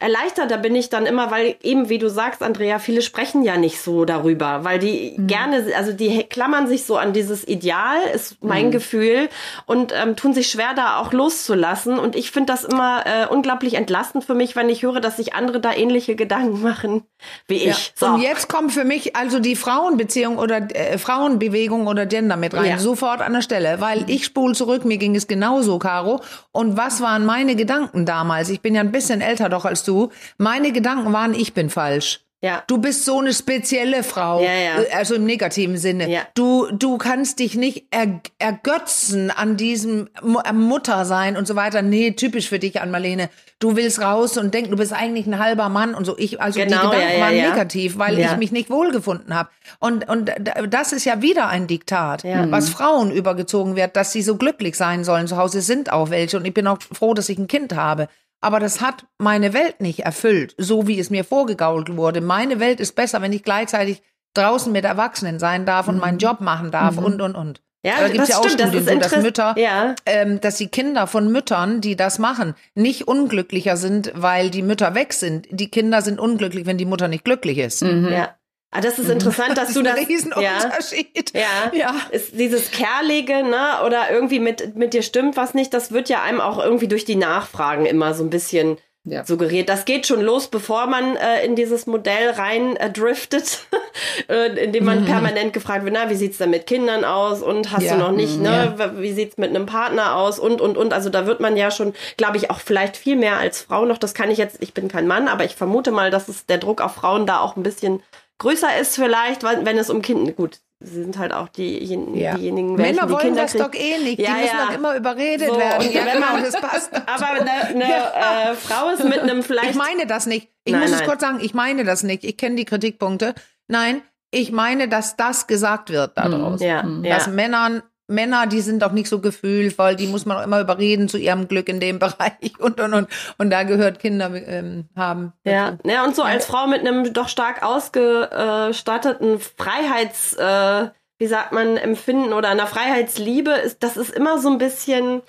erleichterter 0.00 0.58
bin 0.58 0.76
ich 0.76 0.90
dann 0.90 1.06
immer, 1.06 1.32
weil 1.32 1.56
eben, 1.62 1.88
wie 1.88 1.98
du 1.98 2.08
sagst, 2.08 2.42
Andrea, 2.42 2.78
viele 2.78 3.02
sprechen 3.02 3.42
ja 3.42 3.56
nicht 3.56 3.80
so 3.80 4.04
darüber, 4.04 4.62
weil 4.62 4.78
die 4.78 5.14
mhm. 5.16 5.26
gerne, 5.26 5.64
also 5.76 5.92
die 5.92 6.22
klammern 6.22 6.68
sich 6.68 6.84
so 6.84 6.96
an 6.96 7.12
dieses 7.12 7.46
Ideal, 7.46 7.96
ist 8.14 8.42
mein 8.42 8.66
mhm. 8.66 8.70
Gefühl, 8.70 9.28
und 9.66 9.92
ähm, 9.92 10.14
tun 10.14 10.34
sich 10.34 10.48
schwer, 10.48 10.74
da 10.76 10.98
auch 10.98 11.12
loszulassen. 11.12 11.98
Und 11.98 12.14
ich 12.14 12.30
finde 12.30 12.52
das 12.52 12.62
immer 12.64 13.04
äh, 13.06 13.26
unglaublich 13.26 13.74
entlastend 13.74 14.24
für 14.24 14.34
mich, 14.34 14.54
wenn 14.54 14.68
ich 14.68 14.82
höre, 14.82 15.00
dass 15.00 15.16
sich 15.16 15.34
andere 15.34 15.58
da 15.60 15.72
ähnliche 15.72 16.14
Gedanken 16.14 16.62
machen 16.62 17.02
wie 17.48 17.56
ich. 17.56 17.64
Ja. 17.64 17.74
So. 17.94 18.06
Und 18.06 18.22
jetzt 18.22 18.48
kommt 18.48 18.72
für 18.72 18.84
mich 18.84 19.16
also 19.16 19.40
die 19.40 19.56
Frauenbeziehung 19.56 20.38
oder 20.38 20.58
äh, 20.74 20.98
Frauenbewegung 20.98 21.88
oder 21.88 22.06
Gender 22.06 22.36
mit 22.36 22.54
rein, 22.54 22.70
ja. 22.70 22.78
sofort 22.78 23.20
an 23.20 23.32
der 23.32 23.42
Stelle, 23.42 23.80
weil 23.80 24.08
ich 24.08 24.24
spule 24.24 24.54
zurück, 24.54 24.84
mir 24.84 24.98
ging 24.98 25.16
es 25.16 25.26
genauso, 25.26 25.80
Caro. 25.80 26.20
Und 26.52 26.76
was 26.76 27.00
waren 27.00 27.26
meine 27.26 27.56
Gedanken 27.56 28.06
damals? 28.06 28.48
Ich 28.50 28.60
bin 28.60 28.76
ja 28.76 28.80
ein 28.80 28.92
bisschen 28.92 29.20
älter 29.20 29.48
doch 29.48 29.64
als 29.64 29.87
du. 29.88 30.10
Meine 30.36 30.72
Gedanken 30.72 31.12
waren, 31.12 31.34
ich 31.34 31.54
bin 31.54 31.70
falsch. 31.70 32.20
Ja. 32.40 32.62
Du 32.68 32.78
bist 32.78 33.04
so 33.04 33.18
eine 33.18 33.34
spezielle 33.34 34.04
Frau, 34.04 34.40
ja, 34.40 34.52
ja. 34.52 34.82
Äh, 34.82 34.92
also 34.92 35.16
im 35.16 35.24
negativen 35.24 35.76
Sinne. 35.76 36.08
Ja. 36.08 36.20
Du, 36.34 36.68
du 36.70 36.96
kannst 36.96 37.40
dich 37.40 37.56
nicht 37.56 37.86
er, 37.90 38.20
ergötzen 38.38 39.32
an 39.32 39.56
diesem 39.56 40.08
Mutter 40.22 41.04
sein 41.04 41.36
und 41.36 41.48
so 41.48 41.56
weiter. 41.56 41.82
Nee, 41.82 42.12
typisch 42.12 42.48
für 42.48 42.60
dich, 42.60 42.80
Ann-Marlene. 42.80 43.28
Du 43.58 43.74
willst 43.74 44.00
raus 44.00 44.36
und 44.36 44.54
denkst, 44.54 44.70
du 44.70 44.76
bist 44.76 44.92
eigentlich 44.92 45.26
ein 45.26 45.40
halber 45.40 45.68
Mann 45.68 45.96
und 45.96 46.04
so. 46.04 46.16
Ich, 46.16 46.40
also 46.40 46.60
genau, 46.60 46.90
die 46.90 46.96
Gedanken 46.96 47.20
waren 47.20 47.34
negativ, 47.34 47.98
weil 47.98 48.20
ich 48.20 48.36
mich 48.36 48.52
nicht 48.52 48.70
wohlgefunden 48.70 49.34
habe. 49.34 49.48
Und, 49.80 50.08
und 50.08 50.30
das 50.68 50.92
ist 50.92 51.04
ja 51.04 51.20
wieder 51.22 51.48
ein 51.48 51.66
Diktat, 51.66 52.22
was 52.22 52.68
Frauen 52.68 53.10
übergezogen 53.10 53.74
wird, 53.74 53.96
dass 53.96 54.12
sie 54.12 54.22
so 54.22 54.36
glücklich 54.36 54.76
sein 54.76 55.02
sollen. 55.02 55.26
Zu 55.26 55.38
Hause 55.38 55.60
sind 55.60 55.90
auch 55.90 56.10
welche 56.10 56.36
und 56.36 56.46
ich 56.46 56.54
bin 56.54 56.68
auch 56.68 56.78
froh, 56.80 57.14
dass 57.14 57.28
ich 57.28 57.38
ein 57.38 57.48
Kind 57.48 57.74
habe. 57.74 58.06
Aber 58.40 58.60
das 58.60 58.80
hat 58.80 59.06
meine 59.18 59.52
Welt 59.52 59.80
nicht 59.80 60.00
erfüllt, 60.00 60.54
so 60.58 60.86
wie 60.86 60.98
es 60.98 61.10
mir 61.10 61.24
vorgegault 61.24 61.96
wurde. 61.96 62.20
Meine 62.20 62.60
Welt 62.60 62.80
ist 62.80 62.94
besser, 62.94 63.20
wenn 63.20 63.32
ich 63.32 63.42
gleichzeitig 63.42 64.02
draußen 64.34 64.72
mit 64.72 64.84
Erwachsenen 64.84 65.38
sein 65.38 65.66
darf 65.66 65.88
und 65.88 65.96
mhm. 65.96 66.00
meinen 66.00 66.18
Job 66.18 66.40
machen 66.40 66.70
darf 66.70 66.96
mhm. 66.96 67.04
und, 67.04 67.20
und, 67.20 67.34
und. 67.34 67.62
Ja, 67.84 68.00
da 68.00 68.08
gibt 68.08 68.24
es 68.24 68.28
ja 68.30 68.38
auch 68.38 68.48
stimmt, 68.48 68.74
Studien, 68.74 68.98
das 68.98 69.10
so, 69.10 69.16
dass 69.16 69.22
Mütter, 69.22 69.54
ja. 69.56 69.94
ähm, 70.04 70.40
dass 70.40 70.56
die 70.56 70.66
Kinder 70.66 71.06
von 71.06 71.30
Müttern, 71.30 71.80
die 71.80 71.94
das 71.94 72.18
machen, 72.18 72.54
nicht 72.74 73.06
unglücklicher 73.06 73.76
sind, 73.76 74.12
weil 74.16 74.50
die 74.50 74.62
Mütter 74.62 74.94
weg 74.94 75.12
sind. 75.12 75.46
Die 75.50 75.70
Kinder 75.70 76.02
sind 76.02 76.18
unglücklich, 76.18 76.66
wenn 76.66 76.76
die 76.76 76.86
Mutter 76.86 77.06
nicht 77.06 77.24
glücklich 77.24 77.58
ist. 77.58 77.82
Mhm. 77.82 78.08
Ja. 78.10 78.34
Ah, 78.70 78.82
das 78.82 78.98
ist 78.98 79.06
mhm. 79.06 79.12
interessant, 79.12 79.56
dass 79.56 79.68
das 79.68 79.74
du 79.74 79.82
das. 79.82 79.96
Ein 79.96 80.04
Riesenunterschied. 80.04 81.32
Ja, 81.34 81.40
ja, 81.72 81.72
ja. 81.72 81.94
Ist 82.10 82.38
dieses 82.38 82.70
Kerlige, 82.70 83.42
ne, 83.42 83.82
oder 83.86 84.10
irgendwie 84.10 84.40
mit, 84.40 84.76
mit 84.76 84.92
dir 84.92 85.02
stimmt 85.02 85.36
was 85.36 85.54
nicht, 85.54 85.72
das 85.72 85.90
wird 85.92 86.08
ja 86.08 86.22
einem 86.22 86.40
auch 86.40 86.62
irgendwie 86.62 86.88
durch 86.88 87.06
die 87.06 87.16
Nachfragen 87.16 87.86
immer 87.86 88.12
so 88.12 88.24
ein 88.24 88.30
bisschen 88.30 88.76
ja. 89.10 89.24
suggeriert. 89.24 89.68
Das 89.68 89.84
geht 89.84 90.06
schon 90.06 90.20
los, 90.20 90.48
bevor 90.48 90.86
man 90.86 91.16
äh, 91.16 91.44
in 91.44 91.56
dieses 91.56 91.86
Modell 91.86 92.30
rein 92.30 92.76
äh, 92.76 92.90
driftet, 92.90 93.66
äh, 94.28 94.64
indem 94.64 94.84
man 94.84 95.02
mhm. 95.02 95.06
permanent 95.06 95.52
gefragt 95.52 95.84
wird, 95.84 95.94
na, 95.94 96.10
wie 96.10 96.14
sieht's 96.14 96.38
denn 96.38 96.50
mit 96.50 96.66
Kindern 96.66 97.04
aus 97.04 97.42
und 97.42 97.72
hast 97.72 97.84
ja. 97.84 97.94
du 97.94 98.00
noch 98.00 98.12
nicht, 98.12 98.36
mhm, 98.36 98.42
ne, 98.42 98.74
ja. 98.78 98.98
wie 98.98 99.12
sieht's 99.12 99.36
mit 99.36 99.50
einem 99.50 99.66
Partner 99.66 100.16
aus 100.16 100.38
und, 100.38 100.60
und, 100.60 100.76
und. 100.76 100.92
Also 100.92 101.10
da 101.10 101.26
wird 101.26 101.40
man 101.40 101.56
ja 101.56 101.70
schon, 101.70 101.94
glaube 102.16 102.36
ich, 102.36 102.50
auch 102.50 102.60
vielleicht 102.60 102.96
viel 102.96 103.16
mehr 103.16 103.38
als 103.38 103.62
Frau 103.62 103.84
noch. 103.84 103.98
Das 103.98 104.14
kann 104.14 104.30
ich 104.30 104.38
jetzt, 104.38 104.62
ich 104.62 104.74
bin 104.74 104.88
kein 104.88 105.06
Mann, 105.06 105.28
aber 105.28 105.44
ich 105.44 105.56
vermute 105.56 105.90
mal, 105.90 106.10
dass 106.10 106.28
es 106.28 106.46
der 106.46 106.58
Druck 106.58 106.80
auf 106.80 106.94
Frauen 106.94 107.26
da 107.26 107.40
auch 107.40 107.56
ein 107.56 107.62
bisschen 107.62 108.02
größer 108.38 108.78
ist 108.80 108.94
vielleicht, 108.94 109.42
wenn 109.42 109.78
es 109.78 109.90
um 109.90 110.00
Kinder, 110.00 110.32
gut, 110.32 110.60
sind 110.80 111.18
halt 111.18 111.32
auch 111.32 111.48
diejenigen, 111.48 112.14
ja. 112.16 112.36
diejenigen 112.36 112.74
Männer 112.74 113.06
die 113.06 113.12
wollen 113.12 113.22
Kinder 113.22 113.42
das 113.42 113.52
kriegen. 113.52 113.64
doch 113.64 113.74
eh 113.74 113.98
nicht. 113.98 114.20
Ja, 114.20 114.34
die 114.34 114.42
müssen 114.42 114.56
ja. 114.56 114.66
doch 114.66 114.74
immer 114.74 114.96
überredet 114.96 115.48
so, 115.48 115.58
werden. 115.58 115.92
Ja, 115.92 116.04
genau, 116.04 116.32
man, 116.32 116.42
das 116.44 116.60
passt. 116.60 116.90
Aber 117.06 117.26
eine, 117.26 117.50
eine 117.50 117.88
ja. 117.88 118.52
äh, 118.52 118.54
Frau 118.54 118.90
ist 118.90 119.04
mit 119.04 119.18
einem 119.18 119.42
vielleicht. 119.42 119.70
Ich 119.70 119.76
meine 119.76 120.06
das 120.06 120.26
nicht. 120.26 120.48
Ich 120.64 120.72
nein, 120.72 120.82
muss 120.82 120.90
nein. 120.92 121.00
es 121.00 121.06
kurz 121.06 121.20
sagen, 121.20 121.38
ich 121.40 121.54
meine 121.54 121.84
das 121.84 122.04
nicht. 122.04 122.22
Ich 122.24 122.36
kenne 122.36 122.54
die 122.54 122.64
Kritikpunkte. 122.64 123.34
Nein, 123.66 124.02
ich 124.30 124.52
meine, 124.52 124.88
dass 124.88 125.16
das 125.16 125.46
gesagt 125.46 125.90
wird 125.90 126.16
daraus. 126.16 126.60
Mhm. 126.60 126.66
Ja, 127.04 127.16
dass 127.16 127.26
Männern 127.26 127.82
Männer, 128.08 128.46
die 128.46 128.62
sind 128.62 128.82
doch 128.82 128.92
nicht 128.92 129.08
so 129.08 129.20
gefühlvoll, 129.20 129.94
die 129.94 130.06
muss 130.06 130.24
man 130.24 130.38
auch 130.38 130.42
immer 130.42 130.60
überreden 130.60 131.08
zu 131.08 131.18
ihrem 131.18 131.46
Glück 131.46 131.68
in 131.68 131.78
dem 131.78 131.98
Bereich 132.00 132.58
und 132.58 132.80
und 132.80 132.94
und 132.94 133.08
und 133.36 133.50
da 133.50 133.62
gehört 133.62 134.00
Kinder 134.00 134.30
ähm, 134.34 134.88
haben. 134.96 135.32
Ja, 135.44 135.78
ja 135.84 136.04
und 136.04 136.16
so 136.16 136.22
als 136.22 136.46
Frau 136.46 136.66
mit 136.66 136.80
einem 136.80 137.12
doch 137.12 137.28
stark 137.28 137.62
ausgestatteten 137.62 139.38
Freiheits, 139.38 140.34
äh, 140.34 140.88
wie 141.18 141.26
sagt 141.26 141.52
man, 141.52 141.76
Empfinden 141.76 142.32
oder 142.32 142.48
einer 142.48 142.66
Freiheitsliebe 142.66 143.50
ist, 143.52 143.82
das 143.82 143.96
ist 143.96 144.10
immer 144.10 144.38
so 144.38 144.48
ein 144.48 144.58
bisschen 144.58 145.22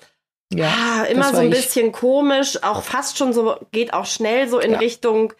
ja, 0.52 0.66
ah, 0.66 1.04
immer 1.04 1.32
so 1.32 1.42
ein 1.42 1.50
bisschen 1.50 1.92
komisch, 1.92 2.60
auch 2.62 2.82
fast 2.82 3.18
schon 3.18 3.32
so 3.32 3.56
geht 3.70 3.92
auch 3.92 4.06
schnell 4.06 4.48
so 4.48 4.58
in 4.58 4.72
ja. 4.72 4.78
Richtung 4.78 5.32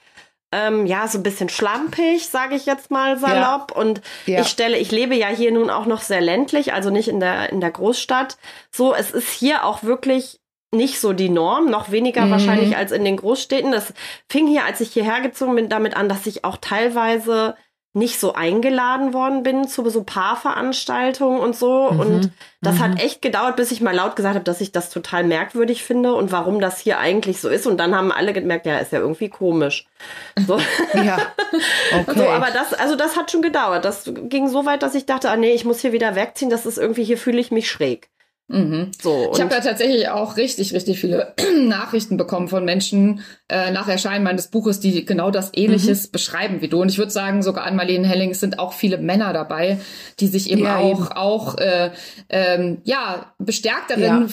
ähm, 0.53 0.87
ja, 0.87 1.07
so 1.07 1.19
ein 1.19 1.23
bisschen 1.23 1.49
schlampig, 1.49 2.29
sage 2.29 2.57
ich 2.57 2.67
jetzt 2.67 2.91
mal 2.91 3.19
salopp. 3.19 3.73
Ja. 3.73 3.77
Und 3.81 4.01
ja. 4.27 4.41
ich 4.41 4.49
stelle, 4.49 4.79
ich 4.79 4.91
lebe 4.91 5.15
ja 5.15 5.29
hier 5.29 5.53
nun 5.53 5.71
auch 5.71 5.87
noch 5.87 6.01
sehr 6.01 6.21
ländlich, 6.21 6.73
also 6.73 6.91
nicht 6.91 7.09
in 7.09 7.21
der, 7.21 7.51
in 7.51 7.61
der 7.61 7.71
Großstadt. 7.71 8.37
So, 8.71 8.95
es 8.95 9.13
ist 9.13 9.31
hier 9.31 9.65
auch 9.65 9.83
wirklich 9.83 10.41
nicht 10.73 11.01
so 11.01 11.13
die 11.13 11.29
Norm, 11.29 11.67
noch 11.67 11.91
weniger 11.91 12.27
mhm. 12.27 12.31
wahrscheinlich 12.31 12.77
als 12.77 12.93
in 12.93 13.05
den 13.05 13.17
Großstädten. 13.17 13.73
Das 13.73 13.93
fing 14.29 14.47
hier, 14.47 14.65
als 14.65 14.81
ich 14.81 14.93
hierher 14.93 15.21
gezogen 15.21 15.57
bin, 15.57 15.69
damit 15.69 15.97
an, 15.97 16.09
dass 16.09 16.27
ich 16.27 16.45
auch 16.45 16.57
teilweise 16.57 17.57
nicht 17.93 18.21
so 18.21 18.35
eingeladen 18.35 19.13
worden 19.13 19.43
bin 19.43 19.67
zu 19.67 19.89
so 19.91 20.05
Paarveranstaltungen 20.05 21.41
und 21.41 21.57
so. 21.57 21.91
Mhm. 21.91 22.01
Und 22.01 22.33
das 22.61 22.77
mhm. 22.77 22.81
hat 22.81 23.03
echt 23.03 23.21
gedauert, 23.21 23.57
bis 23.57 23.73
ich 23.73 23.81
mal 23.81 23.95
laut 23.95 24.15
gesagt 24.15 24.37
habe, 24.37 24.45
dass 24.45 24.61
ich 24.61 24.71
das 24.71 24.91
total 24.91 25.25
merkwürdig 25.25 25.83
finde 25.83 26.15
und 26.15 26.31
warum 26.31 26.61
das 26.61 26.79
hier 26.79 26.99
eigentlich 27.01 27.41
so 27.41 27.49
ist. 27.49 27.67
Und 27.67 27.79
dann 27.79 27.97
haben 27.97 28.13
alle 28.13 28.33
gemerkt, 28.33 28.67
ja, 28.67 28.79
ist 28.79 28.93
ja 28.93 29.01
irgendwie 29.01 29.29
komisch. 29.29 29.87
So. 30.47 30.59
Ja. 30.95 31.19
Okay. 31.93 32.19
So, 32.19 32.29
aber 32.29 32.51
das, 32.53 32.73
also 32.73 32.95
das 32.95 33.17
hat 33.17 33.31
schon 33.31 33.43
gedauert. 33.43 33.85
Das 33.85 34.05
ging 34.05 34.49
so 34.49 34.65
weit, 34.67 34.83
dass 34.83 34.95
ich 34.95 35.07
dachte, 35.07 35.31
ah 35.31 35.37
nee, 35.37 35.53
ich 35.53 35.65
muss 35.65 35.81
hier 35.81 35.93
wieder 35.93 36.15
wegziehen. 36.15 36.51
Das 36.51 36.67
ist 36.67 36.79
irgendwie, 36.79 37.03
hier 37.03 37.19
fühle 37.19 37.41
ich 37.41 37.51
mich 37.51 37.69
schräg. 37.69 38.09
Mhm. 38.51 38.91
So, 39.01 39.31
ich 39.33 39.41
habe 39.41 39.55
da 39.55 39.61
tatsächlich 39.61 40.09
auch 40.09 40.37
richtig, 40.37 40.75
richtig 40.75 40.99
viele 40.99 41.35
Nachrichten 41.57 42.17
bekommen 42.17 42.49
von 42.49 42.65
Menschen 42.65 43.21
äh, 43.49 43.71
nach 43.71 43.87
Erscheinen 43.87 44.25
meines 44.25 44.49
Buches, 44.49 44.81
die 44.81 45.05
genau 45.05 45.31
das 45.31 45.53
Ähnliches 45.55 46.09
mhm. 46.09 46.13
beschreiben 46.13 46.61
wie 46.61 46.67
du. 46.69 46.83
Und 46.83 46.89
ich 46.89 46.99
würde 46.99 47.13
sagen, 47.13 47.43
sogar 47.43 47.65
an 47.65 47.77
Marlene 47.77 48.07
Helling 48.09 48.35
sind 48.35 48.59
auch 48.59 48.73
viele 48.73 48.99
Männer 48.99 49.33
dabei, 49.33 49.79
die 50.19 50.27
sich 50.27 50.51
eben 50.51 50.65
ja, 50.65 50.79
auch, 50.79 50.91
eben. 50.91 51.13
auch 51.13 51.59
äh, 51.59 51.91
ähm, 52.29 52.79
ja, 52.83 53.33
bestärkt 53.39 53.91
darin 53.91 54.03
ja. 54.03 54.29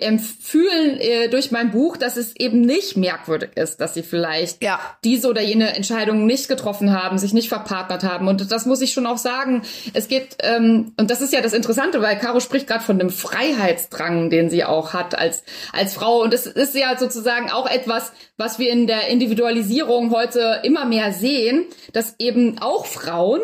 Ähm, 0.00 0.18
fühlen 0.18 0.98
äh, 0.98 1.28
durch 1.28 1.50
mein 1.50 1.70
Buch, 1.70 1.98
dass 1.98 2.16
es 2.16 2.34
eben 2.36 2.62
nicht 2.62 2.96
merkwürdig 2.96 3.50
ist, 3.54 3.82
dass 3.82 3.92
sie 3.92 4.02
vielleicht 4.02 4.62
ja. 4.62 4.80
diese 5.04 5.28
oder 5.28 5.42
jene 5.42 5.76
Entscheidung 5.76 6.24
nicht 6.24 6.48
getroffen 6.48 6.92
haben, 6.92 7.18
sich 7.18 7.34
nicht 7.34 7.48
verpartnert 7.48 8.02
haben. 8.02 8.28
Und 8.28 8.50
das 8.50 8.64
muss 8.64 8.80
ich 8.80 8.92
schon 8.92 9.06
auch 9.06 9.18
sagen. 9.18 9.62
Es 9.92 10.08
geht, 10.08 10.38
ähm, 10.42 10.92
und 10.98 11.10
das 11.10 11.20
ist 11.20 11.34
ja 11.34 11.42
das 11.42 11.52
Interessante, 11.52 12.00
weil 12.00 12.18
Caro 12.18 12.40
spricht 12.40 12.66
gerade 12.66 12.82
von 12.82 12.98
dem 12.98 13.10
Freiheit 13.10 13.57
Freiheitsdrang, 13.58 14.30
den 14.30 14.50
sie 14.50 14.64
auch 14.64 14.92
hat 14.92 15.18
als, 15.18 15.42
als 15.72 15.94
Frau. 15.94 16.22
Und 16.22 16.32
das 16.32 16.46
ist 16.46 16.74
ja 16.74 16.96
sozusagen 16.96 17.50
auch 17.50 17.68
etwas, 17.68 18.12
was 18.36 18.58
wir 18.58 18.70
in 18.70 18.86
der 18.86 19.08
Individualisierung 19.08 20.12
heute 20.12 20.60
immer 20.62 20.84
mehr 20.84 21.12
sehen, 21.12 21.66
dass 21.92 22.14
eben 22.18 22.58
auch 22.60 22.86
Frauen 22.86 23.40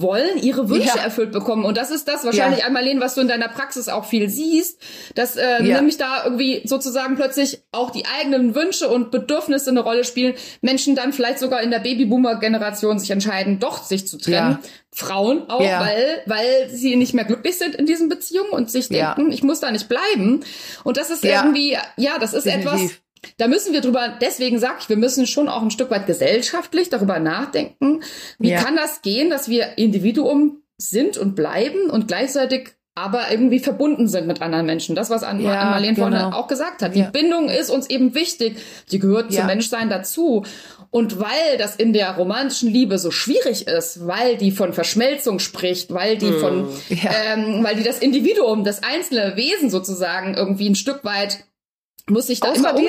wollen 0.00 0.38
ihre 0.38 0.68
Wünsche 0.68 0.96
ja. 0.96 1.04
erfüllt 1.04 1.32
bekommen. 1.32 1.64
Und 1.64 1.76
das 1.76 1.90
ist 1.90 2.08
das 2.08 2.24
wahrscheinlich 2.24 2.60
ja. 2.60 2.66
einmal, 2.66 2.84
Lehn, 2.84 3.00
was 3.00 3.14
du 3.14 3.20
in 3.20 3.28
deiner 3.28 3.48
Praxis 3.48 3.88
auch 3.88 4.04
viel 4.04 4.28
siehst, 4.28 4.80
dass 5.14 5.36
äh, 5.36 5.62
ja. 5.62 5.76
nämlich 5.76 5.96
da 5.96 6.24
irgendwie 6.24 6.62
sozusagen 6.64 7.16
plötzlich 7.16 7.62
auch 7.72 7.90
die 7.90 8.04
eigenen 8.06 8.54
Wünsche 8.54 8.88
und 8.88 9.10
Bedürfnisse 9.10 9.70
eine 9.70 9.80
Rolle 9.80 10.04
spielen. 10.04 10.34
Menschen 10.60 10.94
dann 10.96 11.12
vielleicht 11.12 11.38
sogar 11.38 11.62
in 11.62 11.70
der 11.70 11.78
Babyboomer-Generation 11.78 12.98
sich 12.98 13.10
entscheiden, 13.10 13.60
doch 13.60 13.82
sich 13.82 14.06
zu 14.06 14.18
trennen. 14.18 14.58
Ja. 14.62 14.68
Frauen 14.94 15.50
auch, 15.50 15.60
weil, 15.60 16.22
weil 16.26 16.70
sie 16.70 16.94
nicht 16.94 17.14
mehr 17.14 17.24
glücklich 17.24 17.58
sind 17.58 17.74
in 17.74 17.84
diesen 17.84 18.08
Beziehungen 18.08 18.50
und 18.50 18.70
sich 18.70 18.88
denken, 18.88 19.32
ich 19.32 19.42
muss 19.42 19.58
da 19.58 19.72
nicht 19.72 19.88
bleiben. 19.88 20.44
Und 20.84 20.96
das 20.96 21.10
ist 21.10 21.24
irgendwie, 21.24 21.76
ja, 21.96 22.18
das 22.20 22.32
ist 22.32 22.46
Definitiv. 22.46 22.72
etwas, 22.72 23.03
da 23.36 23.48
müssen 23.48 23.72
wir 23.72 23.80
drüber, 23.80 24.18
deswegen 24.20 24.58
sag 24.58 24.80
ich, 24.80 24.88
wir 24.88 24.96
müssen 24.96 25.26
schon 25.26 25.48
auch 25.48 25.62
ein 25.62 25.70
Stück 25.70 25.90
weit 25.90 26.06
gesellschaftlich 26.06 26.90
darüber 26.90 27.18
nachdenken. 27.18 28.02
Wie 28.38 28.50
ja. 28.50 28.62
kann 28.62 28.76
das 28.76 29.02
gehen, 29.02 29.30
dass 29.30 29.48
wir 29.48 29.78
Individuum 29.78 30.62
sind 30.76 31.16
und 31.18 31.34
bleiben 31.34 31.90
und 31.90 32.08
gleichzeitig 32.08 32.74
aber 32.96 33.30
irgendwie 33.30 33.58
verbunden 33.58 34.06
sind 34.06 34.28
mit 34.28 34.40
anderen 34.40 34.66
Menschen. 34.66 34.94
Das, 34.94 35.10
was 35.10 35.24
Ann 35.24 35.40
ja, 35.40 35.60
An 35.60 35.70
Marlene 35.70 35.94
genau. 35.94 36.08
vorhin 36.08 36.32
auch 36.32 36.46
gesagt 36.46 36.80
hat. 36.80 36.94
Die 36.94 37.00
ja. 37.00 37.10
Bindung 37.10 37.48
ist 37.48 37.68
uns 37.68 37.90
eben 37.90 38.14
wichtig. 38.14 38.56
Die 38.92 39.00
gehört 39.00 39.32
ja. 39.32 39.40
zum 39.40 39.46
Menschsein 39.48 39.90
dazu. 39.90 40.44
Und 40.90 41.18
weil 41.18 41.58
das 41.58 41.74
in 41.74 41.92
der 41.92 42.12
romantischen 42.12 42.70
Liebe 42.70 42.98
so 42.98 43.10
schwierig 43.10 43.66
ist, 43.66 44.06
weil 44.06 44.36
die 44.36 44.52
von 44.52 44.72
Verschmelzung 44.72 45.40
spricht, 45.40 45.92
weil 45.92 46.18
die 46.18 46.30
von, 46.34 46.68
ähm, 46.88 47.64
weil 47.64 47.74
die 47.74 47.82
das 47.82 47.98
Individuum, 47.98 48.62
das 48.62 48.84
einzelne 48.84 49.36
Wesen 49.36 49.70
sozusagen 49.70 50.34
irgendwie 50.34 50.70
ein 50.70 50.76
Stück 50.76 51.02
weit 51.02 51.46
muss 52.08 52.26
sich 52.26 52.40
da 52.40 52.52
immer 52.52 52.74
un 52.74 52.86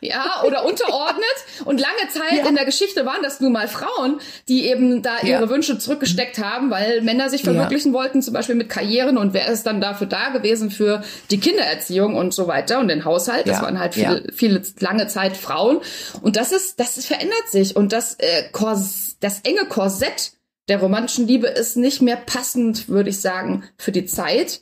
ja 0.00 0.42
oder 0.44 0.66
unterordnet 0.66 1.24
und 1.64 1.80
lange 1.80 2.08
Zeit 2.12 2.38
ja. 2.38 2.48
in 2.48 2.54
der 2.54 2.66
Geschichte 2.66 3.06
waren 3.06 3.22
das 3.22 3.40
nun 3.40 3.52
mal 3.52 3.66
Frauen, 3.66 4.20
die 4.48 4.66
eben 4.66 5.00
da 5.00 5.20
ihre 5.22 5.42
ja. 5.42 5.48
Wünsche 5.48 5.78
zurückgesteckt 5.78 6.38
haben, 6.38 6.70
weil 6.70 7.00
Männer 7.00 7.30
sich 7.30 7.42
verwirklichen 7.42 7.92
ja. 7.92 7.98
wollten, 7.98 8.20
zum 8.20 8.34
Beispiel 8.34 8.56
mit 8.56 8.68
Karrieren 8.68 9.16
und 9.16 9.32
wer 9.32 9.48
ist 9.48 9.64
dann 9.64 9.80
dafür 9.80 10.06
da 10.06 10.28
gewesen 10.30 10.70
für 10.70 11.02
die 11.30 11.40
Kindererziehung 11.40 12.14
und 12.14 12.34
so 12.34 12.46
weiter 12.46 12.78
und 12.78 12.88
den 12.88 13.04
Haushalt. 13.04 13.48
Das 13.48 13.62
waren 13.62 13.78
halt 13.78 13.94
viele, 13.94 14.24
viele 14.34 14.62
lange 14.80 15.06
Zeit 15.06 15.36
Frauen 15.36 15.80
und 16.20 16.36
das 16.36 16.52
ist 16.52 16.78
das 16.78 17.06
verändert 17.06 17.48
sich 17.50 17.74
und 17.74 17.92
das 17.92 18.16
äh, 18.18 18.50
Kors, 18.52 19.16
das 19.20 19.40
enge 19.40 19.66
Korsett 19.66 20.32
der 20.68 20.80
romantischen 20.80 21.26
Liebe 21.26 21.46
ist 21.46 21.76
nicht 21.76 22.02
mehr 22.02 22.16
passend, 22.16 22.88
würde 22.88 23.08
ich 23.08 23.20
sagen, 23.20 23.64
für 23.78 23.92
die 23.92 24.04
Zeit 24.04 24.60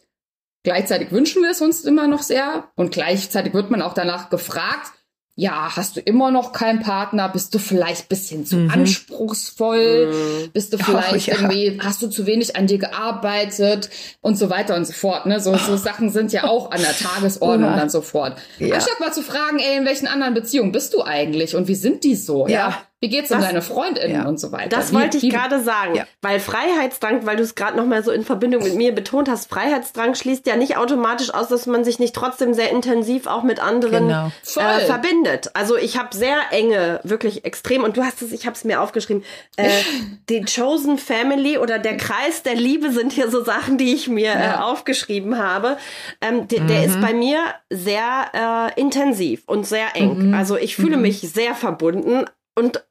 Gleichzeitig 0.67 1.13
wünschen 1.13 1.45
wir 1.45 1.53
es 1.53 1.61
uns 1.61 1.85
immer 1.85 2.09
noch 2.09 2.23
sehr 2.23 2.65
und 2.75 2.91
gleichzeitig 2.91 3.55
wird 3.55 3.71
man 3.71 3.83
auch 3.83 3.95
danach 3.95 4.31
gefragt, 4.31 4.91
ja, 5.37 5.77
hast 5.77 5.95
du 5.95 6.01
immer 6.01 6.33
noch 6.33 6.53
keinen 6.53 6.81
Partner? 6.81 7.29
Bist 7.29 7.55
du 7.55 7.61
vielleicht 7.61 8.09
bisschen 8.09 8.45
zu 8.45 8.57
mhm. 8.57 8.71
anspruchsvoll? 8.73 10.09
Mhm. 10.09 10.51
Bist 10.51 10.73
du 10.73 10.79
vielleicht 10.79 11.29
oh, 11.29 11.31
ja. 11.31 11.37
irgendwie, 11.37 11.79
hast 11.81 12.03
du 12.03 12.09
zu 12.09 12.27
wenig 12.27 12.57
an 12.57 12.67
dir 12.67 12.79
gearbeitet? 12.79 13.91
Und 14.23 14.37
so 14.37 14.51
weiter 14.51 14.75
und 14.75 14.87
so 14.87 14.93
fort. 14.93 15.27
Ne? 15.27 15.39
So, 15.39 15.57
so 15.57 15.77
Sachen 15.77 16.11
sind 16.11 16.33
ja 16.33 16.45
auch 16.45 16.73
an 16.73 16.81
der 16.81 16.97
Tagesordnung 16.97 17.71
ja. 17.71 17.77
dann 17.77 17.89
sofort. 17.89 18.37
Ja. 18.59 18.75
Anstatt 18.75 18.99
mal 18.99 19.13
zu 19.13 19.23
fragen, 19.23 19.61
ey, 19.61 19.77
in 19.77 19.85
welchen 19.85 20.09
anderen 20.09 20.35
Beziehungen 20.35 20.73
bist 20.73 20.95
du 20.95 21.05
eigentlich? 21.05 21.55
Und 21.55 21.69
wie 21.69 21.77
sind 21.77 22.03
die 22.03 22.17
so? 22.17 22.49
Ja. 22.49 22.53
ja? 22.53 22.83
Wie 23.01 23.11
geht's 23.11 23.31
um 23.31 23.43
deine 23.43 23.61
Freundinnen 23.61 24.15
ja. 24.15 24.27
und 24.27 24.41
so 24.41 24.53
weiter? 24.53 24.75
Das 24.75 24.95
wollte 24.95 25.19
ich 25.19 25.29
gerade 25.29 25.61
sagen, 25.61 25.97
ja. 25.97 26.07
weil 26.23 26.41
Freiheitsdrang, 26.41 27.27
weil 27.27 27.37
du 27.37 27.43
es 27.43 27.55
gerade 27.55 27.77
noch 27.77 27.85
mal 27.85 28.03
so 28.03 28.11
in 28.11 28.25
Verbindung 28.25 28.63
mit 28.63 28.75
mir 28.75 28.95
betont 28.95 29.29
hast, 29.29 29.51
Freiheitsdrang 29.51 30.15
schließt 30.15 30.47
ja 30.47 30.57
nicht 30.57 30.79
automatisch 30.79 31.33
aus, 31.35 31.49
dass 31.49 31.67
man 31.67 31.85
sich 31.85 31.99
nicht 31.99 32.15
trotzdem 32.15 32.55
sehr 32.55 32.71
intensiv 32.71 33.27
auch 33.27 33.43
mit 33.43 33.61
anderen 33.61 34.09
genau. 34.09 34.33
äh, 34.57 34.87
verbindet. 34.87 35.51
Also 35.53 35.77
ich 35.77 35.99
habe 35.99 36.17
sehr 36.17 36.39
enge, 36.53 37.01
wirklich 37.03 37.45
extrem 37.45 37.85
und 37.85 37.99
du 37.99 38.03
hast 38.03 38.23
es, 38.23 38.33
ich 38.33 38.47
habe 38.47 38.57
es 38.57 38.65
mir 38.65 38.81
aufgeschrieben, 38.81 39.25
äh, 39.59 39.69
die 40.31 40.47
Chosen 40.47 40.97
Family 40.97 41.59
oder 41.59 41.79
der 41.79 41.99
Kreis 41.99 42.45
der 42.45 42.55
Liebe 42.55 42.93
sind 42.93 43.13
hier 43.13 43.31
so 43.31 43.45
Sachen, 43.45 43.77
die 43.77 43.93
ich 43.93 44.09
mir 44.09 44.33
ja. 44.33 44.55
äh, 44.55 44.63
aufgeschrieben 44.63 45.37
habe. 45.37 45.77
Ähm, 46.23 46.49
der, 46.49 46.63
mhm. 46.63 46.69
der 46.69 46.85
ist 46.87 46.99
bei 47.03 47.13
mir 47.13 47.41
sehr 47.69 48.73
äh, 48.75 48.81
intensiv 48.81 49.43
und 49.45 49.67
sehr 49.67 49.95
eng. 49.97 50.29
Mhm. 50.29 50.35
Also 50.35 50.57
ich 50.57 50.77
fühle 50.77 50.97
mhm. 50.97 51.03
mich 51.03 51.21
sehr 51.21 51.55
verbunden, 51.55 52.25
und 52.57 52.83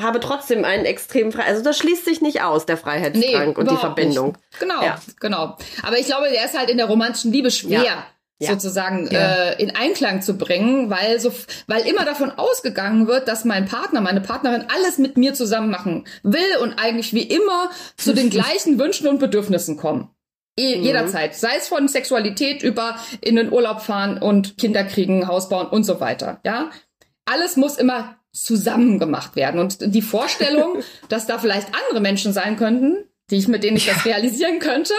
habe 0.00 0.20
trotzdem 0.20 0.64
einen 0.64 0.84
extremen 0.84 1.32
Frei. 1.32 1.44
Also 1.44 1.62
das 1.62 1.78
schließt 1.78 2.04
sich 2.04 2.20
nicht 2.20 2.42
aus, 2.42 2.66
der 2.66 2.76
Freiheitsdrang 2.76 3.48
nee, 3.50 3.54
und 3.54 3.70
die 3.70 3.76
Verbindung. 3.76 4.28
Nicht. 4.28 4.60
Genau, 4.60 4.82
ja. 4.82 4.98
genau. 5.20 5.56
Aber 5.82 5.98
ich 5.98 6.06
glaube, 6.06 6.28
der 6.30 6.44
ist 6.44 6.58
halt 6.58 6.70
in 6.70 6.78
der 6.78 6.86
romantischen 6.86 7.32
Liebe 7.32 7.50
schwer. 7.50 7.84
Ja. 7.84 8.06
Ja. 8.42 8.52
sozusagen 8.52 9.06
ja. 9.10 9.50
Äh, 9.50 9.62
in 9.62 9.76
Einklang 9.76 10.22
zu 10.22 10.38
bringen, 10.38 10.88
weil 10.88 11.20
so, 11.20 11.30
weil 11.66 11.86
immer 11.86 12.06
davon 12.06 12.30
ausgegangen 12.30 13.06
wird, 13.06 13.28
dass 13.28 13.44
mein 13.44 13.66
Partner, 13.66 14.00
meine 14.00 14.22
Partnerin 14.22 14.64
alles 14.74 14.96
mit 14.96 15.18
mir 15.18 15.34
zusammen 15.34 15.68
machen 15.68 16.06
will 16.22 16.56
und 16.62 16.72
eigentlich 16.78 17.12
wie 17.12 17.24
immer 17.24 17.70
zu 17.98 18.14
den 18.14 18.30
gleichen 18.30 18.78
Wünschen 18.78 19.08
und 19.08 19.18
Bedürfnissen 19.18 19.76
kommen. 19.76 20.08
E 20.58 20.78
mhm. 20.78 20.84
Jederzeit. 20.84 21.34
Sei 21.34 21.56
es 21.58 21.68
von 21.68 21.86
Sexualität 21.86 22.62
über 22.62 22.96
in 23.20 23.36
den 23.36 23.52
Urlaub 23.52 23.82
fahren 23.82 24.16
und 24.16 24.56
Kinder 24.56 24.84
kriegen, 24.84 25.28
Haus 25.28 25.50
bauen 25.50 25.66
und 25.66 25.84
so 25.84 26.00
weiter. 26.00 26.40
Ja, 26.42 26.70
alles 27.26 27.58
muss 27.58 27.76
immer 27.76 28.19
zusammen 28.32 28.98
gemacht 28.98 29.36
werden. 29.36 29.60
Und 29.60 29.94
die 29.94 30.02
Vorstellung, 30.02 30.82
dass 31.08 31.26
da 31.26 31.38
vielleicht 31.38 31.68
andere 31.74 32.00
Menschen 32.00 32.32
sein 32.32 32.56
könnten, 32.56 33.04
die 33.30 33.36
ich, 33.36 33.48
mit 33.48 33.62
denen 33.62 33.76
ich 33.76 33.86
ja. 33.86 33.94
das 33.94 34.04
realisieren 34.04 34.58
könnte, 34.58 34.94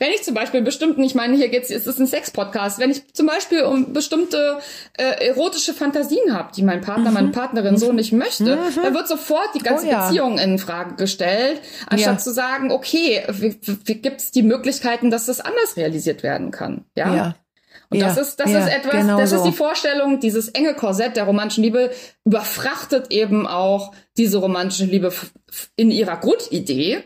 wenn 0.00 0.12
ich 0.12 0.22
zum 0.22 0.32
Beispiel 0.32 0.62
bestimmten, 0.62 1.02
ich 1.02 1.14
meine, 1.14 1.36
hier 1.36 1.50
geht's, 1.50 1.70
es 1.70 1.86
ist 1.86 2.00
ein 2.00 2.06
Sex-Podcast, 2.06 2.78
wenn 2.78 2.90
ich 2.90 3.12
zum 3.12 3.26
Beispiel 3.26 3.64
um 3.64 3.92
bestimmte 3.92 4.58
äh, 4.96 5.26
erotische 5.26 5.74
Fantasien 5.74 6.34
habe, 6.34 6.52
die 6.56 6.62
mein 6.62 6.80
Partner, 6.80 7.10
mhm. 7.10 7.14
meine 7.14 7.28
Partnerin 7.28 7.76
so 7.76 7.92
nicht 7.92 8.10
möchte, 8.10 8.56
mhm. 8.56 8.82
dann 8.82 8.94
wird 8.94 9.08
sofort 9.08 9.54
die 9.54 9.58
ganze 9.58 9.86
oh, 9.86 9.90
ja. 9.90 10.06
Beziehung 10.06 10.38
in 10.38 10.58
Frage 10.58 10.94
gestellt, 10.94 11.60
anstatt 11.86 12.14
ja. 12.14 12.18
zu 12.18 12.32
sagen, 12.32 12.72
okay, 12.72 13.24
wie, 13.28 13.60
wie 13.84 13.94
gibt's 13.96 14.30
die 14.30 14.42
Möglichkeiten, 14.42 15.10
dass 15.10 15.26
das 15.26 15.40
anders 15.40 15.76
realisiert 15.76 16.22
werden 16.22 16.50
kann? 16.50 16.86
Ja. 16.96 17.14
ja. 17.14 17.34
Und 17.90 17.98
ja, 17.98 18.06
das 18.06 18.18
ist, 18.18 18.38
das 18.38 18.50
ja, 18.50 18.60
ist 18.60 18.72
etwas, 18.72 18.92
genau 18.92 19.18
das 19.18 19.30
so. 19.30 19.36
ist 19.36 19.44
die 19.44 19.52
Vorstellung, 19.52 20.20
dieses 20.20 20.48
enge 20.48 20.74
Korsett 20.74 21.16
der 21.16 21.24
romantischen 21.24 21.64
Liebe 21.64 21.90
überfrachtet 22.24 23.10
eben 23.10 23.48
auch 23.48 23.92
diese 24.16 24.38
romantische 24.38 24.84
Liebe 24.84 25.12
in 25.74 25.90
ihrer 25.90 26.16
Grundidee. 26.16 27.02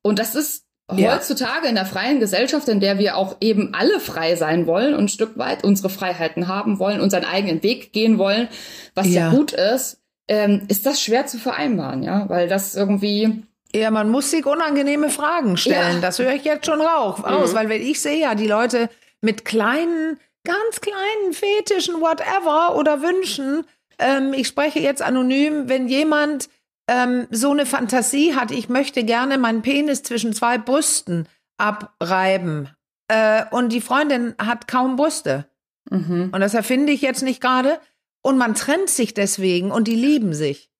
Und 0.00 0.20
das 0.20 0.36
ist 0.36 0.64
ja. 0.94 1.14
heutzutage 1.14 1.66
in 1.66 1.74
der 1.74 1.86
freien 1.86 2.20
Gesellschaft, 2.20 2.68
in 2.68 2.78
der 2.78 2.98
wir 2.98 3.16
auch 3.16 3.36
eben 3.40 3.74
alle 3.74 3.98
frei 3.98 4.36
sein 4.36 4.68
wollen 4.68 4.94
und 4.94 5.04
ein 5.04 5.08
Stück 5.08 5.36
weit 5.38 5.64
unsere 5.64 5.90
Freiheiten 5.90 6.46
haben 6.46 6.78
wollen, 6.78 7.00
unseren 7.00 7.24
eigenen 7.24 7.62
Weg 7.64 7.92
gehen 7.92 8.18
wollen, 8.18 8.48
was 8.94 9.08
ja, 9.08 9.30
gut 9.30 9.52
ist, 9.52 10.00
ähm, 10.28 10.62
ist 10.68 10.86
das 10.86 11.02
schwer 11.02 11.26
zu 11.26 11.38
vereinbaren, 11.38 12.04
ja, 12.04 12.28
weil 12.28 12.48
das 12.48 12.76
irgendwie 12.76 13.42
ja, 13.74 13.90
man 13.90 14.08
muss 14.08 14.30
sich 14.30 14.46
unangenehme 14.46 15.10
Fragen 15.10 15.58
stellen. 15.58 15.96
Ja. 15.96 16.00
Das 16.00 16.18
höre 16.18 16.32
ich 16.32 16.44
jetzt 16.44 16.64
schon 16.64 16.80
raus, 16.80 17.18
mhm. 17.18 17.54
weil 17.54 17.68
wenn 17.68 17.82
ich 17.82 18.00
sehe 18.00 18.18
ja 18.18 18.34
die 18.34 18.46
Leute 18.46 18.88
mit 19.20 19.44
kleinen 19.44 20.18
ganz 20.44 20.80
kleinen 20.80 21.32
Fetischen, 21.32 22.00
whatever 22.00 22.76
oder 22.76 23.02
Wünschen. 23.02 23.64
Ähm, 23.98 24.32
ich 24.32 24.48
spreche 24.48 24.80
jetzt 24.80 25.02
anonym, 25.02 25.68
wenn 25.68 25.88
jemand 25.88 26.48
ähm, 26.88 27.26
so 27.30 27.50
eine 27.50 27.66
Fantasie 27.66 28.34
hat, 28.34 28.50
ich 28.50 28.68
möchte 28.68 29.04
gerne 29.04 29.38
meinen 29.38 29.62
Penis 29.62 30.02
zwischen 30.02 30.32
zwei 30.32 30.58
Brüsten 30.58 31.28
abreiben 31.58 32.70
äh, 33.08 33.44
und 33.50 33.72
die 33.72 33.80
Freundin 33.80 34.34
hat 34.38 34.68
kaum 34.68 34.96
Brüste. 34.96 35.48
Mhm. 35.90 36.30
Und 36.32 36.40
das 36.40 36.54
erfinde 36.54 36.92
ich 36.92 37.02
jetzt 37.02 37.22
nicht 37.22 37.40
gerade. 37.40 37.80
Und 38.22 38.36
man 38.36 38.54
trennt 38.54 38.90
sich 38.90 39.14
deswegen 39.14 39.70
und 39.70 39.88
die 39.88 39.94
lieben 39.94 40.34
sich. 40.34 40.70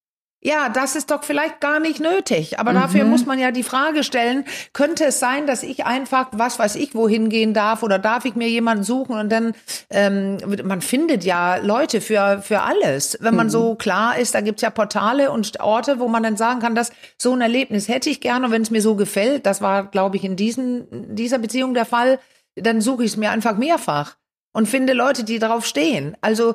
Ja, 0.41 0.69
das 0.69 0.95
ist 0.95 1.11
doch 1.11 1.25
vielleicht 1.25 1.61
gar 1.61 1.81
nicht 1.81 1.99
nötig. 1.99 2.61
Aber 2.61 2.73
mhm. 2.73 2.77
dafür 2.77 3.05
muss 3.05 3.27
man 3.27 3.41
ja 3.41 3.51
die 3.51 3.65
Frage 3.65 4.05
stellen, 4.05 4.45
könnte 4.73 5.07
es 5.07 5.19
sein, 5.19 5.49
dass 5.49 5.65
ich 5.65 5.85
einfach, 5.85 6.29
was 6.31 6.61
weiß 6.61 6.77
ich, 6.77 6.95
wohin 6.95 7.29
gehen 7.29 7.55
darf 7.55 7.83
oder 7.83 7.99
darf 7.99 8.25
ich 8.25 8.37
mir 8.37 8.49
jemanden 8.49 8.85
suchen 8.85 9.19
und 9.19 9.31
dann, 9.31 9.53
ähm, 9.91 10.39
man 10.63 10.81
findet 10.81 11.25
ja 11.25 11.57
Leute 11.57 12.01
für, 12.01 12.41
für 12.41 12.61
alles. 12.61 13.19
Wenn 13.21 13.35
man 13.35 13.49
mhm. 13.49 13.53
so 13.53 13.75
klar 13.75 14.17
ist, 14.17 14.35
da 14.35 14.41
gibt's 14.41 14.63
ja 14.63 14.71
Portale 14.71 15.33
und 15.33 15.59
Orte, 15.59 15.99
wo 15.99 16.07
man 16.07 16.23
dann 16.23 16.37
sagen 16.37 16.61
kann, 16.61 16.77
dass 16.77 16.93
so 17.21 17.33
ein 17.33 17.41
Erlebnis 17.41 17.89
hätte 17.89 18.09
ich 18.09 18.21
gerne, 18.21 18.53
wenn 18.53 18.63
es 18.63 18.71
mir 18.71 18.83
so 18.83 18.95
gefällt, 18.95 19.45
das 19.45 19.61
war, 19.61 19.87
glaube 19.87 20.17
ich, 20.17 20.25
in 20.25 20.37
diesen, 20.37 21.17
dieser 21.17 21.39
Beziehung 21.39 21.75
der 21.75 21.85
Fall, 21.85 22.21
dann 22.55 22.81
suche 22.81 23.05
ich 23.05 23.13
es 23.13 23.17
mir 23.17 23.31
einfach 23.31 23.57
mehrfach 23.57 24.17
und 24.53 24.67
finde 24.67 24.93
Leute, 24.93 25.25
die 25.25 25.39
darauf 25.39 25.67
stehen. 25.67 26.17
Also 26.21 26.55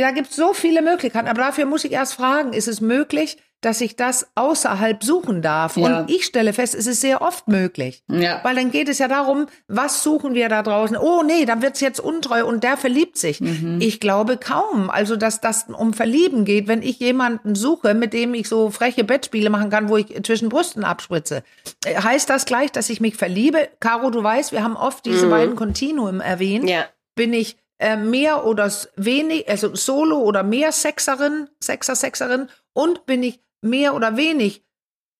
da 0.00 0.10
gibt 0.10 0.30
es 0.30 0.36
so 0.36 0.52
viele 0.54 0.82
Möglichkeiten, 0.82 1.28
aber 1.28 1.42
dafür 1.42 1.66
muss 1.66 1.84
ich 1.84 1.92
erst 1.92 2.14
fragen, 2.14 2.52
ist 2.52 2.68
es 2.68 2.80
möglich, 2.80 3.38
dass 3.64 3.80
ich 3.80 3.96
das 3.96 4.26
außerhalb 4.34 5.02
suchen 5.02 5.42
darf? 5.42 5.76
Ja. 5.76 6.00
Und 6.00 6.10
ich 6.10 6.24
stelle 6.24 6.52
fest, 6.52 6.74
es 6.74 6.86
ist 6.86 7.00
sehr 7.00 7.22
oft 7.22 7.48
möglich. 7.48 8.02
Ja. 8.10 8.40
Weil 8.42 8.56
dann 8.56 8.70
geht 8.70 8.88
es 8.88 8.98
ja 8.98 9.08
darum, 9.08 9.46
was 9.68 10.02
suchen 10.02 10.34
wir 10.34 10.48
da 10.48 10.62
draußen? 10.62 10.96
Oh 10.96 11.22
nee, 11.22 11.44
dann 11.46 11.62
wird's 11.62 11.80
jetzt 11.80 12.00
untreu 12.00 12.44
und 12.44 12.62
der 12.62 12.76
verliebt 12.76 13.16
sich. 13.16 13.40
Mhm. 13.40 13.78
Ich 13.80 14.00
glaube 14.00 14.36
kaum. 14.36 14.90
Also, 14.90 15.16
dass 15.16 15.40
das 15.40 15.66
um 15.68 15.94
Verlieben 15.94 16.44
geht, 16.44 16.68
wenn 16.68 16.82
ich 16.82 16.98
jemanden 16.98 17.54
suche, 17.54 17.94
mit 17.94 18.12
dem 18.12 18.34
ich 18.34 18.48
so 18.48 18.70
freche 18.70 19.04
Bettspiele 19.04 19.50
machen 19.50 19.70
kann, 19.70 19.88
wo 19.88 19.96
ich 19.96 20.06
zwischen 20.24 20.48
Brüsten 20.48 20.84
abspritze. 20.84 21.42
Heißt 21.86 22.28
das 22.28 22.44
gleich, 22.44 22.70
dass 22.70 22.90
ich 22.90 23.00
mich 23.00 23.16
verliebe? 23.16 23.68
Caro, 23.80 24.10
du 24.10 24.22
weißt, 24.22 24.52
wir 24.52 24.62
haben 24.62 24.76
oft 24.76 25.06
diese 25.06 25.26
mhm. 25.26 25.30
beiden 25.30 25.56
Kontinuum 25.56 26.20
erwähnt. 26.20 26.68
Ja. 26.68 26.84
Bin 27.14 27.32
ich 27.32 27.56
äh, 27.78 27.96
mehr 27.96 28.46
oder 28.46 28.70
wenig, 28.96 29.48
also 29.48 29.74
Solo 29.74 30.18
oder 30.18 30.42
mehr 30.42 30.72
Sexerin, 30.72 31.48
Sexer, 31.62 31.96
Sexerin 31.96 32.48
und 32.72 33.06
bin 33.06 33.22
ich 33.22 33.40
mehr 33.62 33.94
oder 33.94 34.16
wenig 34.16 34.64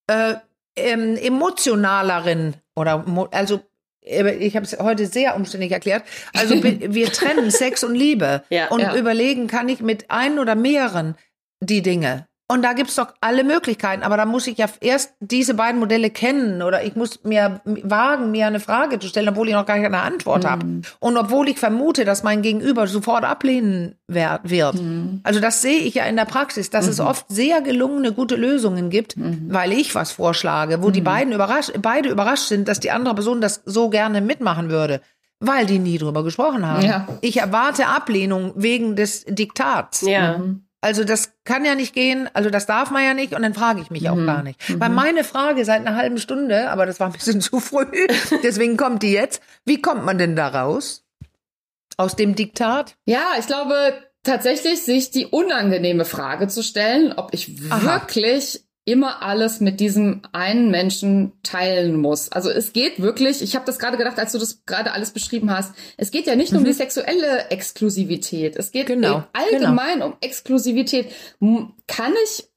äh, 0.07 0.35
ähm, 0.75 1.17
emotionalerin 1.17 2.55
oder 2.75 3.05
also 3.31 3.61
äh, 4.05 4.35
ich 4.35 4.55
habe 4.55 4.65
es 4.65 4.77
heute 4.79 5.05
sehr 5.07 5.35
umständlich 5.35 5.71
erklärt. 5.71 6.03
Also 6.33 6.55
wir 6.63 7.11
trennen 7.11 7.51
Sex 7.51 7.83
und 7.83 7.95
Liebe 7.95 8.43
ja, 8.49 8.67
und 8.69 8.81
ja. 8.81 8.95
überlegen, 8.95 9.47
kann 9.47 9.69
ich 9.69 9.81
mit 9.81 10.09
ein 10.09 10.39
oder 10.39 10.55
mehreren 10.55 11.15
die 11.59 11.81
Dinge. 11.81 12.27
Und 12.47 12.61
da 12.61 12.73
gibt's 12.73 12.95
doch 12.95 13.07
alle 13.21 13.43
Möglichkeiten. 13.43 14.03
Aber 14.03 14.17
da 14.17 14.25
muss 14.25 14.45
ich 14.45 14.59
ja 14.59 14.67
erst 14.79 15.13
diese 15.19 15.55
beiden 15.55 15.79
Modelle 15.79 16.11
kennen 16.11 16.61
oder 16.61 16.83
ich 16.83 16.95
muss 16.95 17.23
mir 17.23 17.61
wagen, 17.65 18.29
mir 18.29 18.45
eine 18.45 18.59
Frage 18.59 18.99
zu 18.99 19.07
stellen, 19.07 19.29
obwohl 19.29 19.47
ich 19.47 19.55
noch 19.55 19.65
gar 19.65 19.79
keine 19.79 20.01
Antwort 20.01 20.43
mhm. 20.43 20.47
habe. 20.47 20.81
Und 20.99 21.17
obwohl 21.17 21.49
ich 21.49 21.57
vermute, 21.57 22.05
dass 22.05 22.21
mein 22.21 22.43
Gegenüber 22.43 22.85
sofort 22.85 23.23
ablehnen 23.23 23.95
wird. 24.07 24.43
Mhm. 24.75 25.21
Also 25.23 25.39
das 25.39 25.63
sehe 25.63 25.79
ich 25.79 25.95
ja 25.95 26.05
in 26.05 26.17
der 26.17 26.25
Praxis, 26.25 26.69
dass 26.69 26.85
mhm. 26.85 26.91
es 26.91 26.99
oft 26.99 27.25
sehr 27.29 27.61
gelungene, 27.61 28.13
gute 28.13 28.35
Lösungen 28.35 28.91
gibt, 28.91 29.17
mhm. 29.17 29.47
weil 29.49 29.73
ich 29.73 29.95
was 29.95 30.11
vorschlage, 30.11 30.83
wo 30.83 30.91
die 30.91 31.01
mhm. 31.01 31.05
beiden 31.05 31.33
überrascht, 31.33 31.71
beide 31.81 32.09
überrascht 32.09 32.47
sind, 32.47 32.67
dass 32.67 32.79
die 32.79 32.91
andere 32.91 33.15
Person 33.15 33.41
das 33.41 33.63
so 33.65 33.89
gerne 33.89 34.21
mitmachen 34.21 34.69
würde. 34.69 35.01
Weil 35.39 35.65
die 35.65 35.79
nie 35.79 35.97
drüber 35.97 36.23
gesprochen 36.23 36.65
haben. 36.65 36.85
Ja. 36.85 37.07
Ich 37.21 37.37
erwarte 37.37 37.87
Ablehnung 37.87 38.53
wegen 38.55 38.95
des 38.95 39.25
Diktats. 39.25 40.01
Ja. 40.01 40.37
Mhm. 40.37 40.64
Also 40.85 41.03
das 41.03 41.31
kann 41.45 41.65
ja 41.65 41.73
nicht 41.73 41.95
gehen, 41.95 42.29
also 42.35 42.51
das 42.51 42.67
darf 42.67 42.91
man 42.91 43.03
ja 43.03 43.15
nicht 43.15 43.33
und 43.33 43.41
dann 43.41 43.55
frage 43.55 43.81
ich 43.81 43.89
mich 43.89 44.07
auch 44.07 44.15
mhm. 44.15 44.27
gar 44.27 44.43
nicht. 44.43 44.69
Mhm. 44.69 44.79
Weil 44.79 44.89
meine 44.89 45.23
Frage 45.23 45.65
seit 45.65 45.79
einer 45.79 45.95
halben 45.95 46.19
Stunde, 46.19 46.69
aber 46.69 46.85
das 46.85 46.99
war 46.99 47.07
ein 47.07 47.13
bisschen 47.13 47.41
zu 47.41 47.59
früh, 47.59 47.87
deswegen 48.43 48.77
kommt 48.77 49.01
die 49.01 49.11
jetzt. 49.11 49.41
Wie 49.65 49.81
kommt 49.81 50.05
man 50.05 50.19
denn 50.19 50.35
da 50.35 50.47
raus? 50.47 51.03
Aus 51.97 52.15
dem 52.15 52.35
Diktat? 52.35 52.97
Ja, 53.07 53.31
ich 53.39 53.47
glaube, 53.47 53.93
tatsächlich 54.21 54.83
sich 54.83 55.09
die 55.09 55.25
unangenehme 55.25 56.05
Frage 56.05 56.49
zu 56.49 56.61
stellen, 56.61 57.13
ob 57.13 57.33
ich 57.33 57.49
Aha. 57.71 57.83
wirklich 57.83 58.64
immer 58.85 59.23
alles 59.23 59.59
mit 59.59 59.79
diesem 59.79 60.21
einen 60.31 60.69
Menschen 60.69 61.33
teilen 61.41 61.99
muss. 61.99 62.31
Also 62.31 62.51
es 62.51 62.71
geht 62.71 63.01
wirklich, 63.01 63.41
ich 63.41 63.55
habe 63.55 63.65
das 63.65 63.79
gerade 63.79 63.97
gedacht, 63.97 64.19
als 64.19 64.31
du 64.31 64.37
das 64.37 64.63
gerade 64.65 64.91
alles 64.91 65.11
beschrieben 65.11 65.49
hast, 65.49 65.73
es 65.97 66.11
geht 66.11 66.27
ja 66.27 66.35
nicht 66.35 66.51
mhm. 66.51 66.59
um 66.59 66.65
die 66.65 66.73
sexuelle 66.73 67.49
Exklusivität, 67.49 68.55
es 68.55 68.71
geht 68.71 68.85
genau. 68.85 69.23
allgemein 69.33 69.95
genau. 69.95 70.05
um 70.07 70.17
Exklusivität. 70.21 71.11
Kann 71.87 72.13
ich 72.25 72.47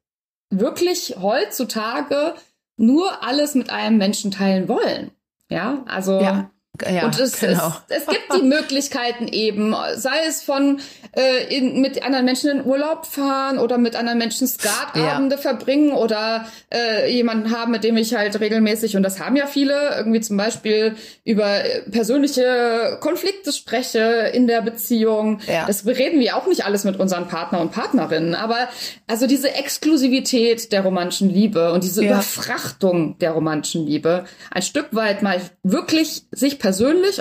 wirklich 0.51 1.17
heutzutage 1.21 2.35
nur 2.77 3.25
alles 3.25 3.55
mit 3.55 3.71
einem 3.71 3.97
Menschen 3.97 4.31
teilen 4.31 4.69
wollen? 4.69 5.11
Ja, 5.51 5.83
also 5.87 6.21
ja. 6.21 6.51
Ja, 6.91 7.07
und 7.07 7.19
es, 7.19 7.41
genau. 7.41 7.75
es, 7.89 8.03
es 8.03 8.07
gibt 8.07 8.35
die 8.37 8.43
Möglichkeiten 8.43 9.29
eben, 9.29 9.75
sei 9.97 10.27
es 10.27 10.43
von 10.43 10.81
äh, 11.13 11.55
in, 11.55 11.81
mit 11.81 12.03
anderen 12.03 12.25
Menschen 12.25 12.51
in 12.51 12.65
Urlaub 12.65 13.07
fahren 13.07 13.59
oder 13.59 13.79
mit 13.79 13.97
anderen 13.97 14.19
Menschen 14.19 14.47
Skatabende 14.47 15.37
ja. 15.37 15.43
verbringen 15.43 15.93
oder 15.93 16.47
äh, 16.73 17.11
jemanden 17.11 17.57
haben, 17.57 17.73
mit 17.73 17.85
dem 17.85 17.97
ich 17.97 18.15
halt 18.15 18.39
regelmäßig, 18.39 18.97
und 18.97 19.03
das 19.03 19.19
haben 19.19 19.37
ja 19.37 19.47
viele, 19.47 19.97
irgendwie 19.97 20.21
zum 20.21 20.37
Beispiel 20.37 20.95
über 21.25 21.65
äh, 21.65 21.83
persönliche 21.91 22.99
Konflikte 23.01 23.53
spreche 23.53 24.31
in 24.33 24.47
der 24.47 24.63
Beziehung. 24.63 25.41
Ja. 25.47 25.67
Das 25.67 25.83
bereden 25.83 26.21
wir 26.21 26.37
auch 26.37 26.47
nicht 26.47 26.65
alles 26.65 26.85
mit 26.85 26.99
unseren 27.01 27.29
Partner 27.29 27.61
und 27.61 27.73
Partnerinnen. 27.73 28.35
Aber 28.35 28.69
also 29.07 29.27
diese 29.27 29.55
Exklusivität 29.55 30.73
der 30.73 30.83
romantischen 30.83 31.31
Liebe 31.31 31.73
und 31.73 31.83
diese 31.85 32.05
ja. 32.05 32.13
Überfrachtung 32.13 33.19
der 33.19 33.33
romantischen 33.33 33.87
Liebe, 33.87 34.25
ein 34.51 34.63
Stück 34.63 34.89
weit 34.93 35.23
mal 35.23 35.41
wirklich 35.63 36.23
sich 36.31 36.59
persönlich 36.59 36.68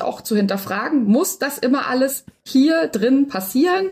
auch 0.02 0.22
zu 0.22 0.36
hinterfragen, 0.36 1.06
muss 1.06 1.40
das 1.40 1.58
immer 1.58 1.88
alles 1.88 2.26
hier 2.46 2.88
drin 2.88 3.28
passieren? 3.28 3.92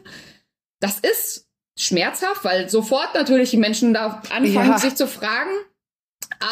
Das 0.79 0.99
ist 0.99 1.47
schmerzhaft, 1.77 2.43
weil 2.43 2.69
sofort 2.69 3.13
natürlich 3.13 3.51
die 3.51 3.57
Menschen 3.57 3.93
da 3.93 4.21
anfangen, 4.29 4.71
ja. 4.71 4.77
sich 4.77 4.95
zu 4.95 5.07
fragen. 5.07 5.51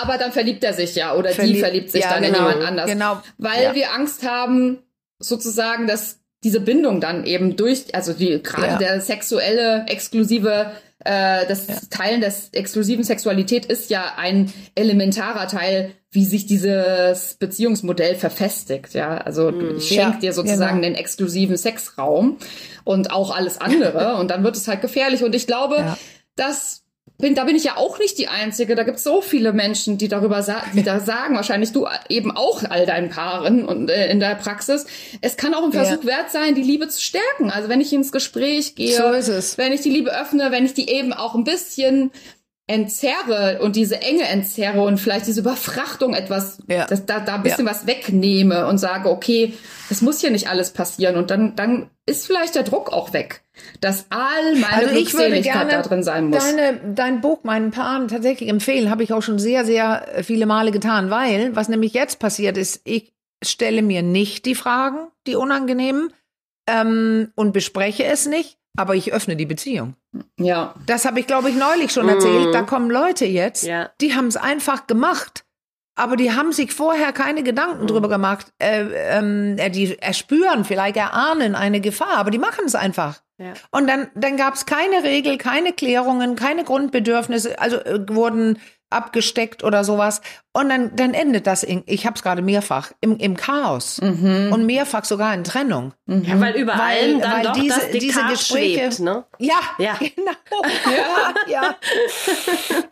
Aber 0.01 0.17
dann 0.17 0.31
verliebt 0.31 0.63
er 0.63 0.73
sich 0.73 0.95
ja 0.95 1.15
oder 1.15 1.31
Verlieb 1.31 1.55
die 1.55 1.59
verliebt 1.59 1.91
sich 1.91 2.03
ja, 2.03 2.13
dann 2.13 2.23
genau, 2.23 2.39
in 2.39 2.45
jemand 2.45 2.67
anders. 2.67 2.89
Genau. 2.89 3.21
Weil 3.37 3.63
ja. 3.63 3.75
wir 3.75 3.93
Angst 3.93 4.23
haben, 4.23 4.79
sozusagen, 5.19 5.87
dass 5.87 6.19
diese 6.43 6.59
Bindung 6.59 6.99
dann 6.99 7.25
eben 7.25 7.55
durch, 7.55 7.95
also 7.95 8.13
die 8.13 8.41
gerade 8.43 8.77
der 8.77 9.01
sexuelle, 9.01 9.85
exklusive 9.87 10.71
äh, 11.05 11.45
das 11.47 11.67
ja. 11.67 11.75
Teilen 11.89 12.21
des 12.21 12.49
exklusiven 12.53 13.03
Sexualität 13.03 13.65
ist 13.65 13.89
ja 13.89 14.13
ein 14.17 14.51
elementarer 14.75 15.47
Teil, 15.47 15.91
wie 16.11 16.25
sich 16.25 16.45
dieses 16.45 17.35
Beziehungsmodell 17.35 18.15
verfestigt. 18.15 18.93
Ja, 18.93 19.17
also 19.17 19.51
mhm. 19.51 19.77
ich 19.77 19.87
schenke 19.87 20.13
ja, 20.13 20.19
dir 20.19 20.33
sozusagen 20.33 20.81
genau. 20.81 20.93
den 20.93 20.95
exklusiven 20.95 21.57
Sexraum 21.57 22.37
und 22.83 23.11
auch 23.11 23.35
alles 23.35 23.59
andere 23.59 24.15
und 24.19 24.29
dann 24.29 24.43
wird 24.43 24.55
es 24.55 24.67
halt 24.67 24.81
gefährlich. 24.81 25.23
Und 25.23 25.35
ich 25.35 25.47
glaube, 25.47 25.77
ja. 25.77 25.97
dass 26.35 26.82
bin, 27.23 27.35
da 27.35 27.45
bin 27.45 27.55
ich 27.55 27.63
ja 27.63 27.77
auch 27.77 27.99
nicht 27.99 28.17
die 28.17 28.27
Einzige. 28.27 28.75
Da 28.75 28.83
gibt 28.83 28.97
es 28.97 29.03
so 29.03 29.21
viele 29.21 29.53
Menschen, 29.53 29.97
die 29.97 30.09
darüber 30.09 30.43
sa 30.43 30.61
die 30.73 30.83
da 30.83 30.99
sagen, 30.99 31.35
wahrscheinlich 31.35 31.71
du 31.71 31.87
eben 32.09 32.31
auch 32.31 32.63
all 32.69 32.85
deinen 32.85 33.09
Paaren 33.09 33.63
und 33.65 33.89
äh, 33.89 34.11
in 34.11 34.19
der 34.19 34.35
Praxis. 34.35 34.85
Es 35.21 35.37
kann 35.37 35.53
auch 35.53 35.63
ein 35.63 35.71
Versuch 35.71 36.03
ja. 36.03 36.09
wert 36.09 36.31
sein, 36.31 36.53
die 36.53 36.61
Liebe 36.61 36.89
zu 36.89 37.01
stärken. 37.01 37.49
Also 37.49 37.69
wenn 37.69 37.79
ich 37.79 37.93
ins 37.93 38.11
Gespräch 38.11 38.75
gehe, 38.75 38.97
so 38.97 39.09
ist 39.11 39.29
es. 39.29 39.57
wenn 39.57 39.71
ich 39.71 39.79
die 39.79 39.89
Liebe 39.89 40.11
öffne, 40.11 40.51
wenn 40.51 40.65
ich 40.65 40.73
die 40.73 40.89
eben 40.89 41.13
auch 41.13 41.33
ein 41.33 41.45
bisschen 41.45 42.11
entzerre 42.67 43.59
und 43.61 43.75
diese 43.75 44.01
Enge 44.01 44.23
entzerre 44.23 44.81
und 44.81 44.97
vielleicht 44.97 45.27
diese 45.27 45.41
Überfrachtung 45.41 46.13
etwas, 46.13 46.59
ja. 46.67 46.85
dass 46.85 47.05
da, 47.05 47.19
da 47.19 47.35
ein 47.35 47.43
bisschen 47.43 47.65
ja. 47.65 47.71
was 47.71 47.87
wegnehme 47.87 48.67
und 48.67 48.77
sage, 48.77 49.09
okay, 49.09 49.53
es 49.89 50.01
muss 50.01 50.21
hier 50.21 50.31
nicht 50.31 50.47
alles 50.47 50.71
passieren 50.71 51.17
und 51.17 51.29
dann, 51.29 51.55
dann 51.55 51.89
ist 52.05 52.25
vielleicht 52.25 52.55
der 52.55 52.63
Druck 52.63 52.91
auch 52.93 53.11
weg, 53.11 53.43
dass 53.81 54.05
all 54.09 54.55
meine 54.55 54.87
also 54.87 54.95
ich 54.95 55.13
würde 55.13 55.41
gerne 55.41 55.71
da 55.71 55.81
drin 55.81 56.03
sein 56.03 56.27
muss. 56.27 56.43
Deine, 56.43 56.79
dein 56.95 57.19
Buch 57.19 57.43
meinen 57.43 57.71
Paaren 57.71 58.07
tatsächlich 58.07 58.49
empfehlen, 58.49 58.89
habe 58.89 59.03
ich 59.03 59.11
auch 59.11 59.21
schon 59.21 59.39
sehr, 59.39 59.65
sehr 59.65 60.07
viele 60.23 60.45
Male 60.45 60.71
getan, 60.71 61.09
weil 61.09 61.55
was 61.55 61.67
nämlich 61.67 61.93
jetzt 61.93 62.19
passiert 62.19 62.57
ist, 62.57 62.81
ich 62.85 63.13
stelle 63.43 63.81
mir 63.81 64.03
nicht 64.03 64.45
die 64.45 64.55
Fragen, 64.55 65.09
die 65.27 65.35
unangenehmen, 65.35 66.13
ähm, 66.67 67.31
und 67.35 67.53
bespreche 67.53 68.05
es 68.05 68.25
nicht, 68.25 68.57
aber 68.77 68.95
ich 68.95 69.13
öffne 69.13 69.35
die 69.35 69.45
Beziehung. 69.45 69.95
Ja. 70.39 70.75
Das 70.85 71.05
habe 71.05 71.19
ich, 71.19 71.27
glaube 71.27 71.49
ich, 71.49 71.55
neulich 71.55 71.91
schon 71.91 72.09
erzählt. 72.09 72.47
Mhm. 72.47 72.51
Da 72.51 72.61
kommen 72.63 72.89
Leute 72.89 73.25
jetzt, 73.25 73.63
ja. 73.63 73.89
die 74.01 74.15
haben 74.15 74.27
es 74.27 74.37
einfach 74.37 74.87
gemacht. 74.87 75.45
Aber 75.95 76.15
die 76.15 76.31
haben 76.31 76.51
sich 76.53 76.73
vorher 76.73 77.13
keine 77.13 77.43
Gedanken 77.43 77.83
mhm. 77.83 77.87
drüber 77.87 78.09
gemacht. 78.09 78.47
Äh, 78.57 78.85
ähm, 79.17 79.57
äh, 79.59 79.69
die 79.69 79.99
erspüren, 79.99 80.65
vielleicht 80.65 80.97
erahnen 80.97 81.53
eine 81.53 81.81
Gefahr, 81.81 82.17
aber 82.17 82.31
die 82.31 82.39
machen 82.39 82.65
es 82.65 82.73
einfach. 82.73 83.21
Ja. 83.37 83.53
Und 83.71 83.87
dann, 83.87 84.09
dann 84.15 84.37
gab 84.37 84.55
es 84.55 84.65
keine 84.65 85.03
Regel, 85.03 85.37
keine 85.37 85.73
Klärungen, 85.73 86.35
keine 86.35 86.63
Grundbedürfnisse, 86.63 87.59
also 87.59 87.77
äh, 87.77 88.07
wurden 88.09 88.59
abgesteckt 88.93 89.63
oder 89.63 89.83
sowas. 89.83 90.21
Und 90.53 90.69
dann, 90.69 90.95
dann 90.95 91.13
endet 91.13 91.47
das, 91.47 91.63
in, 91.63 91.83
ich 91.85 92.05
habe 92.05 92.15
es 92.15 92.23
gerade 92.23 92.41
mehrfach, 92.41 92.91
im, 93.01 93.17
im 93.17 93.35
Chaos. 93.35 93.99
Mhm. 94.01 94.51
Und 94.53 94.65
mehrfach 94.65 95.03
sogar 95.05 95.33
in 95.33 95.43
Trennung. 95.43 95.93
Mhm. 96.05 96.23
Ja, 96.23 96.39
weil 96.39 96.55
überall 96.55 96.79
weil, 96.79 97.19
dann 97.19 97.31
weil 97.31 97.43
doch 97.43 97.53
diese, 97.53 97.79
das 97.79 97.91
diese 97.91 98.23
Gespräche, 98.25 98.91
schwebt, 98.91 98.99
ne? 98.99 99.25
Ja, 99.39 99.59
ja, 99.77 99.93
genau. 99.99 100.31
ja, 100.85 101.33
ja. 101.47 101.75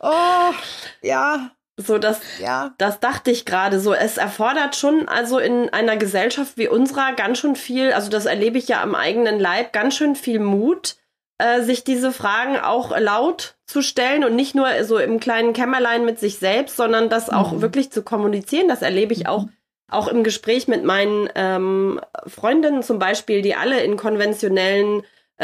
Oh, 0.00 0.54
ja. 1.02 1.50
So, 1.78 1.98
das, 1.98 2.20
ja. 2.40 2.74
das 2.78 3.00
dachte 3.00 3.30
ich 3.30 3.44
gerade 3.44 3.80
so. 3.80 3.94
Es 3.94 4.18
erfordert 4.18 4.76
schon, 4.76 5.08
also 5.08 5.38
in 5.38 5.70
einer 5.70 5.96
Gesellschaft 5.96 6.56
wie 6.56 6.68
unserer, 6.68 7.12
ganz 7.14 7.38
schön 7.38 7.56
viel, 7.56 7.92
also 7.92 8.10
das 8.10 8.26
erlebe 8.26 8.58
ich 8.58 8.68
ja 8.68 8.82
am 8.82 8.94
eigenen 8.94 9.40
Leib, 9.40 9.72
ganz 9.72 9.96
schön 9.96 10.14
viel 10.14 10.38
Mut, 10.38 10.96
äh, 11.42 11.62
sich 11.62 11.84
diese 11.84 12.12
Fragen 12.12 12.56
auch 12.56 12.96
laut 12.98 13.56
zu 13.66 13.82
stellen 13.82 14.24
und 14.24 14.36
nicht 14.36 14.54
nur 14.54 14.66
so 14.84 14.98
im 14.98 15.18
kleinen 15.18 15.52
Kämmerlein 15.52 16.04
mit 16.04 16.18
sich 16.20 16.38
selbst, 16.38 16.76
sondern 16.76 17.08
das 17.08 17.30
auch 17.30 17.52
mhm. 17.52 17.62
wirklich 17.62 17.90
zu 17.90 18.02
kommunizieren. 18.02 18.68
Das 18.68 18.82
erlebe 18.82 19.12
ich 19.12 19.26
auch, 19.26 19.46
auch 19.88 20.08
im 20.08 20.22
Gespräch 20.24 20.68
mit 20.68 20.84
meinen 20.84 21.28
ähm, 21.34 22.00
Freundinnen 22.26 22.82
zum 22.82 22.98
Beispiel, 22.98 23.42
die 23.42 23.54
alle 23.54 23.82
in 23.82 23.96
konventionellen 23.96 25.02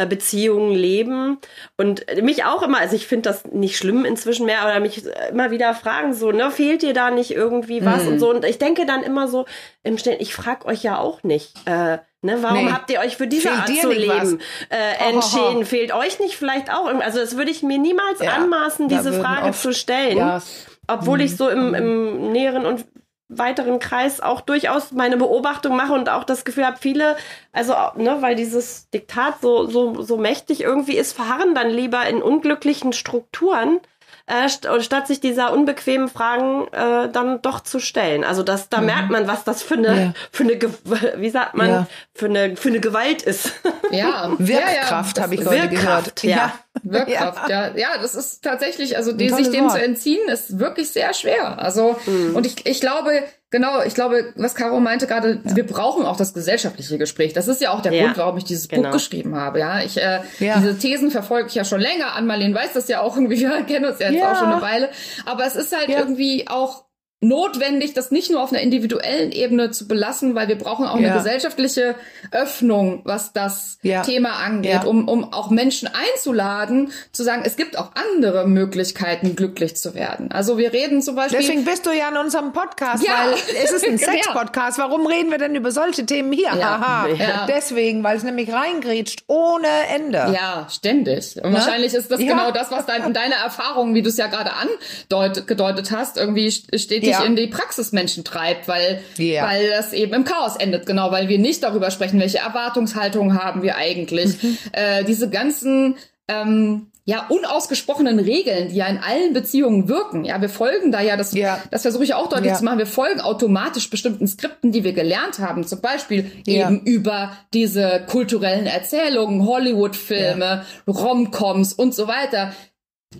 Beziehungen 0.08 0.72
leben 0.72 1.38
und 1.76 2.06
mich 2.22 2.44
auch 2.44 2.62
immer, 2.62 2.78
also 2.78 2.94
ich 2.94 3.06
finde 3.06 3.30
das 3.30 3.44
nicht 3.46 3.76
schlimm 3.76 4.04
inzwischen 4.04 4.46
mehr, 4.46 4.62
aber 4.62 4.78
mich 4.80 5.02
immer 5.30 5.50
wieder 5.50 5.74
fragen 5.74 6.14
so, 6.14 6.30
ne, 6.30 6.50
fehlt 6.50 6.82
dir 6.82 6.94
da 6.94 7.10
nicht 7.10 7.32
irgendwie 7.32 7.84
was 7.84 8.04
mhm. 8.04 8.12
und 8.12 8.18
so 8.20 8.30
und 8.30 8.44
ich 8.44 8.58
denke 8.58 8.86
dann 8.86 9.02
immer 9.02 9.26
so 9.26 9.46
im 9.82 9.98
Stillen, 9.98 10.20
ich 10.20 10.34
frage 10.34 10.66
euch 10.66 10.82
ja 10.82 10.98
auch 10.98 11.22
nicht, 11.22 11.54
äh, 11.66 11.98
Ne, 12.20 12.36
warum 12.40 12.64
nee. 12.64 12.72
habt 12.72 12.90
ihr 12.90 12.98
euch 12.98 13.16
für 13.16 13.28
diese 13.28 13.48
Fehlt 13.48 13.60
Art 13.60 13.76
zu 13.80 13.92
leben 13.92 14.40
äh, 14.70 15.08
entschieden? 15.08 15.64
Fehlt 15.64 15.94
euch 15.94 16.18
nicht 16.18 16.34
vielleicht 16.34 16.68
auch? 16.68 16.86
Also 16.86 17.20
das 17.20 17.36
würde 17.36 17.52
ich 17.52 17.62
mir 17.62 17.78
niemals 17.78 18.20
ja, 18.20 18.32
anmaßen, 18.32 18.88
diese 18.88 19.12
Frage 19.12 19.50
oft, 19.50 19.62
zu 19.62 19.72
stellen. 19.72 20.18
Ja. 20.18 20.42
Obwohl 20.88 21.18
mhm. 21.18 21.24
ich 21.24 21.36
so 21.36 21.48
im, 21.48 21.74
im 21.74 22.32
näheren 22.32 22.66
und 22.66 22.86
weiteren 23.28 23.78
Kreis 23.78 24.20
auch 24.20 24.40
durchaus 24.40 24.92
meine 24.92 25.16
Beobachtung 25.16 25.76
mache 25.76 25.92
und 25.92 26.08
auch 26.08 26.24
das 26.24 26.44
Gefühl 26.44 26.66
habe, 26.66 26.78
viele, 26.80 27.16
also 27.52 27.74
ne, 27.96 28.18
weil 28.20 28.34
dieses 28.34 28.88
Diktat 28.90 29.40
so, 29.40 29.66
so, 29.66 30.00
so 30.02 30.16
mächtig 30.16 30.62
irgendwie 30.62 30.96
ist, 30.96 31.12
verharren 31.12 31.54
dann 31.54 31.68
lieber 31.70 32.06
in 32.06 32.22
unglücklichen 32.22 32.92
Strukturen, 32.92 33.80
äh, 34.26 34.48
st 34.48 34.68
statt 34.80 35.06
sich 35.06 35.20
dieser 35.20 35.52
unbequemen 35.52 36.08
Fragen 36.08 36.68
äh, 36.68 37.10
dann 37.10 37.40
doch 37.42 37.60
zu 37.60 37.80
stellen. 37.80 38.24
Also 38.24 38.42
das, 38.42 38.68
da 38.68 38.80
mhm. 38.80 38.86
merkt 38.86 39.10
man, 39.10 39.26
was 39.26 39.44
das 39.44 39.62
für 39.62 39.74
eine, 39.74 40.00
ja. 40.00 40.12
für 40.30 40.44
eine, 40.44 40.58
wie 41.20 41.30
sagt 41.30 41.54
man, 41.54 41.68
ja. 41.68 41.86
für 42.14 42.26
eine, 42.26 42.56
für 42.56 42.68
eine 42.68 42.80
Gewalt 42.80 43.22
ist. 43.22 43.52
Ja, 43.90 44.32
Wirkkraft 44.38 45.16
ja, 45.16 45.22
habe 45.22 45.34
ich 45.34 45.44
heute 45.44 45.68
gehört. 45.68 46.22
Ja. 46.22 46.52
Wirkkraft, 46.82 47.48
ja. 47.48 47.74
ja. 47.76 47.88
das 48.00 48.14
ist 48.14 48.42
tatsächlich, 48.42 48.96
also 48.96 49.12
die, 49.12 49.28
sich 49.28 49.50
dem 49.50 49.64
Wort. 49.64 49.72
zu 49.72 49.82
entziehen, 49.82 50.28
ist 50.28 50.58
wirklich 50.58 50.90
sehr 50.90 51.14
schwer. 51.14 51.58
Also, 51.58 51.96
mhm. 52.06 52.36
und 52.36 52.46
ich, 52.46 52.66
ich 52.66 52.80
glaube, 52.80 53.22
Genau, 53.50 53.82
ich 53.82 53.94
glaube, 53.94 54.34
was 54.36 54.54
Caro 54.54 54.78
meinte 54.78 55.06
gerade, 55.06 55.40
ja. 55.42 55.56
wir 55.56 55.66
brauchen 55.66 56.04
auch 56.04 56.18
das 56.18 56.34
gesellschaftliche 56.34 56.98
Gespräch. 56.98 57.32
Das 57.32 57.48
ist 57.48 57.62
ja 57.62 57.70
auch 57.70 57.80
der 57.80 57.94
ja. 57.94 58.04
Grund, 58.04 58.18
warum 58.18 58.36
ich 58.36 58.44
dieses 58.44 58.68
genau. 58.68 58.82
Buch 58.82 58.96
geschrieben 58.96 59.36
habe. 59.36 59.60
Ja, 59.60 59.80
ich 59.80 59.96
äh, 59.96 60.20
ja. 60.38 60.58
diese 60.58 60.76
Thesen 60.76 61.10
verfolge 61.10 61.48
ich 61.48 61.54
ja 61.54 61.64
schon 61.64 61.80
länger. 61.80 62.14
An 62.14 62.26
Marlene 62.26 62.54
weiß 62.54 62.74
das 62.74 62.88
ja 62.88 63.00
auch 63.00 63.16
irgendwie. 63.16 63.40
Wir 63.40 63.62
kennen 63.62 63.86
uns 63.86 64.00
ja 64.00 64.10
jetzt 64.10 64.22
auch 64.22 64.38
schon 64.38 64.52
eine 64.52 64.60
Weile. 64.60 64.90
Aber 65.24 65.46
es 65.46 65.56
ist 65.56 65.74
halt 65.74 65.88
irgendwie 65.88 66.46
auch 66.46 66.84
notwendig, 67.20 67.94
das 67.94 68.12
nicht 68.12 68.30
nur 68.30 68.40
auf 68.40 68.52
einer 68.52 68.62
individuellen 68.62 69.32
Ebene 69.32 69.72
zu 69.72 69.88
belassen, 69.88 70.36
weil 70.36 70.46
wir 70.46 70.56
brauchen 70.56 70.86
auch 70.86 71.00
ja. 71.00 71.08
eine 71.08 71.16
gesellschaftliche 71.16 71.96
Öffnung, 72.30 73.00
was 73.04 73.32
das 73.32 73.78
ja. 73.82 74.02
Thema 74.02 74.34
angeht, 74.34 74.70
ja. 74.70 74.84
um, 74.84 75.08
um 75.08 75.32
auch 75.32 75.50
Menschen 75.50 75.88
einzuladen, 75.88 76.92
zu 77.10 77.24
sagen, 77.24 77.42
es 77.44 77.56
gibt 77.56 77.76
auch 77.76 77.90
andere 77.94 78.46
Möglichkeiten, 78.46 79.34
glücklich 79.34 79.76
zu 79.76 79.94
werden. 79.94 80.30
Also 80.30 80.58
wir 80.58 80.72
reden 80.72 81.02
zum 81.02 81.16
Beispiel. 81.16 81.40
Deswegen 81.40 81.64
bist 81.64 81.86
du 81.86 81.90
ja 81.90 82.08
in 82.08 82.16
unserem 82.16 82.52
Podcast, 82.52 83.04
weil 83.04 83.34
es 83.64 83.72
ist 83.72 83.84
ein 83.84 83.98
Sex-Podcast. 83.98 84.78
Warum 84.78 85.04
reden 85.04 85.32
wir 85.32 85.38
denn 85.38 85.56
über 85.56 85.72
solche 85.72 86.06
Themen 86.06 86.32
hier? 86.32 86.52
Haha. 86.52 87.08
Deswegen, 87.48 88.04
weil 88.04 88.16
es 88.16 88.22
nämlich 88.22 88.52
reingrätscht 88.52 89.24
ohne 89.26 89.66
Ende. 89.92 90.18
Ja, 90.18 90.68
ständig. 90.70 91.34
Und 91.42 91.50
ne? 91.50 91.58
wahrscheinlich 91.58 91.94
ist 91.94 92.12
das 92.12 92.20
genau 92.20 92.52
das, 92.52 92.70
was 92.70 92.86
dein, 92.86 93.12
deine 93.12 93.34
Erfahrung, 93.34 93.94
wie 93.94 94.02
du 94.02 94.08
es 94.08 94.16
ja 94.16 94.28
gerade 94.28 94.52
angedeutet 94.52 95.90
hast, 95.90 96.16
irgendwie 96.16 96.50
steht 96.50 97.07
richtig 97.08 97.24
ja. 97.24 97.28
in 97.28 97.36
die 97.36 97.46
Praxis 97.46 97.92
Menschen 97.92 98.24
treibt, 98.24 98.68
weil, 98.68 99.00
ja. 99.16 99.46
weil 99.46 99.68
das 99.70 99.92
eben 99.92 100.12
im 100.14 100.24
Chaos 100.24 100.56
endet, 100.56 100.86
genau, 100.86 101.10
weil 101.10 101.28
wir 101.28 101.38
nicht 101.38 101.62
darüber 101.62 101.90
sprechen, 101.90 102.20
welche 102.20 102.38
Erwartungshaltung 102.38 103.42
haben 103.42 103.62
wir 103.62 103.76
eigentlich. 103.76 104.42
Mhm. 104.42 104.58
Äh, 104.72 105.04
diese 105.04 105.30
ganzen 105.30 105.96
ähm, 106.28 106.88
ja 107.08 107.24
unausgesprochenen 107.30 108.18
Regeln, 108.18 108.68
die 108.68 108.76
ja 108.76 108.86
in 108.86 108.98
allen 108.98 109.32
Beziehungen 109.32 109.88
wirken. 109.88 110.26
Ja, 110.26 110.42
wir 110.42 110.50
folgen 110.50 110.92
da 110.92 111.00
ja, 111.00 111.16
das, 111.16 111.32
ja. 111.32 111.58
das 111.70 111.80
versuche 111.80 112.04
ich 112.04 112.12
auch 112.12 112.28
deutlich 112.28 112.52
ja. 112.52 112.58
zu 112.58 112.64
machen, 112.64 112.78
wir 112.78 112.86
folgen 112.86 113.22
automatisch 113.22 113.88
bestimmten 113.88 114.26
Skripten, 114.26 114.72
die 114.72 114.84
wir 114.84 114.92
gelernt 114.92 115.38
haben. 115.38 115.66
Zum 115.66 115.80
Beispiel 115.80 116.30
ja. 116.46 116.68
eben 116.68 116.82
über 116.82 117.32
diese 117.54 118.04
kulturellen 118.10 118.66
Erzählungen, 118.66 119.46
Hollywood-Filme, 119.46 120.66
Romcoms 120.86 121.72
und 121.72 121.94
so 121.94 122.08
weiter. 122.08 122.52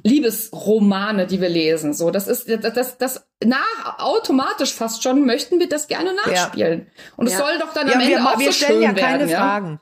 Liebesromane, 0.02 1.26
die 1.26 1.40
wir 1.40 1.48
lesen. 1.48 1.94
So, 1.94 2.10
das 2.10 2.28
ist 2.28 2.48
das, 2.48 2.74
das, 2.74 2.98
das 2.98 3.26
nach 3.42 3.98
automatisch 3.98 4.74
fast 4.74 5.02
schon 5.02 5.24
möchten 5.24 5.58
wir 5.60 5.68
das 5.68 5.88
gerne 5.88 6.14
nachspielen. 6.14 6.86
Und 7.16 7.26
es 7.26 7.36
soll 7.36 7.58
doch 7.58 7.72
dann 7.72 7.88
am 7.88 8.00
Ende 8.00 8.16
wir, 8.16 8.24
auch 8.24 8.38
wir 8.38 8.52
so 8.52 8.64
stellen 8.64 8.82
ja 8.82 8.92
keine 8.92 9.28
Fragen. 9.28 9.80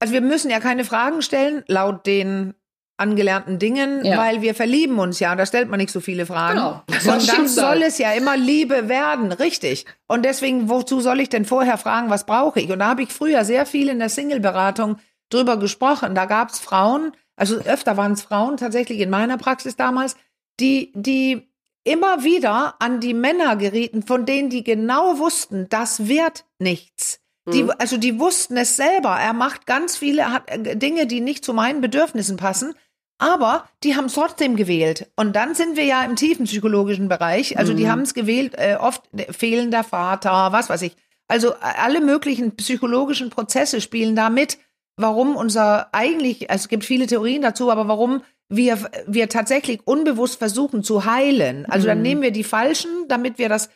Also 0.00 0.14
wir 0.14 0.20
müssen 0.20 0.50
ja 0.50 0.60
keine 0.60 0.84
Fragen 0.84 1.22
stellen, 1.22 1.64
laut 1.66 2.06
den 2.06 2.54
angelernten 2.96 3.58
Dingen, 3.58 4.04
ja. 4.04 4.18
weil 4.18 4.40
wir 4.40 4.54
verlieben 4.54 4.98
uns 4.98 5.18
ja. 5.18 5.34
Da 5.34 5.46
stellt 5.46 5.68
man 5.68 5.80
nicht 5.80 5.90
so 5.90 6.00
viele 6.00 6.26
Fragen. 6.26 6.58
Genau. 6.86 7.12
Und 7.12 7.28
dann 7.28 7.48
soll 7.48 7.82
es 7.82 7.98
ja 7.98 8.12
immer 8.12 8.36
Liebe 8.36 8.88
werden, 8.88 9.32
richtig. 9.32 9.86
Und 10.06 10.24
deswegen, 10.24 10.68
wozu 10.68 11.00
soll 11.00 11.20
ich 11.20 11.28
denn 11.28 11.44
vorher 11.44 11.76
fragen, 11.76 12.10
was 12.10 12.24
brauche 12.24 12.60
ich? 12.60 12.70
Und 12.70 12.78
da 12.78 12.88
habe 12.88 13.02
ich 13.02 13.12
früher 13.12 13.44
sehr 13.44 13.66
viel 13.66 13.88
in 13.88 13.98
der 13.98 14.10
Single-Beratung 14.10 14.98
drüber 15.28 15.56
gesprochen. 15.56 16.14
Da 16.14 16.26
gab 16.26 16.50
es 16.50 16.60
Frauen, 16.60 17.12
also 17.36 17.56
öfter 17.56 17.96
waren 17.96 18.12
es 18.12 18.22
Frauen 18.22 18.56
tatsächlich 18.56 19.00
in 19.00 19.10
meiner 19.10 19.38
Praxis 19.38 19.76
damals, 19.76 20.16
die, 20.60 20.92
die 20.94 21.48
immer 21.84 22.24
wieder 22.24 22.74
an 22.80 23.00
die 23.00 23.14
Männer 23.14 23.56
gerieten, 23.56 24.02
von 24.02 24.24
denen 24.26 24.50
die 24.50 24.64
genau 24.64 25.18
wussten, 25.18 25.68
das 25.68 26.08
wird 26.08 26.44
nichts. 26.58 27.20
Die, 27.52 27.64
mhm. 27.64 27.72
also 27.78 27.98
die 27.98 28.18
wussten 28.18 28.56
es 28.56 28.76
selber. 28.76 29.18
Er 29.20 29.34
macht 29.34 29.66
ganz 29.66 29.96
viele 29.96 30.32
hat, 30.32 30.50
äh, 30.50 30.76
Dinge, 30.76 31.06
die 31.06 31.20
nicht 31.20 31.44
zu 31.44 31.52
meinen 31.52 31.80
Bedürfnissen 31.82 32.36
passen. 32.38 32.74
Aber 33.18 33.68
die 33.84 33.96
haben 33.96 34.06
es 34.06 34.14
trotzdem 34.14 34.56
gewählt. 34.56 35.10
Und 35.14 35.36
dann 35.36 35.54
sind 35.54 35.76
wir 35.76 35.84
ja 35.84 36.02
im 36.04 36.16
tiefen 36.16 36.46
psychologischen 36.46 37.08
Bereich. 37.08 37.58
Also 37.58 37.72
mhm. 37.72 37.76
die 37.76 37.88
haben 37.90 38.00
es 38.00 38.14
gewählt, 38.14 38.54
äh, 38.56 38.76
oft 38.76 39.02
fehlender 39.30 39.84
Vater, 39.84 40.52
was 40.52 40.68
weiß 40.70 40.82
ich. 40.82 40.96
Also 41.28 41.50
äh, 41.50 41.56
alle 41.60 42.00
möglichen 42.00 42.56
psychologischen 42.56 43.30
Prozesse 43.30 43.80
spielen 43.80 44.16
da 44.16 44.30
mit. 44.30 44.58
Warum 44.96 45.36
unser 45.36 45.92
eigentlich, 45.92 46.50
also 46.50 46.64
es 46.64 46.68
gibt 46.68 46.84
viele 46.84 47.06
Theorien 47.06 47.42
dazu, 47.42 47.70
aber 47.70 47.88
warum 47.88 48.22
wir, 48.48 48.78
wir 49.06 49.28
tatsächlich 49.28 49.80
unbewusst 49.86 50.38
versuchen 50.38 50.84
zu 50.84 51.04
heilen. 51.04 51.66
Also 51.66 51.86
dann 51.86 51.98
mhm. 51.98 52.02
nehmen 52.02 52.22
wir 52.22 52.30
die 52.30 52.44
Falschen, 52.44 53.08
damit 53.08 53.38
wir 53.38 53.48
das 53.48 53.70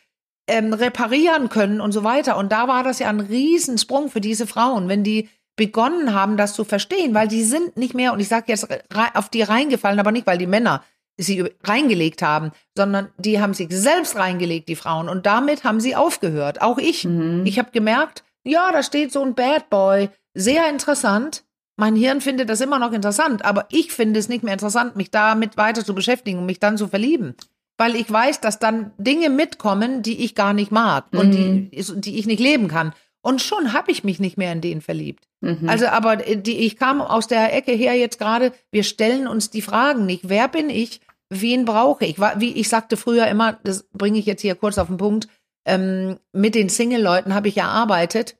ähm, 0.47 0.73
reparieren 0.73 1.49
können 1.49 1.81
und 1.81 1.93
so 1.93 2.05
weiter. 2.05 2.37
Und 2.37 2.53
da 2.53 2.69
war 2.69 2.85
das 2.85 2.99
ja 2.99 3.09
ein 3.09 3.21
Riesensprung 3.21 4.11
für 4.11 4.21
diese 4.21 4.47
Frauen, 4.47 4.89
wenn 4.89 5.05
die 5.05 5.29
begonnen 5.57 6.15
haben, 6.15 6.37
das 6.37 6.55
zu 6.55 6.65
verstehen, 6.65 7.15
weil 7.15 7.29
die 7.29 7.43
sind 7.43 7.77
nicht 7.77 7.93
mehr, 7.93 8.13
und 8.13 8.21
ich 8.21 8.29
sage 8.29 8.45
jetzt 8.49 8.69
auf 9.15 9.29
die 9.29 9.43
reingefallen, 9.43 9.99
aber 9.99 10.13
nicht, 10.13 10.27
weil 10.27 10.39
die 10.39 10.47
Männer 10.47 10.85
sie 11.19 11.53
reingelegt 11.65 12.23
haben, 12.23 12.53
sondern 12.77 13.09
die 13.19 13.41
haben 13.41 13.53
sich 13.53 13.69
selbst 13.71 14.15
reingelegt, 14.15 14.69
die 14.69 14.77
Frauen. 14.77 15.09
Und 15.09 15.27
damit 15.27 15.65
haben 15.65 15.81
sie 15.81 15.97
aufgehört. 15.97 16.63
Auch 16.63 16.79
ich. 16.79 17.05
Mhm. 17.05 17.43
Ich 17.45 17.59
habe 17.59 17.73
gemerkt, 17.73 18.23
ja, 18.49 18.73
da 18.73 18.83
steht 18.83 19.13
so 19.13 19.23
ein 19.23 19.35
Bad 19.35 19.71
Boy. 19.71 20.11
Sehr 20.35 20.69
interessant. 20.69 21.45
Mein 21.77 21.95
Hirn 21.95 22.21
findet 22.21 22.51
das 22.51 22.61
immer 22.61 22.79
noch 22.79 22.93
interessant, 22.93 23.45
aber 23.45 23.67
ich 23.71 23.93
finde 23.93 24.19
es 24.19 24.29
nicht 24.29 24.43
mehr 24.43 24.53
interessant, 24.53 24.97
mich 24.97 25.11
damit 25.11 25.57
weiter 25.57 25.85
zu 25.85 25.95
beschäftigen 25.95 26.41
und 26.41 26.47
mich 26.47 26.59
dann 26.59 26.77
zu 26.77 26.89
verlieben 26.89 27.37
weil 27.79 27.95
ich 27.95 28.13
weiß, 28.13 28.41
dass 28.41 28.59
dann 28.59 28.91
Dinge 28.99 29.31
mitkommen, 29.31 30.03
die 30.03 30.25
ich 30.25 30.35
gar 30.35 30.53
nicht 30.53 30.73
mag 30.73 31.07
mhm. 31.13 31.19
und 31.19 31.31
die, 31.31 31.49
mhm. 31.49 32.01
die 32.01 32.19
ich 32.19 32.27
nicht 32.27 32.41
leben 32.41 32.69
kann. 32.69 32.93
Und 33.23 33.41
schon 33.41 33.73
habe 33.73 33.91
ich 33.91 34.05
mich 34.05 34.21
nicht 34.21 34.37
mehr 34.37 34.53
in 34.53 34.61
den 34.61 34.81
verliebt. 34.81 35.25
Mhm. 35.41 35.69
Also, 35.69 35.87
aber 35.87 36.17
die, 36.17 36.59
ich 36.59 36.77
kam 36.77 37.01
aus 37.01 37.29
der 37.29 37.55
Ecke 37.55 37.73
her 37.73 37.95
jetzt 37.95 38.19
gerade, 38.19 38.53
wir 38.71 38.85
stellen 38.85 39.27
uns 39.27 39.51
die 39.51 39.63
Fragen 39.63 40.07
nicht. 40.07 40.29
Wer 40.29 40.49
bin 40.49 40.71
ich? 40.71 41.01
Wen 41.31 41.65
brauche 41.65 42.05
ich? 42.05 42.19
Wie 42.19 42.53
ich 42.55 42.69
sagte 42.69 42.97
früher 42.97 43.27
immer, 43.27 43.59
das 43.65 43.85
bringe 43.93 44.19
ich 44.19 44.27
jetzt 44.27 44.43
hier 44.43 44.55
kurz 44.55 44.79
auf 44.79 44.89
den 44.89 44.97
Punkt, 44.97 45.29
ähm, 45.67 46.19
mit 46.33 46.55
den 46.55 46.69
Single-Leuten 46.69 47.35
habe 47.35 47.49
ich 47.49 47.59
erarbeitet, 47.59 48.37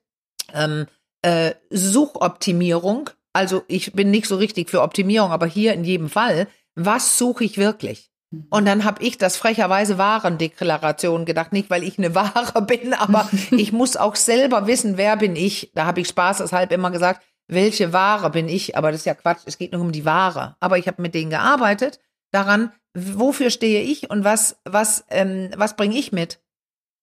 ähm, 0.53 0.87
äh, 1.23 1.55
Suchoptimierung. 1.71 3.11
Also 3.33 3.63
ich 3.69 3.93
bin 3.93 4.11
nicht 4.11 4.27
so 4.27 4.37
richtig 4.37 4.71
für 4.71 4.83
Optimierung, 4.83 5.31
aber 5.31 5.47
hier 5.47 5.75
in 5.75 5.85
jedem 5.85 6.09
Fall, 6.09 6.49
was 6.75 7.19
suche 7.19 7.45
ich 7.45 7.59
wirklich? 7.59 8.11
Und 8.51 8.67
dann 8.67 8.85
habe 8.85 9.03
ich 9.03 9.17
das 9.17 9.39
frecherweise 9.39 9.97
Warendeklaration 9.97 11.25
gedacht, 11.25 11.53
nicht 11.53 11.71
weil 11.71 11.83
ich 11.83 11.99
eine 11.99 12.15
Ware 12.15 12.63
bin, 12.63 12.95
aber 12.95 13.29
ich 13.51 13.73
muss 13.73 13.97
auch 13.97 14.17
selber 14.17 14.67
wissen, 14.67 14.97
wer 14.97 15.17
bin 15.17 15.37
ich. 15.37 15.71
Da 15.75 15.87
habe 15.87 16.01
ich 16.01 16.09
Spaß 16.09 16.39
deshalb 16.39 16.73
immer 16.73 16.91
gesagt, 16.91 17.23
welche 17.49 17.93
Ware 17.95 18.31
bin 18.31 18.49
ich? 18.49 18.77
Aber 18.77 18.93
das 18.93 19.01
ist 19.01 19.07
ja 19.07 19.15
Quatsch, 19.15 19.43
es 19.47 19.57
geht 19.57 19.73
nur 19.73 19.81
um 19.81 19.93
die 19.93 20.05
Ware. 20.05 20.57
Aber 20.61 20.77
ich 20.79 20.87
habe 20.87 21.01
mit 21.01 21.15
denen 21.15 21.31
gearbeitet, 21.31 21.99
daran, 22.31 22.73
wofür 22.95 23.51
stehe 23.51 23.83
ich 23.83 24.11
und 24.11 24.25
was, 24.25 24.59
was, 24.65 25.05
ähm, 25.09 25.51
was 25.57 25.77
bringe 25.77 25.97
ich 25.97 26.13
mit? 26.13 26.41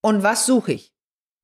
Und 0.02 0.22
was 0.22 0.46
suche 0.46 0.74
ich? 0.74 0.93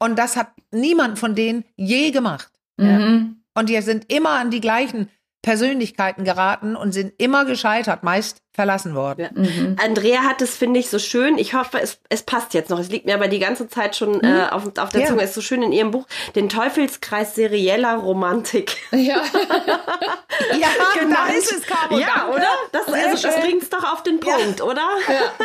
Und 0.02 0.18
das 0.18 0.36
hat 0.36 0.48
niemand 0.72 1.20
von 1.20 1.36
denen 1.36 1.64
je 1.76 2.10
gemacht. 2.10 2.52
Mhm. 2.78 3.44
Und 3.54 3.70
die 3.70 3.80
sind 3.82 4.12
immer 4.12 4.32
an 4.32 4.50
die 4.50 4.60
gleichen 4.60 5.10
Persönlichkeiten 5.44 6.24
geraten 6.24 6.76
und 6.76 6.92
sind 6.92 7.14
immer 7.20 7.46
gescheitert, 7.46 8.04
meist 8.04 8.42
verlassen 8.54 8.96
worden. 8.96 9.22
Ja. 9.22 9.42
Mhm. 9.42 9.76
Andrea 9.84 10.24
hat 10.24 10.42
es, 10.42 10.56
finde 10.56 10.80
ich, 10.80 10.90
so 10.90 11.00
schön. 11.00 11.38
Ich 11.38 11.54
hoffe, 11.56 11.80
es, 11.82 12.00
es 12.10 12.22
passt 12.22 12.54
jetzt 12.54 12.70
noch. 12.70 12.80
Es 12.80 12.90
liegt 12.90 13.06
mir 13.06 13.16
aber 13.16 13.28
die 13.28 13.40
ganze 13.40 13.68
Zeit 13.68 13.96
schon 13.96 14.18
mhm. 14.18 14.24
äh, 14.24 14.48
auf, 14.50 14.78
auf 14.78 14.90
der 14.90 15.02
ja. 15.02 15.08
Zunge. 15.08 15.24
Es 15.24 15.30
ist 15.30 15.36
so 15.36 15.42
schön 15.42 15.64
in 15.64 15.72
ihrem 15.72 15.92
Buch. 15.92 16.06
Den 16.36 16.50
Teufelskreis 16.50 17.36
serieller 17.36 17.96
Romantik. 17.96 18.78
Ja, 18.92 19.24
ja 20.60 20.68
genau. 21.00 21.16
da 21.16 21.34
ist 21.34 21.52
es, 21.52 21.62
Caro. 21.64 21.98
Ja, 21.98 22.08
Danke. 22.16 22.32
oder? 22.34 22.48
Das, 22.72 22.88
also, 22.88 23.28
das 23.28 23.40
bringt 23.42 23.64
es 23.64 23.70
doch 23.70 23.84
auf 23.84 24.04
den 24.04 24.20
Punkt, 24.20 24.60
ja. 24.60 24.66
oder? 24.66 24.88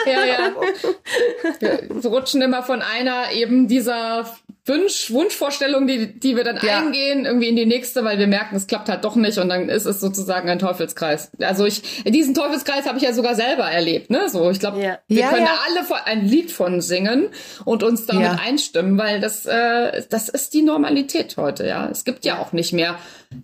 Ja, 0.05 0.13
ja, 0.13 0.25
ja. 0.25 0.53
Wir 1.89 2.11
rutschen 2.11 2.43
immer 2.43 2.63
von 2.63 2.83
einer 2.83 3.33
eben 3.33 3.69
dieser 3.69 4.27
Wunsch, 4.67 5.11
Wunschvorstellung, 5.11 5.87
die, 5.87 6.19
die 6.19 6.37
wir 6.37 6.45
dann 6.45 6.59
ja. 6.63 6.79
eingehen, 6.79 7.25
irgendwie 7.25 7.49
in 7.49 7.57
die 7.57 7.67
nächste, 7.67 8.05
weil 8.05 8.19
wir 8.19 8.27
merken, 8.27 8.57
es 8.57 8.67
klappt 8.67 8.89
halt 8.89 9.05
doch 9.05 9.15
nicht 9.15 9.39
und 9.39 9.49
dann 9.49 9.69
ist 9.69 9.87
es 9.87 10.01
sozusagen 10.01 10.49
ein 10.49 10.59
Teufelskreis. 10.59 11.31
Also 11.41 11.65
ich, 11.65 12.05
diesen 12.05 12.35
Teufelskreis 12.35 12.87
habe 12.87 12.99
ich 12.99 13.05
ja 13.05 13.13
sogar 13.13 13.35
selber 13.35 13.65
erlebt, 13.65 14.11
ne? 14.11 14.29
So, 14.29 14.51
ich 14.51 14.61
glaube, 14.61 14.81
ja. 14.81 14.99
wir 15.09 15.21
ja, 15.21 15.31
können 15.31 15.47
alle 15.47 16.07
ein 16.07 16.27
Lied 16.27 16.51
von 16.51 16.81
singen 16.81 17.29
und 17.65 17.83
uns 17.83 18.07
damit 18.07 18.39
einstimmen, 18.45 18.99
weil 18.99 19.21
das, 19.21 19.47
äh, 19.47 20.03
das 20.11 20.29
ist 20.29 20.55
die 20.55 20.63
Normalität 20.63 21.37
heute, 21.37 21.67
ja. 21.67 21.89
Es 21.91 22.05
gibt 22.05 22.25
ja 22.25 22.39
auch 22.39 22.53
nicht 22.53 22.73
mehr 22.73 22.99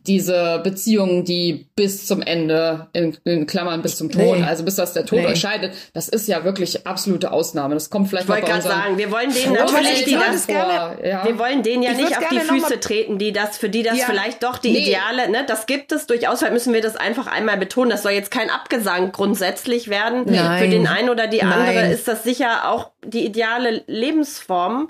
diese 0.07 0.61
Beziehungen, 0.63 1.25
die 1.25 1.67
bis 1.77 2.07
zum 2.07 2.23
Ende, 2.23 2.89
in, 2.93 3.17
in 3.25 3.47
Klammern 3.47 3.83
bis 3.83 3.97
zum 3.97 4.11
Tod, 4.11 4.39
nee. 4.39 4.43
also 4.43 4.65
bis 4.65 4.77
das 4.77 4.93
der 4.93 5.07
Tod 5.07 5.21
nee. 5.21 5.27
entscheidet, 5.27 5.73
das 5.95 6.09
ist 6.09 6.29
ja 6.29 6.45
wirklich 6.45 6.87
absolute 6.87 7.33
Ausnahme. 7.33 7.75
Das 7.75 7.91
kommt 7.91 8.09
vielleicht 8.09 8.25
ich 8.25 8.29
mal 8.29 8.41
bei 8.41 8.47
gerade 8.47 8.63
sagen, 8.63 8.99
wir 8.99 9.11
wollen 9.11 9.33
denen 9.33 9.55
natürlich 9.55 10.05
die 10.05 10.15
das 10.15 10.47
vor, 10.47 10.97
ja. 11.05 11.25
wir 11.25 11.39
wollen 11.39 11.63
denen 11.63 11.83
ja 11.83 11.93
nicht 11.93 12.17
auf 12.17 12.29
die 12.31 12.41
Füße 12.41 12.81
treten, 12.81 13.19
die 13.19 13.33
das, 13.33 13.59
für 13.59 13.69
die 13.69 13.83
das 13.83 13.99
ja. 13.99 14.05
vielleicht 14.07 14.43
doch 14.43 14.59
die 14.59 14.73
nee. 14.73 14.79
Ideale, 14.79 15.31
ne, 15.31 15.45
das 15.47 15.67
gibt 15.67 15.93
es 15.93 16.07
durchaus, 16.07 16.39
vielleicht 16.39 16.55
müssen 16.55 16.73
wir 16.73 16.81
das 16.81 16.97
einfach 16.97 17.27
einmal 17.27 17.57
betonen. 17.57 17.91
Das 17.91 18.03
soll 18.03 18.13
jetzt 18.13 18.31
kein 18.31 18.51
Abgesang 18.51 19.13
grundsätzlich 19.13 19.89
werden. 19.89 20.25
Nein. 20.27 20.63
Für 20.63 20.69
den 20.69 20.87
einen 20.87 21.11
oder 21.11 21.27
die 21.27 21.43
andere 21.43 21.75
Nein. 21.75 21.91
ist 21.91 22.09
das 22.09 22.23
sicher 22.23 22.71
auch 22.71 22.91
die 23.05 23.25
ideale 23.25 23.85
Lebensform. 23.87 24.89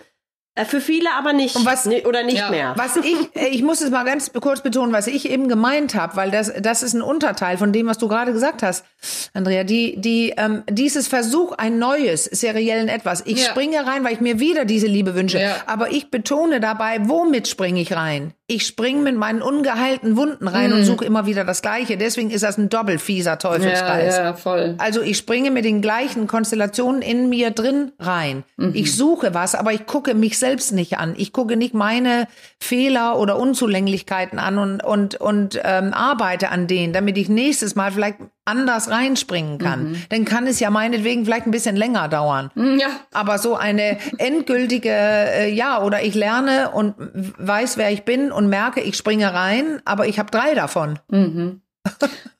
Äh, 0.55 0.66
für 0.66 0.82
viele 0.82 1.09
aber 1.16 1.32
nicht 1.32 1.57
und 1.57 1.64
was, 1.64 1.86
oder 1.86 2.24
nicht 2.24 2.36
ja. 2.36 2.50
mehr. 2.50 2.74
Was 2.76 2.96
ich, 2.96 3.34
äh, 3.34 3.48
ich 3.48 3.62
muss 3.62 3.80
es 3.80 3.90
mal 3.90 4.05
ganz 4.05 4.30
kurz 4.34 4.61
betonen, 4.61 4.92
was 4.92 5.07
ich 5.07 5.30
eben 5.30 5.48
gemeint 5.48 5.94
habe, 5.94 6.14
weil 6.16 6.30
das, 6.30 6.53
das 6.61 6.82
ist 6.82 6.92
ein 6.92 7.00
Unterteil 7.00 7.57
von 7.57 7.72
dem, 7.72 7.86
was 7.86 7.96
du 7.96 8.07
gerade 8.07 8.34
gesagt 8.34 8.62
hast, 8.62 8.84
Andrea. 9.32 9.64
Die, 9.64 9.98
die, 9.98 10.34
ähm, 10.36 10.62
dieses 10.68 11.09
Versuch, 11.09 11.53
ein 11.53 11.78
neues, 11.78 12.24
seriellen 12.24 12.88
etwas. 12.88 13.22
Ich 13.24 13.38
ja. 13.38 13.48
springe 13.48 13.86
rein, 13.86 14.05
weil 14.05 14.12
ich 14.12 14.20
mir 14.20 14.40
wieder 14.40 14.66
diese 14.66 14.86
Liebe 14.86 15.14
wünsche. 15.14 15.40
Ja. 15.40 15.57
Aber 15.66 15.90
ich 15.90 16.11
betone 16.11 16.61
dabei, 16.61 16.98
womit 17.03 17.48
springe 17.48 17.80
ich 17.80 17.94
rein? 17.96 18.34
Ich 18.46 18.66
springe 18.66 19.00
mit 19.00 19.16
meinen 19.16 19.40
ungeheilten 19.40 20.18
Wunden 20.18 20.46
rein 20.46 20.70
mhm. 20.70 20.76
und 20.76 20.84
suche 20.84 21.07
immer 21.07 21.24
wieder 21.24 21.44
das 21.44 21.62
Gleiche. 21.62 21.96
Deswegen 21.96 22.28
ist 22.30 22.44
das 22.44 22.59
ein 22.59 22.68
doppelfieser 22.68 23.38
Teufelskreis. 23.38 24.16
Ja, 24.18 24.24
ja, 24.24 24.34
voll. 24.34 24.74
Also 24.76 25.00
ich 25.00 25.16
springe 25.16 25.50
mit 25.50 25.64
den 25.64 25.80
gleichen 25.80 26.26
Konstellationen 26.26 27.00
in 27.00 27.30
mir 27.30 27.53
drin 27.53 27.92
rein. 27.98 28.44
Mhm. 28.59 28.72
Ich 28.74 28.94
suche 28.94 29.32
was, 29.32 29.55
aber 29.55 29.72
ich 29.72 29.86
gucke 29.86 30.12
mich 30.12 30.38
selbst 30.43 30.72
nicht 30.72 30.99
an. 30.99 31.14
Ich 31.16 31.32
gucke 31.32 31.57
nicht 31.57 31.72
meine 31.72 32.26
Fehler 32.61 33.16
oder 33.16 33.38
Unzulänglichkeiten 33.38 34.40
an 34.40 34.59
und, 34.59 34.82
und, 34.82 35.14
und 35.14 35.61
ähm, 35.62 35.95
arbeite 35.95 36.51
an 36.51 36.66
denen, 36.66 36.93
damit 36.93 37.16
ich 37.16 37.28
nächstes 37.28 37.76
Mal 37.76 37.93
vielleicht 37.93 38.18
anders 38.45 38.90
reinspringen 38.90 39.59
kann. 39.59 39.93
Mhm. 39.93 40.03
Dann 40.09 40.24
kann 40.24 40.49
es 40.49 40.59
ja 40.59 40.70
meinetwegen 40.70 41.24
vielleicht 41.24 41.47
ein 41.47 41.53
bisschen 41.53 41.76
länger 41.76 42.09
dauern. 42.09 42.51
Mhm, 42.57 42.80
ja. 42.80 42.88
Aber 43.12 43.38
so 43.38 43.55
eine 43.55 43.99
endgültige, 44.18 44.90
äh, 44.90 45.55
ja, 45.55 45.80
oder 45.80 46.03
ich 46.03 46.16
lerne 46.16 46.72
und 46.72 46.95
weiß, 47.38 47.76
wer 47.76 47.93
ich 47.93 48.03
bin 48.03 48.32
und 48.32 48.49
merke, 48.49 48.80
ich 48.80 48.97
springe 48.97 49.32
rein, 49.32 49.80
aber 49.84 50.09
ich 50.09 50.18
habe 50.18 50.32
drei 50.32 50.55
davon. 50.55 50.99
Mhm. 51.09 51.62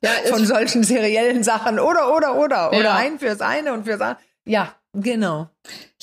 Ja, 0.03 0.11
Von 0.29 0.45
solchen 0.45 0.83
seriellen 0.83 1.45
Sachen. 1.45 1.79
Oder, 1.79 2.17
oder, 2.17 2.37
oder. 2.37 2.71
Ja. 2.73 2.79
Oder 2.81 2.95
ein 2.97 3.21
fürs 3.21 3.41
eine 3.41 3.73
und 3.73 3.85
fürs 3.85 4.01
andere. 4.01 4.19
Ja, 4.45 4.75
Genau. 4.95 5.49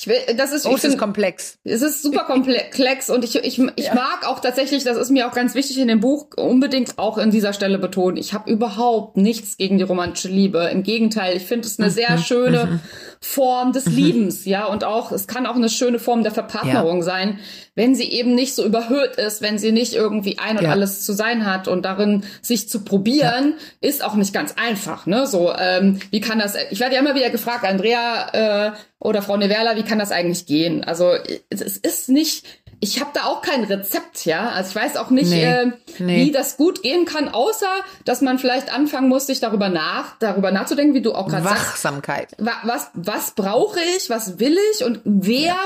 Ich 0.00 0.06
will, 0.06 0.16
das 0.34 0.52
ist, 0.52 0.64
oh, 0.64 0.74
ich 0.74 0.80
find, 0.80 0.94
ist 0.94 0.98
komplex. 0.98 1.58
Es 1.62 1.82
ist 1.82 2.02
super 2.02 2.24
komplex 2.24 3.10
und 3.10 3.22
ich, 3.22 3.36
ich, 3.36 3.58
ich 3.76 3.84
ja. 3.84 3.94
mag 3.94 4.26
auch 4.26 4.40
tatsächlich, 4.40 4.82
das 4.82 4.96
ist 4.96 5.10
mir 5.10 5.28
auch 5.28 5.34
ganz 5.34 5.54
wichtig 5.54 5.76
in 5.78 5.88
dem 5.88 6.00
Buch, 6.00 6.28
unbedingt 6.36 6.98
auch 6.98 7.18
in 7.18 7.30
dieser 7.30 7.52
Stelle 7.52 7.78
betonen. 7.78 8.16
Ich 8.16 8.32
habe 8.32 8.50
überhaupt 8.50 9.18
nichts 9.18 9.58
gegen 9.58 9.76
die 9.76 9.84
romantische 9.84 10.28
Liebe. 10.28 10.70
Im 10.72 10.84
Gegenteil, 10.84 11.36
ich 11.36 11.44
finde 11.44 11.66
es 11.66 11.78
eine 11.78 11.90
sehr 11.90 12.12
mhm. 12.12 12.22
schöne 12.22 12.64
mhm. 12.64 12.80
Form 13.20 13.72
des 13.72 13.84
mhm. 13.84 13.94
Liebens, 13.94 14.46
ja, 14.46 14.64
und 14.64 14.84
auch, 14.84 15.12
es 15.12 15.26
kann 15.26 15.44
auch 15.44 15.56
eine 15.56 15.68
schöne 15.68 15.98
Form 15.98 16.22
der 16.22 16.32
Verpartnerung 16.32 16.98
ja. 16.98 17.04
sein, 17.04 17.38
wenn 17.74 17.94
sie 17.94 18.10
eben 18.10 18.34
nicht 18.34 18.54
so 18.54 18.64
überhöht 18.64 19.16
ist, 19.16 19.42
wenn 19.42 19.58
sie 19.58 19.72
nicht 19.72 19.92
irgendwie 19.92 20.38
ein 20.38 20.56
und 20.56 20.64
ja. 20.64 20.70
alles 20.70 21.04
zu 21.04 21.12
sein 21.12 21.44
hat 21.44 21.68
und 21.68 21.84
darin 21.84 22.24
sich 22.40 22.70
zu 22.70 22.84
probieren, 22.84 23.54
ist 23.82 24.02
auch 24.02 24.14
nicht 24.14 24.32
ganz 24.32 24.54
einfach, 24.56 25.04
ne? 25.04 25.26
So, 25.26 25.52
ähm, 25.54 25.98
wie 26.10 26.22
kann 26.22 26.38
das, 26.38 26.54
ich 26.70 26.80
werde 26.80 26.94
ja 26.94 27.00
immer 27.02 27.14
wieder 27.14 27.28
gefragt, 27.28 27.64
Andrea, 27.64 28.68
äh, 28.68 28.72
oder 29.00 29.22
Frau 29.22 29.36
Neverla, 29.36 29.76
wie 29.76 29.82
kann 29.82 29.98
das 29.98 30.12
eigentlich 30.12 30.46
gehen? 30.46 30.84
Also 30.84 31.14
es 31.48 31.78
ist 31.78 32.10
nicht, 32.10 32.46
ich 32.80 33.00
habe 33.00 33.10
da 33.14 33.24
auch 33.24 33.40
kein 33.40 33.64
Rezept, 33.64 34.26
ja. 34.26 34.50
Also 34.50 34.70
ich 34.70 34.76
weiß 34.76 34.96
auch 34.98 35.10
nicht, 35.10 35.30
nee, 35.30 35.42
äh, 35.42 35.72
nee. 35.98 36.26
wie 36.26 36.32
das 36.32 36.58
gut 36.58 36.82
gehen 36.82 37.06
kann, 37.06 37.28
außer 37.28 37.66
dass 38.04 38.20
man 38.20 38.38
vielleicht 38.38 38.72
anfangen 38.72 39.08
muss, 39.08 39.26
sich 39.26 39.40
darüber 39.40 39.70
nach, 39.70 40.18
darüber 40.18 40.52
nachzudenken, 40.52 40.94
wie 40.94 41.02
du 41.02 41.14
auch 41.14 41.28
gerade 41.28 41.44
sagst. 41.44 41.66
Wachsamkeit. 41.66 42.36
Was, 42.38 42.90
was 42.92 43.32
brauche 43.32 43.80
ich, 43.96 44.10
was 44.10 44.38
will 44.38 44.56
ich 44.74 44.84
und 44.84 45.00
wer, 45.04 45.46
ja. 45.46 45.60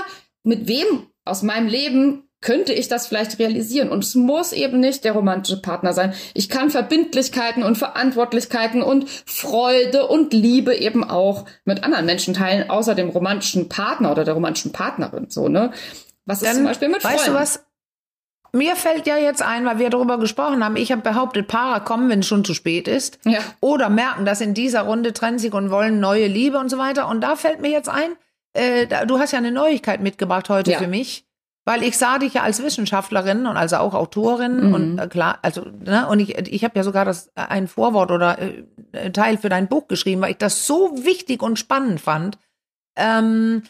mit 0.45 0.69
wem 0.69 1.09
aus 1.25 1.43
meinem 1.43 1.67
Leben 1.67 2.24
könnte 2.45 2.75
ich 2.75 2.89
das 2.89 3.07
vielleicht 3.07 3.39
realisieren. 3.39 3.89
Und 3.89 4.05
es 4.05 4.15
muss 4.15 4.53
eben 4.53 4.79
nicht 4.79 5.05
der 5.05 5.13
romantische 5.13 5.63
Partner 5.63 5.95
sein. 5.95 6.13
Ich 6.35 6.51
kann 6.51 6.69
Verbindlichkeiten 6.71 7.63
und 7.63 7.77
Verantwortlichkeiten 7.77 8.83
und 8.83 9.09
Freude 9.09 10.07
und 10.07 10.35
Liebe 10.35 10.75
eben 10.75 11.03
auch 11.03 11.47
mit 11.65 11.83
anderen 11.83 12.05
Menschen 12.05 12.35
teilen, 12.35 12.69
außer 12.69 12.95
dem 12.95 13.09
romantischen 13.09 13.71
Partner 13.71 14.13
oder 14.13 14.25
der 14.25 14.35
romantischen 14.35 14.73
Partnerin. 14.73 15.31
So, 15.31 15.49
ne? 15.49 15.73
Was 16.27 16.43
ist 16.43 16.49
Dann, 16.49 16.57
zum 16.57 16.65
Beispiel 16.67 16.89
mit 16.89 17.01
Freunden? 17.01 17.17
Weißt 17.17 17.29
du 17.29 17.35
was? 17.35 17.65
Mir 18.53 18.77
fällt 18.77 19.07
ja 19.07 19.17
jetzt 19.17 19.43
ein, 19.43 19.65
weil 19.65 19.79
wir 19.79 19.89
darüber 19.89 20.19
gesprochen 20.19 20.63
haben, 20.63 20.77
ich 20.77 20.93
habe 20.93 21.03
behauptet, 21.03 21.49
Paare 21.49 21.83
kommen, 21.83 22.11
wenn 22.11 22.21
es 22.21 22.27
schon 22.27 22.45
zu 22.45 22.53
spät 22.53 22.87
ist. 22.87 23.19
Ja. 23.25 23.41
Oder 23.61 23.89
merken, 23.89 24.27
dass 24.27 24.43
in 24.43 24.53
dieser 24.53 24.83
Runde 24.83 25.15
trennen 25.15 25.39
sich 25.39 25.55
und 25.55 25.71
wollen 25.71 25.99
neue 25.99 26.27
Liebe 26.27 26.59
und 26.59 26.69
so 26.69 26.77
weiter. 26.77 27.09
Und 27.09 27.23
da 27.23 27.37
fällt 27.37 27.63
mir 27.63 27.71
jetzt 27.71 27.89
ein, 27.89 28.13
äh, 28.53 29.07
du 29.07 29.19
hast 29.19 29.33
ja 29.33 29.39
eine 29.39 29.51
Neuigkeit 29.51 30.03
mitgebracht 30.03 30.51
heute 30.51 30.73
ja. 30.73 30.79
für 30.79 30.87
mich. 30.87 31.25
Weil 31.67 31.83
ich 31.83 31.97
sah 31.97 32.19
dich 32.19 32.35
ja 32.35 32.43
als 32.43 32.63
Wissenschaftlerin 32.63 33.47
und 33.47 33.57
also 33.57 33.77
auch 33.77 33.95
Autorin 33.95 34.69
mhm. 34.69 34.75
und 34.75 34.99
äh, 34.99 35.09
klar, 35.09 35.39
also 35.41 35.63
ne, 35.63 36.07
und 36.09 36.21
ich 36.21 36.37
ich 36.37 36.63
habe 36.63 36.77
ja 36.77 36.85
sogar 36.85 37.07
das 37.07 37.29
äh, 37.29 37.41
ein 37.49 37.69
Vorwort 37.69 38.11
oder 38.11 38.39
äh, 38.39 39.11
Teil 39.13 39.39
für 39.39 39.49
dein 39.49 39.69
Buch 39.69 39.89
geschrieben, 39.89 40.21
weil 40.21 40.33
ich 40.33 40.39
das 40.39 40.67
so 40.67 41.05
wichtig 41.05 41.43
und 41.43 41.59
spannend 41.59 42.03
fand, 42.03 42.39
ähm, 42.97 43.63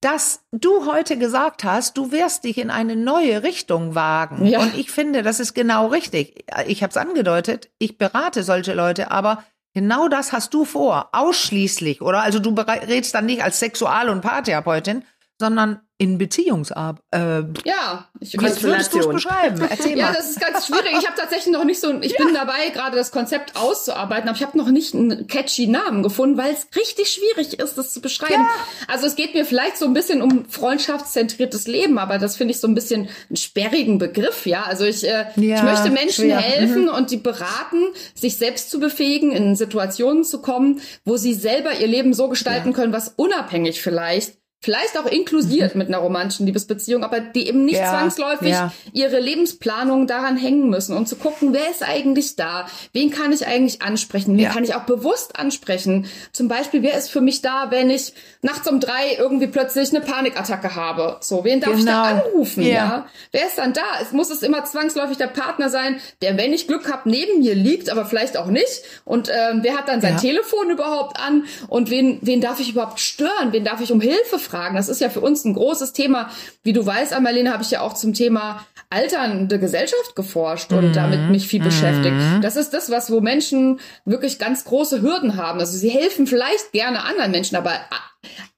dass 0.00 0.44
du 0.52 0.86
heute 0.86 1.18
gesagt 1.18 1.64
hast, 1.64 1.96
du 1.96 2.12
wirst 2.12 2.44
dich 2.44 2.58
in 2.58 2.70
eine 2.70 2.94
neue 2.94 3.42
Richtung 3.42 3.94
wagen. 3.94 4.46
Ja. 4.46 4.60
Und 4.60 4.76
ich 4.76 4.90
finde, 4.90 5.22
das 5.22 5.40
ist 5.40 5.54
genau 5.54 5.88
richtig. 5.88 6.44
Ich 6.66 6.82
habe 6.82 6.90
es 6.90 6.96
angedeutet, 6.96 7.70
ich 7.78 7.98
berate 7.98 8.44
solche 8.44 8.74
Leute, 8.74 9.10
aber 9.10 9.42
genau 9.74 10.08
das 10.08 10.32
hast 10.32 10.54
du 10.54 10.64
vor, 10.64 11.08
ausschließlich, 11.12 12.00
oder? 12.00 12.22
Also 12.22 12.38
du 12.38 12.50
redest 12.50 13.14
dann 13.14 13.26
nicht 13.26 13.42
als 13.42 13.58
Sexual- 13.58 14.08
und 14.08 14.20
Paartherapeutin, 14.20 15.04
sondern 15.40 15.80
in 16.00 16.16
Beziehungsarbeit. 16.16 17.02
Äh, 17.10 17.42
ja, 17.64 18.08
ich 18.20 18.32
wie 18.34 18.38
würdest 18.38 18.94
du 18.94 19.00
es 19.00 19.08
beschreiben? 19.08 19.60
Erzähl 19.68 19.90
mal. 19.96 19.98
Ja, 19.98 20.12
das 20.12 20.30
ist 20.30 20.40
ganz 20.40 20.66
schwierig. 20.66 20.92
Ich 20.92 21.06
habe 21.06 21.18
tatsächlich 21.18 21.52
noch 21.52 21.64
nicht 21.64 21.80
so, 21.80 21.92
ich 22.00 22.12
ja. 22.12 22.24
bin 22.24 22.34
dabei, 22.34 22.68
gerade 22.72 22.96
das 22.96 23.10
Konzept 23.10 23.56
auszuarbeiten, 23.56 24.28
aber 24.28 24.38
ich 24.38 24.44
habe 24.44 24.56
noch 24.56 24.68
nicht 24.68 24.94
einen 24.94 25.26
catchy 25.26 25.66
Namen 25.66 26.04
gefunden, 26.04 26.38
weil 26.38 26.52
es 26.52 26.68
richtig 26.76 27.08
schwierig 27.10 27.58
ist, 27.58 27.76
das 27.76 27.92
zu 27.92 28.00
beschreiben. 28.00 28.44
Ja. 28.44 28.48
Also 28.86 29.06
es 29.06 29.16
geht 29.16 29.34
mir 29.34 29.44
vielleicht 29.44 29.76
so 29.76 29.86
ein 29.86 29.92
bisschen 29.92 30.22
um 30.22 30.48
freundschaftszentriertes 30.48 31.66
Leben, 31.66 31.98
aber 31.98 32.18
das 32.18 32.36
finde 32.36 32.52
ich 32.52 32.60
so 32.60 32.68
ein 32.68 32.76
bisschen 32.76 33.08
einen 33.28 33.36
sperrigen 33.36 33.98
Begriff, 33.98 34.46
ja. 34.46 34.62
Also 34.62 34.84
ich, 34.84 35.04
äh, 35.04 35.26
ja, 35.34 35.56
ich 35.56 35.62
möchte 35.62 35.90
Menschen 35.90 36.26
schwer. 36.26 36.38
helfen 36.38 36.82
mhm. 36.82 36.90
und 36.90 37.10
die 37.10 37.16
beraten, 37.16 37.82
sich 38.14 38.36
selbst 38.36 38.70
zu 38.70 38.78
befähigen, 38.78 39.32
in 39.32 39.56
Situationen 39.56 40.22
zu 40.22 40.40
kommen, 40.40 40.80
wo 41.04 41.16
sie 41.16 41.34
selber 41.34 41.74
ihr 41.80 41.88
Leben 41.88 42.14
so 42.14 42.28
gestalten 42.28 42.72
können, 42.72 42.92
was 42.92 43.14
unabhängig 43.16 43.82
vielleicht 43.82 44.37
vielleicht 44.60 44.98
auch 44.98 45.06
inklusiert 45.06 45.74
mhm. 45.74 45.78
mit 45.78 45.88
einer 45.88 45.98
romantischen 45.98 46.46
Liebesbeziehung, 46.46 47.04
aber 47.04 47.20
die 47.20 47.46
eben 47.46 47.64
nicht 47.64 47.78
ja, 47.78 47.90
zwangsläufig 47.90 48.50
ja. 48.50 48.72
ihre 48.92 49.20
Lebensplanung 49.20 50.08
daran 50.08 50.36
hängen 50.36 50.68
müssen, 50.68 50.96
um 50.96 51.06
zu 51.06 51.16
gucken, 51.16 51.52
wer 51.52 51.70
ist 51.70 51.82
eigentlich 51.82 52.34
da, 52.34 52.66
wen 52.92 53.10
kann 53.10 53.32
ich 53.32 53.46
eigentlich 53.46 53.82
ansprechen, 53.82 54.36
wen 54.36 54.44
ja. 54.44 54.50
kann 54.50 54.64
ich 54.64 54.74
auch 54.74 54.82
bewusst 54.82 55.38
ansprechen. 55.38 56.06
Zum 56.32 56.48
Beispiel, 56.48 56.82
wer 56.82 56.98
ist 56.98 57.10
für 57.10 57.20
mich 57.20 57.40
da, 57.40 57.70
wenn 57.70 57.88
ich 57.88 58.14
nachts 58.42 58.68
um 58.68 58.80
drei 58.80 59.14
irgendwie 59.16 59.46
plötzlich 59.46 59.90
eine 59.90 60.00
Panikattacke 60.00 60.74
habe? 60.74 61.18
So, 61.20 61.44
wen 61.44 61.60
darf 61.60 61.76
genau. 61.76 61.80
ich 61.80 61.86
da 61.86 62.10
genau. 62.10 62.24
anrufen? 62.24 62.62
Ja. 62.64 63.06
Wer 63.30 63.46
ist 63.46 63.58
dann 63.58 63.72
da? 63.72 63.82
Es 64.02 64.10
muss 64.10 64.30
es 64.30 64.42
immer 64.42 64.64
zwangsläufig 64.64 65.18
der 65.18 65.28
Partner 65.28 65.70
sein, 65.70 66.00
der, 66.20 66.36
wenn 66.36 66.52
ich 66.52 66.66
Glück 66.66 66.90
habe, 66.90 67.08
neben 67.08 67.40
mir 67.40 67.54
liegt, 67.54 67.90
aber 67.90 68.04
vielleicht 68.04 68.36
auch 68.36 68.46
nicht. 68.46 68.82
Und 69.04 69.28
ähm, 69.28 69.60
wer 69.62 69.76
hat 69.76 69.88
dann 69.88 70.00
sein 70.00 70.16
Telefon 70.16 70.70
überhaupt 70.70 71.20
an? 71.20 71.44
Und 71.68 71.90
wen, 71.90 72.18
wen 72.22 72.40
darf 72.40 72.58
ich 72.58 72.70
überhaupt 72.70 72.98
stören? 72.98 73.52
Wen 73.52 73.64
darf 73.64 73.80
ich 73.80 73.92
um 73.92 74.00
Hilfe 74.00 74.47
fragen. 74.48 74.76
Das 74.76 74.88
ist 74.88 75.00
ja 75.00 75.10
für 75.10 75.20
uns 75.20 75.44
ein 75.44 75.54
großes 75.54 75.92
Thema. 75.92 76.30
Wie 76.62 76.72
du 76.72 76.84
weißt, 76.84 77.12
Amalene, 77.12 77.52
habe 77.52 77.62
ich 77.62 77.70
ja 77.70 77.80
auch 77.80 77.94
zum 77.94 78.14
Thema 78.14 78.66
alternde 78.90 79.58
Gesellschaft 79.58 80.16
geforscht 80.16 80.72
und 80.72 80.88
mhm. 80.88 80.92
damit 80.92 81.30
mich 81.30 81.46
viel 81.46 81.62
beschäftigt. 81.62 82.16
Mhm. 82.16 82.40
Das 82.40 82.56
ist 82.56 82.72
das, 82.72 82.90
was 82.90 83.10
wo 83.10 83.20
Menschen 83.20 83.80
wirklich 84.04 84.38
ganz 84.38 84.64
große 84.64 85.02
Hürden 85.02 85.36
haben. 85.36 85.60
Also 85.60 85.76
sie 85.76 85.90
helfen 85.90 86.26
vielleicht 86.26 86.72
gerne 86.72 87.04
anderen 87.04 87.30
Menschen, 87.30 87.56
aber 87.56 87.72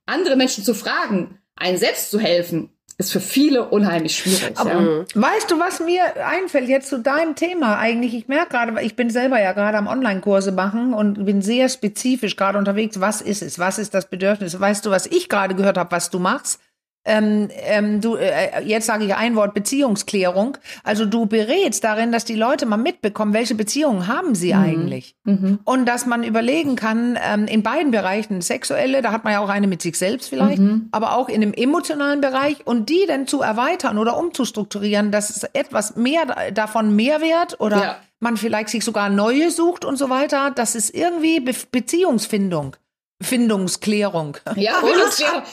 andere 0.07 0.37
Menschen 0.37 0.65
zu 0.65 0.75
fragen, 0.75 1.39
einen 1.57 1.79
selbst 1.79 2.11
zu 2.11 2.19
helfen, 2.19 2.71
ist 3.01 3.13
für 3.13 3.21
viele 3.21 3.65
unheimlich 3.65 4.17
schwierig. 4.17 4.57
Aber, 4.57 4.71
ja. 4.71 5.05
Weißt 5.15 5.51
du, 5.51 5.59
was 5.59 5.81
mir 5.81 6.03
einfällt 6.25 6.69
jetzt 6.69 6.89
zu 6.89 6.99
deinem 7.01 7.35
Thema 7.35 7.79
eigentlich? 7.79 8.15
Ich 8.15 8.29
merke 8.29 8.51
gerade, 8.51 8.81
ich 8.83 8.95
bin 8.95 9.11
selber 9.11 9.41
ja 9.41 9.53
gerade 9.53 9.79
am 9.79 9.87
Online-Kurse 9.87 10.53
machen 10.53 10.95
und 10.95 11.25
bin 11.25 11.43
sehr 11.43 11.69
spezifisch 11.69 12.37
gerade 12.37 12.59
unterwegs. 12.59 13.01
Was 13.01 13.21
ist 13.23 13.43
es? 13.43 13.59
Was 13.59 13.79
ist 13.79 13.95
das 13.95 14.07
Bedürfnis? 14.07 14.59
Weißt 14.61 14.87
du, 14.87 14.91
was 14.91 15.07
ich 15.07 15.29
gerade 15.29 15.55
gehört 15.55 15.79
habe, 15.79 15.91
was 15.91 16.11
du 16.11 16.19
machst? 16.19 16.61
Ähm, 17.07 17.49
ähm, 17.51 18.03
du, 18.03 18.17
äh, 18.17 18.63
jetzt 18.63 18.87
sage 18.87 19.07
ich 19.07 19.15
ein 19.15 19.35
Wort 19.35 19.55
Beziehungsklärung. 19.55 20.59
Also 20.85 21.07
du 21.07 21.25
berätst 21.25 21.83
darin, 21.83 22.13
dass 22.13 22.27
die 22.27 22.35
Leute 22.35 22.67
mal 22.67 22.77
mitbekommen, 22.77 23.33
welche 23.33 23.55
Beziehungen 23.55 24.07
haben 24.07 24.35
sie 24.35 24.53
mhm. 24.53 24.61
eigentlich. 24.61 25.15
Mhm. 25.25 25.61
Und 25.65 25.87
dass 25.87 26.05
man 26.05 26.23
überlegen 26.23 26.77
kann, 26.77 27.19
ähm, 27.23 27.47
in 27.47 27.63
beiden 27.63 27.91
Bereichen, 27.91 28.43
sexuelle, 28.43 29.01
da 29.01 29.13
hat 29.13 29.25
man 29.25 29.33
ja 29.33 29.41
auch 29.41 29.49
eine 29.49 29.67
mit 29.67 29.81
sich 29.81 29.97
selbst 29.97 30.29
vielleicht, 30.29 30.59
mhm. 30.59 30.89
aber 30.93 31.17
auch 31.17 31.31
in 31.31 31.41
dem 31.41 31.55
emotionalen 31.55 32.21
Bereich 32.21 32.67
und 32.67 32.91
die 32.91 33.07
dann 33.09 33.27
zu 33.27 33.41
erweitern 33.41 33.97
oder 33.97 34.19
umzustrukturieren, 34.19 35.11
dass 35.11 35.31
es 35.31 35.45
etwas 35.45 35.97
mehr 35.97 36.53
davon 36.53 36.95
Mehrwert 36.95 37.61
oder 37.61 37.77
ja. 37.77 37.97
man 38.19 38.37
vielleicht 38.37 38.69
sich 38.69 38.85
sogar 38.85 39.09
neue 39.09 39.51
sucht 39.51 39.87
und 39.87 39.97
so 39.97 40.11
weiter. 40.11 40.51
Das 40.51 40.75
ist 40.75 40.95
irgendwie 40.95 41.41
Be 41.41 41.55
Beziehungsfindung. 41.73 42.77
Findungsklärung. 43.23 44.37
Ja, 44.57 44.81
und, 44.81 44.91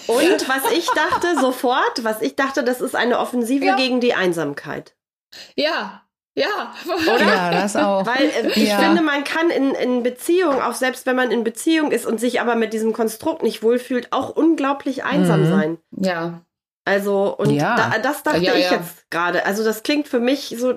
und 0.08 0.50
was 0.50 0.72
ich 0.72 0.88
dachte 0.88 1.40
sofort, 1.40 2.04
was 2.04 2.22
ich 2.22 2.36
dachte, 2.36 2.64
das 2.64 2.82
ist 2.82 2.96
eine 2.96 3.20
Offensive 3.20 3.66
ja. 3.66 3.76
gegen 3.76 4.00
die 4.00 4.14
Einsamkeit. 4.14 4.96
Ja, 5.56 6.04
ja, 6.38 6.72
oder? 6.86 7.26
Ja, 7.26 7.52
das 7.52 7.76
auch. 7.76 8.06
Weil 8.06 8.30
äh, 8.30 8.50
ich 8.50 8.70
ja. 8.70 8.78
finde, 8.78 9.02
man 9.02 9.24
kann 9.24 9.50
in, 9.50 9.72
in 9.72 10.04
Beziehung, 10.04 10.62
auch 10.62 10.76
selbst 10.76 11.08
wenn 11.08 11.16
man 11.16 11.32
in 11.32 11.44
Beziehung 11.44 11.92
ist 11.92 12.06
und 12.06 12.20
sich 12.20 12.40
aber 12.40 12.56
mit 12.56 12.74
diesem 12.74 12.94
Konstrukt 12.94 13.42
nicht 13.42 13.64
wohlfühlt, 13.64 14.14
auch 14.14 14.30
unglaublich 14.30 15.04
einsam 15.04 15.46
mhm. 15.46 15.50
sein. 15.50 15.78
Ja. 15.92 16.42
Also, 16.88 17.36
und 17.36 17.50
ja. 17.50 17.76
da, 17.76 18.00
das 18.00 18.24
dachte 18.24 18.40
ja, 18.40 18.54
ich 18.54 18.72
jetzt 18.72 19.12
gerade. 19.12 19.46
Also, 19.46 19.66
das 19.66 19.84
klingt 19.84 20.08
für 20.08 20.22
mich 20.22 20.56
so, 20.58 20.74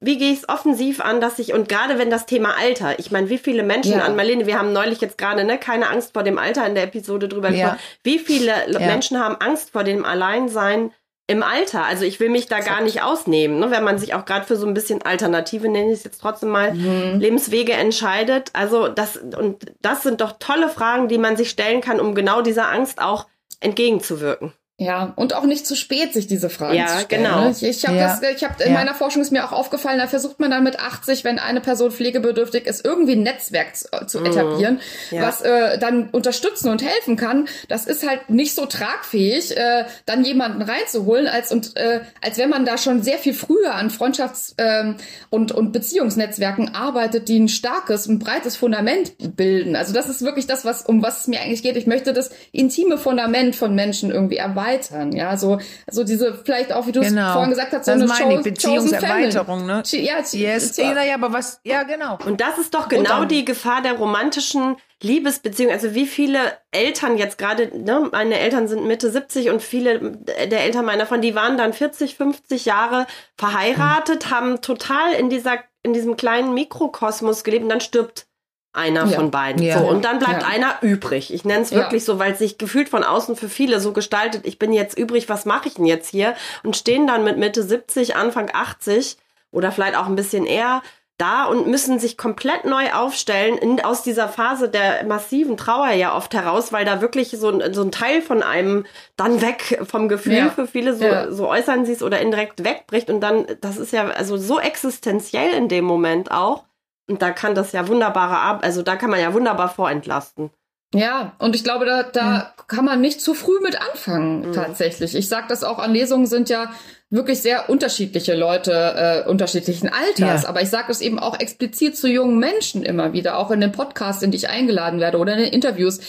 wie 0.00 0.18
gehe 0.18 0.32
ich 0.32 0.40
es 0.40 0.48
offensiv 0.48 1.00
an, 1.00 1.20
dass 1.20 1.38
ich, 1.38 1.52
und 1.52 1.68
gerade 1.68 1.98
wenn 2.00 2.10
das 2.10 2.26
Thema 2.26 2.56
Alter, 2.58 2.98
ich 2.98 3.12
meine, 3.12 3.30
wie 3.30 3.38
viele 3.38 3.62
Menschen 3.62 4.00
an 4.00 4.16
Marlene, 4.16 4.48
wir 4.48 4.58
haben 4.58 4.72
neulich 4.72 5.00
jetzt 5.00 5.18
gerade, 5.18 5.44
ne, 5.44 5.56
keine 5.56 5.88
Angst 5.88 6.14
vor 6.14 6.24
dem 6.24 6.36
Alter 6.36 6.66
in 6.66 6.74
der 6.74 6.82
Episode 6.82 7.28
drüber 7.28 7.50
gesprochen, 7.50 7.78
wie 8.02 8.18
viele 8.18 8.52
Menschen 8.80 9.20
haben 9.20 9.36
Angst 9.36 9.70
vor 9.70 9.84
dem 9.84 10.04
Alleinsein 10.04 10.90
im 11.28 11.44
Alter. 11.44 11.84
Also 11.84 12.04
ich 12.04 12.18
will 12.18 12.28
mich 12.28 12.48
da 12.48 12.58
gar 12.58 12.80
nicht 12.80 13.02
ausnehmen, 13.02 13.60
ne? 13.60 13.70
wenn 13.70 13.84
man 13.84 13.98
sich 13.98 14.14
auch 14.14 14.24
gerade 14.24 14.44
für 14.44 14.56
so 14.56 14.66
ein 14.66 14.74
bisschen 14.74 15.02
Alternative, 15.02 15.68
nenne 15.68 15.92
ich 15.92 15.98
es 15.98 16.04
jetzt 16.04 16.20
trotzdem 16.20 16.48
mal, 16.48 16.74
mhm. 16.74 17.20
Lebenswege 17.20 17.72
entscheidet. 17.72 18.50
Also 18.52 18.88
das, 18.88 19.16
und 19.16 19.72
das 19.80 20.02
sind 20.02 20.20
doch 20.22 20.40
tolle 20.40 20.68
Fragen, 20.68 21.06
die 21.06 21.18
man 21.18 21.36
sich 21.36 21.50
stellen 21.50 21.82
kann, 21.82 22.00
um 22.00 22.16
genau 22.16 22.42
dieser 22.42 22.72
Angst 22.72 23.00
auch 23.00 23.28
entgegenzuwirken. 23.60 24.52
Ja, 24.80 25.12
und 25.14 25.34
auch 25.34 25.44
nicht 25.44 25.66
zu 25.66 25.76
spät, 25.76 26.14
sich 26.14 26.26
diese 26.26 26.48
Fragen 26.48 26.74
ja, 26.74 26.86
zu 26.86 27.00
stellen. 27.00 27.24
Genau. 27.24 27.44
Ne? 27.44 27.50
Ich, 27.50 27.62
ich 27.62 27.86
habe 27.86 27.98
ja. 27.98 28.18
das, 28.18 28.22
ich 28.34 28.42
habe 28.42 28.62
in 28.62 28.72
ja. 28.72 28.78
meiner 28.78 28.94
Forschung 28.94 29.20
ist 29.20 29.30
mir 29.30 29.44
auch 29.44 29.52
aufgefallen, 29.52 29.98
da 29.98 30.06
versucht 30.06 30.40
man 30.40 30.50
dann 30.50 30.64
mit 30.64 30.80
80, 30.80 31.22
wenn 31.22 31.38
eine 31.38 31.60
Person 31.60 31.90
pflegebedürftig 31.90 32.64
ist, 32.64 32.82
irgendwie 32.82 33.12
ein 33.12 33.22
Netzwerk 33.22 33.76
zu, 33.76 33.88
zu 34.06 34.20
mhm. 34.20 34.26
etablieren, 34.26 34.80
ja. 35.10 35.20
was 35.20 35.42
äh, 35.42 35.78
dann 35.78 36.08
unterstützen 36.08 36.70
und 36.70 36.82
helfen 36.82 37.16
kann. 37.16 37.46
Das 37.68 37.84
ist 37.84 38.08
halt 38.08 38.30
nicht 38.30 38.54
so 38.54 38.64
tragfähig, 38.64 39.54
äh, 39.54 39.84
dann 40.06 40.24
jemanden 40.24 40.62
reinzuholen, 40.62 41.26
als 41.26 41.52
und 41.52 41.76
äh, 41.76 42.00
als 42.22 42.38
wenn 42.38 42.48
man 42.48 42.64
da 42.64 42.78
schon 42.78 43.02
sehr 43.02 43.18
viel 43.18 43.34
früher 43.34 43.74
an 43.74 43.90
Freundschafts- 43.90 44.54
ähm, 44.56 44.96
und 45.28 45.52
und 45.52 45.72
Beziehungsnetzwerken 45.72 46.74
arbeitet, 46.74 47.28
die 47.28 47.38
ein 47.38 47.48
starkes, 47.48 48.06
ein 48.06 48.18
breites 48.18 48.56
Fundament 48.56 49.12
bilden. 49.36 49.76
Also 49.76 49.92
das 49.92 50.08
ist 50.08 50.22
wirklich 50.22 50.46
das, 50.46 50.64
was 50.64 50.86
um 50.86 51.02
was 51.02 51.20
es 51.20 51.26
mir 51.26 51.42
eigentlich 51.42 51.62
geht. 51.62 51.76
Ich 51.76 51.86
möchte 51.86 52.14
das 52.14 52.30
intime 52.50 52.96
Fundament 52.96 53.56
von 53.56 53.74
Menschen 53.74 54.10
irgendwie 54.10 54.38
erweitern 54.38 54.69
erweitern, 54.70 55.12
ja, 55.12 55.36
so, 55.36 55.58
so 55.90 56.04
diese, 56.04 56.34
vielleicht 56.44 56.72
auch, 56.72 56.86
wie 56.86 56.92
du 56.92 57.00
genau. 57.00 57.26
es 57.26 57.32
vorhin 57.32 57.50
gesagt 57.50 57.72
hast, 57.72 57.84
so 57.86 57.92
das 57.92 58.00
eine 58.00 58.28
meine 58.28 58.42
Beziehungserweiterung, 58.42 59.66
ne? 59.66 59.82
Ja, 59.86 60.18
yes, 60.32 60.76
ja, 60.76 61.02
ja, 61.02 61.14
aber 61.14 61.32
was, 61.32 61.60
ja, 61.64 61.82
genau. 61.82 62.18
Und 62.24 62.40
das 62.40 62.58
ist 62.58 62.74
doch 62.74 62.88
genau 62.88 63.24
die 63.24 63.44
Gefahr 63.44 63.82
der 63.82 63.94
romantischen 63.94 64.76
Liebesbeziehung. 65.02 65.72
Also 65.72 65.94
wie 65.94 66.06
viele 66.06 66.38
Eltern 66.70 67.16
jetzt 67.16 67.38
gerade, 67.38 67.70
ne, 67.76 68.08
meine 68.12 68.38
Eltern 68.38 68.68
sind 68.68 68.86
Mitte 68.86 69.10
70 69.10 69.50
und 69.50 69.62
viele 69.62 70.18
der 70.26 70.64
Eltern 70.64 70.84
meiner 70.84 71.06
von, 71.06 71.20
die 71.22 71.34
waren 71.34 71.56
dann 71.56 71.72
40, 71.72 72.16
50 72.16 72.66
Jahre 72.66 73.06
verheiratet, 73.36 74.26
mhm. 74.26 74.30
haben 74.30 74.60
total 74.60 75.14
in 75.14 75.30
dieser, 75.30 75.58
in 75.82 75.92
diesem 75.92 76.16
kleinen 76.16 76.54
Mikrokosmos 76.54 77.44
gelebt 77.44 77.64
und 77.64 77.70
dann 77.70 77.80
stirbt 77.80 78.26
einer 78.72 79.06
ja. 79.06 79.16
von 79.16 79.30
beiden. 79.30 79.62
Ja. 79.62 79.78
So, 79.78 79.88
und 79.88 80.04
dann 80.04 80.18
bleibt 80.18 80.42
ja. 80.42 80.48
einer 80.48 80.76
übrig. 80.82 81.32
Ich 81.34 81.44
nenne 81.44 81.62
es 81.62 81.72
wirklich 81.72 82.04
so, 82.04 82.18
weil 82.18 82.32
es 82.32 82.38
sich 82.38 82.56
gefühlt 82.56 82.88
von 82.88 83.02
außen 83.02 83.34
für 83.34 83.48
viele 83.48 83.80
so 83.80 83.92
gestaltet, 83.92 84.46
ich 84.46 84.58
bin 84.58 84.72
jetzt 84.72 84.96
übrig, 84.96 85.28
was 85.28 85.44
mache 85.44 85.68
ich 85.68 85.74
denn 85.74 85.86
jetzt 85.86 86.08
hier? 86.08 86.34
Und 86.62 86.76
stehen 86.76 87.06
dann 87.06 87.24
mit 87.24 87.36
Mitte 87.36 87.62
70, 87.62 88.14
Anfang 88.14 88.50
80 88.52 89.16
oder 89.50 89.72
vielleicht 89.72 89.96
auch 89.96 90.06
ein 90.06 90.14
bisschen 90.14 90.46
eher 90.46 90.82
da 91.20 91.44
und 91.44 91.66
müssen 91.66 91.98
sich 91.98 92.16
komplett 92.16 92.64
neu 92.64 92.92
aufstellen 92.92 93.58
in, 93.58 93.80
aus 93.84 94.02
dieser 94.02 94.28
Phase 94.28 94.68
der 94.70 95.04
massiven 95.04 95.56
Trauer 95.58 95.90
ja 95.90 96.16
oft 96.16 96.32
heraus, 96.32 96.72
weil 96.72 96.86
da 96.86 97.02
wirklich 97.02 97.30
so 97.30 97.50
ein, 97.50 97.74
so 97.74 97.82
ein 97.82 97.92
Teil 97.92 98.22
von 98.22 98.42
einem 98.42 98.86
dann 99.16 99.42
weg 99.42 99.82
vom 99.86 100.08
Gefühl 100.08 100.50
für 100.54 100.66
viele, 100.66 100.94
so, 100.94 101.06
so 101.30 101.48
äußern 101.48 101.84
sie 101.84 101.92
es 101.92 102.02
oder 102.02 102.20
indirekt 102.20 102.64
wegbricht 102.64 103.10
und 103.10 103.20
dann, 103.20 103.46
das 103.60 103.76
ist 103.76 103.92
ja 103.92 104.08
also 104.08 104.38
so 104.38 104.58
existenziell 104.58 105.52
in 105.52 105.68
dem 105.68 105.84
Moment 105.84 106.30
auch 106.30 106.64
und 107.10 107.22
da 107.22 107.30
kann 107.30 107.54
das 107.54 107.72
ja 107.72 107.88
wunderbare 107.88 108.38
Arbeit, 108.38 108.64
also 108.64 108.82
da 108.82 108.96
kann 108.96 109.10
man 109.10 109.20
ja 109.20 109.34
wunderbar 109.34 109.68
vorentlasten. 109.68 110.50
Ja, 110.92 111.34
und 111.38 111.54
ich 111.54 111.62
glaube, 111.62 111.86
da, 111.86 112.02
da 112.02 112.52
mhm. 112.56 112.62
kann 112.66 112.84
man 112.84 113.00
nicht 113.00 113.20
zu 113.20 113.34
früh 113.34 113.60
mit 113.62 113.80
anfangen, 113.80 114.48
mhm. 114.48 114.52
tatsächlich. 114.52 115.14
Ich 115.14 115.28
sage 115.28 115.46
das 115.48 115.62
auch 115.62 115.78
an 115.78 115.92
Lesungen 115.92 116.26
sind 116.26 116.48
ja 116.48 116.72
wirklich 117.10 117.42
sehr 117.42 117.68
unterschiedliche 117.68 118.34
Leute 118.34 119.24
äh, 119.26 119.28
unterschiedlichen 119.28 119.88
Alters. 119.88 120.42
Ja. 120.42 120.48
Aber 120.48 120.62
ich 120.62 120.70
sage 120.70 120.90
es 120.90 121.00
eben 121.00 121.18
auch 121.18 121.38
explizit 121.38 121.96
zu 121.96 122.08
jungen 122.08 122.38
Menschen 122.38 122.82
immer 122.82 123.12
wieder, 123.12 123.38
auch 123.38 123.50
in 123.50 123.60
den 123.60 123.72
Podcasts, 123.72 124.22
in 124.22 124.30
die 124.30 124.38
ich 124.38 124.48
eingeladen 124.48 125.00
werde 125.00 125.18
oder 125.18 125.34
in 125.34 125.40
den 125.40 125.52
Interviews 125.52 126.00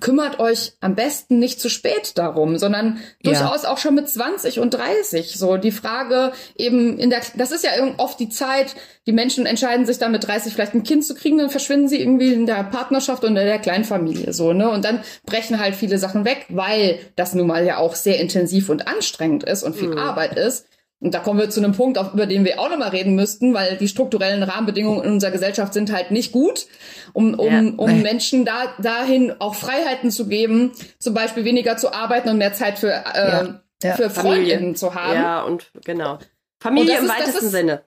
kümmert 0.00 0.40
euch 0.40 0.72
am 0.80 0.94
besten 0.94 1.38
nicht 1.38 1.60
zu 1.60 1.68
spät 1.68 2.18
darum, 2.18 2.58
sondern 2.58 2.98
durchaus 3.22 3.62
ja. 3.62 3.70
auch 3.70 3.78
schon 3.78 3.94
mit 3.94 4.08
20 4.08 4.58
und 4.58 4.74
30. 4.74 5.38
So 5.38 5.56
die 5.56 5.70
Frage 5.70 6.32
eben 6.56 6.98
in 6.98 7.10
der, 7.10 7.20
das 7.36 7.52
ist 7.52 7.64
ja 7.64 7.70
oft 7.98 8.18
die 8.18 8.28
Zeit, 8.28 8.74
die 9.06 9.12
Menschen 9.12 9.46
entscheiden 9.46 9.86
sich 9.86 9.98
dann 9.98 10.12
mit 10.12 10.26
30 10.26 10.52
vielleicht 10.52 10.74
ein 10.74 10.82
Kind 10.82 11.04
zu 11.04 11.14
kriegen, 11.14 11.38
dann 11.38 11.50
verschwinden 11.50 11.88
sie 11.88 12.00
irgendwie 12.00 12.32
in 12.32 12.46
der 12.46 12.64
Partnerschaft 12.64 13.22
und 13.22 13.36
in 13.36 13.46
der 13.46 13.58
Kleinfamilie, 13.58 14.32
so, 14.32 14.52
ne? 14.52 14.68
Und 14.70 14.84
dann 14.84 15.00
brechen 15.26 15.60
halt 15.60 15.74
viele 15.74 15.98
Sachen 15.98 16.24
weg, 16.24 16.46
weil 16.48 16.98
das 17.16 17.34
nun 17.34 17.46
mal 17.46 17.64
ja 17.64 17.78
auch 17.78 17.94
sehr 17.94 18.18
intensiv 18.18 18.68
und 18.70 18.88
anstrengend 18.88 19.44
ist 19.44 19.62
und 19.62 19.76
viel 19.76 19.90
mhm. 19.90 19.98
Arbeit 19.98 20.36
ist. 20.36 20.66
Und 21.04 21.12
da 21.12 21.18
kommen 21.18 21.38
wir 21.38 21.50
zu 21.50 21.60
einem 21.60 21.72
Punkt, 21.72 22.00
über 22.14 22.24
den 22.24 22.46
wir 22.46 22.58
auch 22.58 22.70
nochmal 22.70 22.88
reden 22.88 23.14
müssten, 23.14 23.52
weil 23.52 23.76
die 23.76 23.88
strukturellen 23.88 24.42
Rahmenbedingungen 24.42 25.04
in 25.04 25.12
unserer 25.12 25.32
Gesellschaft 25.32 25.74
sind 25.74 25.92
halt 25.92 26.10
nicht 26.10 26.32
gut, 26.32 26.66
um, 27.12 27.34
um, 27.34 27.46
ja. 27.46 27.72
um 27.76 28.00
Menschen 28.02 28.46
da, 28.46 28.72
dahin 28.80 29.34
auch 29.38 29.54
Freiheiten 29.54 30.10
zu 30.10 30.28
geben, 30.28 30.72
zum 30.98 31.12
Beispiel 31.12 31.44
weniger 31.44 31.76
zu 31.76 31.92
arbeiten 31.92 32.30
und 32.30 32.38
mehr 32.38 32.54
Zeit 32.54 32.78
für, 32.78 32.90
äh, 32.90 33.28
ja. 33.28 33.60
Ja. 33.82 33.96
für 33.96 34.08
Freundinnen 34.08 34.76
zu 34.76 34.94
haben. 34.94 35.14
Ja, 35.14 35.42
und 35.42 35.70
genau. 35.84 36.20
Familie 36.58 36.96
im 36.96 37.04
ist, 37.04 37.10
weitesten 37.10 37.44
ist, 37.44 37.52
Sinne. 37.52 37.82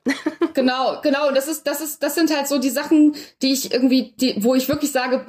Genau, 0.54 1.02
genau. 1.02 1.32
Das 1.32 1.48
ist, 1.48 1.66
das 1.66 1.82
ist, 1.82 2.04
das 2.04 2.14
sind 2.14 2.36
halt 2.36 2.48
so 2.48 2.60
die 2.60 2.70
Sachen, 2.70 3.16
die 3.42 3.54
ich 3.54 3.74
irgendwie, 3.74 4.14
die, 4.20 4.44
wo 4.44 4.54
ich 4.54 4.70
wirklich 4.70 4.92
sage, 4.92 5.26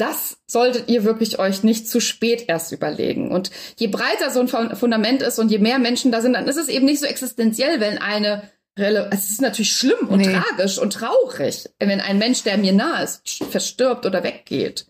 das 0.00 0.38
solltet 0.46 0.88
ihr 0.88 1.04
wirklich 1.04 1.38
euch 1.38 1.62
nicht 1.62 1.88
zu 1.88 2.00
spät 2.00 2.44
erst 2.48 2.72
überlegen. 2.72 3.30
Und 3.30 3.50
je 3.76 3.88
breiter 3.88 4.30
so 4.30 4.40
ein 4.40 4.76
Fundament 4.76 5.22
ist 5.22 5.38
und 5.38 5.50
je 5.50 5.58
mehr 5.58 5.78
Menschen 5.78 6.10
da 6.10 6.20
sind, 6.20 6.32
dann 6.32 6.48
ist 6.48 6.56
es 6.56 6.68
eben 6.68 6.86
nicht 6.86 7.00
so 7.00 7.06
existenziell, 7.06 7.80
wenn 7.80 7.98
eine 7.98 8.42
es 8.76 9.30
ist 9.30 9.42
natürlich 9.42 9.72
schlimm 9.72 10.08
und 10.08 10.20
nee. 10.20 10.32
tragisch 10.32 10.78
und 10.78 10.94
traurig, 10.94 11.68
wenn 11.78 12.00
ein 12.00 12.18
Mensch, 12.18 12.44
der 12.44 12.56
mir 12.56 12.72
nah 12.72 13.02
ist, 13.02 13.28
verstirbt 13.50 14.06
oder 14.06 14.22
weggeht. 14.22 14.86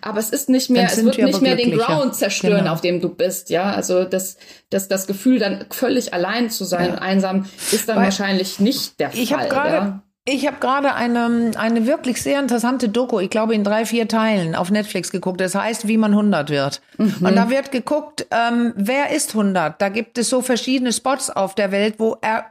Aber 0.00 0.18
es 0.18 0.30
ist 0.30 0.48
nicht 0.48 0.70
mehr, 0.70 0.86
es 0.86 1.04
wird 1.04 1.18
nicht 1.18 1.42
mehr 1.42 1.56
den 1.56 1.76
Ground 1.76 2.14
zerstören, 2.14 2.60
genau. 2.60 2.72
auf 2.72 2.80
dem 2.80 3.02
du 3.02 3.10
bist, 3.10 3.50
ja. 3.50 3.72
Also 3.72 4.04
das, 4.04 4.38
das, 4.70 4.88
das 4.88 5.06
Gefühl, 5.06 5.40
dann 5.40 5.66
völlig 5.70 6.14
allein 6.14 6.48
zu 6.48 6.64
sein, 6.64 6.90
ja. 6.90 6.98
einsam, 6.98 7.46
ist 7.72 7.88
dann 7.88 7.96
Weil 7.96 8.04
wahrscheinlich 8.04 8.60
nicht 8.60 8.98
der 9.00 9.12
ich 9.12 9.14
Fall. 9.14 9.22
Ich 9.24 9.32
habe 9.32 9.48
gerade, 9.48 9.74
ja? 9.74 10.02
Ich 10.26 10.46
habe 10.46 10.56
gerade 10.58 10.94
eine, 10.94 11.52
eine 11.56 11.86
wirklich 11.86 12.22
sehr 12.22 12.40
interessante 12.40 12.88
Doku, 12.88 13.20
ich 13.20 13.28
glaube 13.28 13.54
in 13.54 13.62
drei, 13.62 13.84
vier 13.84 14.08
Teilen 14.08 14.54
auf 14.54 14.70
Netflix 14.70 15.10
geguckt. 15.10 15.38
Das 15.40 15.54
heißt, 15.54 15.86
wie 15.86 15.98
man 15.98 16.12
100 16.12 16.48
wird. 16.48 16.80
Mhm. 16.96 17.16
Und 17.20 17.36
da 17.36 17.50
wird 17.50 17.70
geguckt, 17.70 18.26
ähm, 18.30 18.72
wer 18.74 19.10
ist 19.10 19.34
100? 19.34 19.80
Da 19.82 19.90
gibt 19.90 20.16
es 20.16 20.30
so 20.30 20.40
verschiedene 20.40 20.94
Spots 20.94 21.28
auf 21.28 21.54
der 21.54 21.72
Welt, 21.72 21.96
wo 21.98 22.16
er 22.22 22.46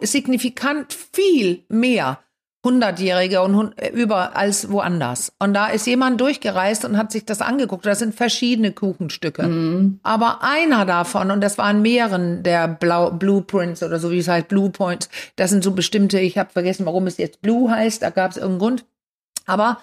signifikant 0.00 0.96
viel 1.12 1.64
mehr 1.68 2.18
Hundertjährige 2.64 3.42
und 3.42 3.76
äh, 3.76 3.90
über 3.90 4.36
als 4.36 4.70
woanders. 4.70 5.32
Und 5.38 5.54
da 5.54 5.66
ist 5.66 5.86
jemand 5.86 6.20
durchgereist 6.20 6.84
und 6.84 6.96
hat 6.96 7.10
sich 7.10 7.24
das 7.24 7.40
angeguckt. 7.40 7.84
Das 7.84 7.98
sind 7.98 8.14
verschiedene 8.14 8.72
Kuchenstücke. 8.72 9.42
Mhm. 9.42 10.00
Aber 10.02 10.42
einer 10.42 10.86
davon, 10.86 11.30
und 11.30 11.40
das 11.40 11.58
waren 11.58 11.82
mehreren 11.82 12.42
der 12.42 12.68
Blau 12.68 13.10
Blueprints 13.10 13.82
oder 13.82 13.98
so 13.98 14.10
wie 14.12 14.18
es 14.18 14.28
heißt, 14.28 14.48
Blue 14.48 14.70
Points, 14.70 15.08
das 15.36 15.50
sind 15.50 15.64
so 15.64 15.72
bestimmte, 15.72 16.20
ich 16.20 16.38
habe 16.38 16.50
vergessen, 16.50 16.86
warum 16.86 17.06
es 17.06 17.18
jetzt 17.18 17.42
Blue 17.42 17.70
heißt, 17.70 18.02
da 18.02 18.10
gab 18.10 18.30
es 18.30 18.36
irgendeinen 18.36 18.60
Grund. 18.60 18.84
Aber 19.46 19.78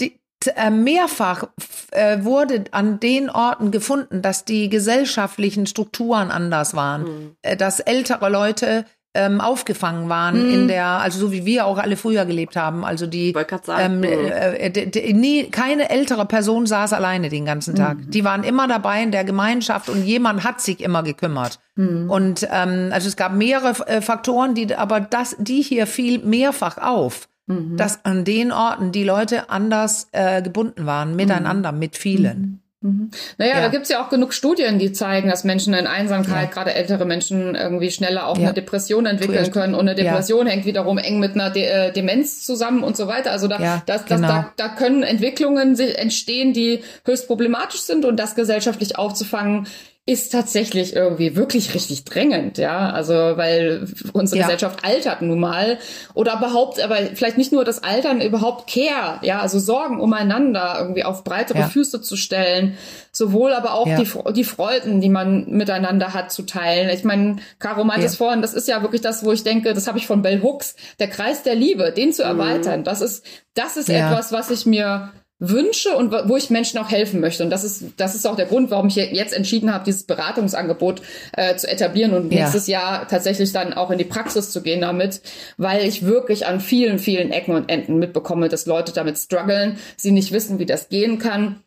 die, 0.00 0.18
äh, 0.56 0.70
mehrfach 0.70 1.44
äh, 1.92 2.24
wurde 2.24 2.64
an 2.72 2.98
den 2.98 3.30
Orten 3.30 3.70
gefunden, 3.70 4.22
dass 4.22 4.44
die 4.44 4.68
gesellschaftlichen 4.68 5.66
Strukturen 5.66 6.32
anders 6.32 6.74
waren, 6.74 7.02
mhm. 7.02 7.36
äh, 7.42 7.56
dass 7.56 7.78
ältere 7.78 8.28
Leute 8.28 8.86
ähm, 9.14 9.40
aufgefangen 9.40 10.08
waren 10.08 10.48
mhm. 10.48 10.54
in 10.54 10.68
der, 10.68 10.86
also 10.86 11.18
so 11.20 11.32
wie 11.32 11.46
wir 11.46 11.66
auch 11.66 11.78
alle 11.78 11.96
früher 11.96 12.26
gelebt 12.26 12.56
haben. 12.56 12.84
Also 12.84 13.06
die, 13.06 13.32
ähm, 13.78 13.98
mhm. 13.98 14.04
äh, 14.04 14.66
äh, 14.66 15.12
nie, 15.12 15.44
keine 15.44 15.88
ältere 15.90 16.26
Person 16.26 16.66
saß 16.66 16.92
alleine 16.92 17.28
den 17.28 17.44
ganzen 17.44 17.76
Tag. 17.76 17.98
Mhm. 17.98 18.10
Die 18.10 18.24
waren 18.24 18.42
immer 18.42 18.66
dabei 18.66 19.02
in 19.02 19.12
der 19.12 19.24
Gemeinschaft 19.24 19.88
und 19.88 20.04
jemand 20.04 20.42
hat 20.42 20.60
sich 20.60 20.80
immer 20.80 21.04
gekümmert. 21.04 21.60
Mhm. 21.76 22.10
Und 22.10 22.48
ähm, 22.50 22.90
also 22.92 23.06
es 23.06 23.16
gab 23.16 23.32
mehrere 23.34 23.86
äh, 23.86 24.00
Faktoren, 24.00 24.54
die, 24.54 24.74
aber 24.74 25.00
das, 25.00 25.36
die 25.38 25.62
hier 25.62 25.86
fiel 25.86 26.18
mehrfach 26.18 26.78
auf. 26.78 27.28
Mhm. 27.46 27.76
Dass 27.76 28.04
an 28.04 28.24
den 28.24 28.52
Orten 28.52 28.90
die 28.90 29.04
Leute 29.04 29.50
anders 29.50 30.08
äh, 30.12 30.42
gebunden 30.42 30.86
waren, 30.86 31.14
miteinander, 31.14 31.72
mit 31.72 31.96
vielen. 31.96 32.63
Mhm. 32.84 33.10
Naja, 33.38 33.54
ja. 33.54 33.60
da 33.62 33.68
gibt's 33.68 33.88
ja 33.88 34.04
auch 34.04 34.10
genug 34.10 34.34
Studien, 34.34 34.78
die 34.78 34.92
zeigen, 34.92 35.30
dass 35.30 35.42
Menschen 35.42 35.72
in 35.72 35.86
Einsamkeit, 35.86 36.48
ja. 36.48 36.50
gerade 36.50 36.74
ältere 36.74 37.06
Menschen, 37.06 37.54
irgendwie 37.54 37.90
schneller 37.90 38.26
auch 38.26 38.36
ja. 38.36 38.44
eine 38.44 38.52
Depression 38.52 39.06
entwickeln 39.06 39.50
können. 39.52 39.74
Und 39.74 39.88
eine 39.88 39.94
Depression 39.94 40.46
hängt 40.46 40.66
wiederum 40.66 40.98
eng 40.98 41.18
mit 41.18 41.34
einer 41.34 41.48
De 41.48 41.62
äh, 41.62 41.92
Demenz 41.92 42.44
zusammen 42.44 42.84
und 42.84 42.94
so 42.94 43.08
weiter. 43.08 43.30
Also 43.30 43.48
da, 43.48 43.56
das, 43.86 44.04
das, 44.04 44.04
genau. 44.04 44.28
da, 44.28 44.52
da 44.56 44.68
können 44.68 45.02
Entwicklungen 45.02 45.78
entstehen, 45.78 46.52
die 46.52 46.80
höchst 47.06 47.26
problematisch 47.26 47.80
sind 47.80 48.04
und 48.04 48.18
das 48.18 48.34
gesellschaftlich 48.34 48.98
aufzufangen, 48.98 49.66
ist 50.06 50.32
tatsächlich 50.32 50.94
irgendwie 50.94 51.34
wirklich 51.34 51.72
richtig 51.72 52.04
drängend, 52.04 52.58
ja. 52.58 52.90
Also, 52.90 53.14
weil 53.14 53.86
unsere 54.12 54.38
ja. 54.38 54.44
Gesellschaft 54.44 54.84
altert 54.84 55.22
nun 55.22 55.40
mal. 55.40 55.78
Oder 56.12 56.34
überhaupt, 56.34 56.78
aber 56.82 56.96
vielleicht 57.14 57.38
nicht 57.38 57.52
nur 57.52 57.64
das 57.64 57.82
Altern, 57.82 58.20
überhaupt 58.20 58.70
Care, 58.70 59.20
ja, 59.22 59.40
also 59.40 59.58
Sorgen 59.58 60.00
umeinander 60.00 60.76
irgendwie 60.78 61.04
auf 61.04 61.24
breitere 61.24 61.60
ja. 61.60 61.68
Füße 61.68 62.02
zu 62.02 62.16
stellen. 62.16 62.76
Sowohl 63.12 63.54
aber 63.54 63.72
auch 63.72 63.86
ja. 63.86 63.98
die, 63.98 64.10
die 64.34 64.44
Freuden, 64.44 65.00
die 65.00 65.08
man 65.08 65.46
miteinander 65.48 66.12
hat, 66.12 66.32
zu 66.32 66.42
teilen. 66.42 66.90
Ich 66.90 67.04
meine, 67.04 67.36
Caro 67.58 67.84
meinte 67.84 68.04
es 68.04 68.16
vorhin, 68.16 68.42
das 68.42 68.52
ist 68.52 68.68
ja 68.68 68.82
wirklich 68.82 69.00
das, 69.00 69.24
wo 69.24 69.32
ich 69.32 69.42
denke, 69.42 69.72
das 69.72 69.86
habe 69.86 69.96
ich 69.96 70.06
von 70.06 70.20
Bell 70.20 70.42
Hooks, 70.42 70.76
der 70.98 71.08
Kreis 71.08 71.44
der 71.44 71.54
Liebe, 71.54 71.92
den 71.92 72.12
zu 72.12 72.24
mhm. 72.24 72.40
erweitern. 72.40 72.84
Das 72.84 73.00
ist, 73.00 73.24
das 73.54 73.78
ist 73.78 73.88
etwas, 73.88 74.32
was 74.32 74.50
ich 74.50 74.66
mir 74.66 75.12
wünsche 75.38 75.96
und 75.96 76.12
wo 76.28 76.36
ich 76.36 76.50
Menschen 76.50 76.78
auch 76.78 76.90
helfen 76.90 77.20
möchte. 77.20 77.42
Und 77.42 77.50
das 77.50 77.64
ist, 77.64 77.84
das 77.96 78.14
ist 78.14 78.26
auch 78.26 78.36
der 78.36 78.46
Grund, 78.46 78.70
warum 78.70 78.86
ich 78.86 78.94
jetzt 78.94 79.34
entschieden 79.34 79.72
habe, 79.72 79.84
dieses 79.84 80.04
Beratungsangebot 80.04 81.02
äh, 81.32 81.56
zu 81.56 81.68
etablieren 81.68 82.14
und 82.14 82.32
ja. 82.32 82.40
nächstes 82.40 82.66
Jahr 82.66 83.08
tatsächlich 83.08 83.52
dann 83.52 83.72
auch 83.72 83.90
in 83.90 83.98
die 83.98 84.04
Praxis 84.04 84.50
zu 84.50 84.62
gehen 84.62 84.80
damit, 84.80 85.20
weil 85.56 85.84
ich 85.84 86.04
wirklich 86.04 86.46
an 86.46 86.60
vielen, 86.60 86.98
vielen 86.98 87.32
Ecken 87.32 87.54
und 87.54 87.68
Enden 87.68 87.98
mitbekomme, 87.98 88.48
dass 88.48 88.66
Leute 88.66 88.92
damit 88.92 89.18
strugglen, 89.18 89.78
sie 89.96 90.12
nicht 90.12 90.32
wissen, 90.32 90.58
wie 90.58 90.66
das 90.66 90.88
gehen 90.88 91.18
kann 91.18 91.60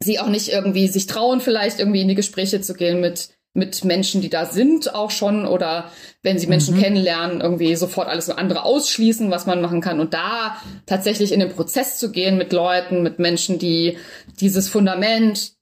sie 0.00 0.18
auch 0.18 0.28
nicht 0.28 0.48
irgendwie 0.48 0.88
sich 0.88 1.06
trauen, 1.06 1.40
vielleicht 1.40 1.78
irgendwie 1.78 2.02
in 2.02 2.08
die 2.08 2.14
Gespräche 2.14 2.60
zu 2.60 2.74
gehen 2.74 3.00
mit 3.00 3.30
mit 3.56 3.84
Menschen, 3.84 4.20
die 4.20 4.28
da 4.28 4.44
sind, 4.44 4.94
auch 4.94 5.10
schon 5.10 5.46
oder 5.46 5.90
wenn 6.22 6.38
sie 6.38 6.46
Menschen 6.46 6.76
mhm. 6.76 6.80
kennenlernen, 6.80 7.40
irgendwie 7.40 7.74
sofort 7.74 8.08
alles 8.08 8.30
andere 8.30 8.64
ausschließen, 8.64 9.30
was 9.30 9.46
man 9.46 9.60
machen 9.60 9.80
kann 9.80 9.98
und 9.98 10.14
da 10.14 10.56
tatsächlich 10.84 11.32
in 11.32 11.40
den 11.40 11.52
Prozess 11.52 11.98
zu 11.98 12.12
gehen 12.12 12.36
mit 12.36 12.52
Leuten, 12.52 13.02
mit 13.02 13.18
Menschen, 13.18 13.58
die 13.58 13.96
dieses 14.40 14.68
Fundament 14.68 15.52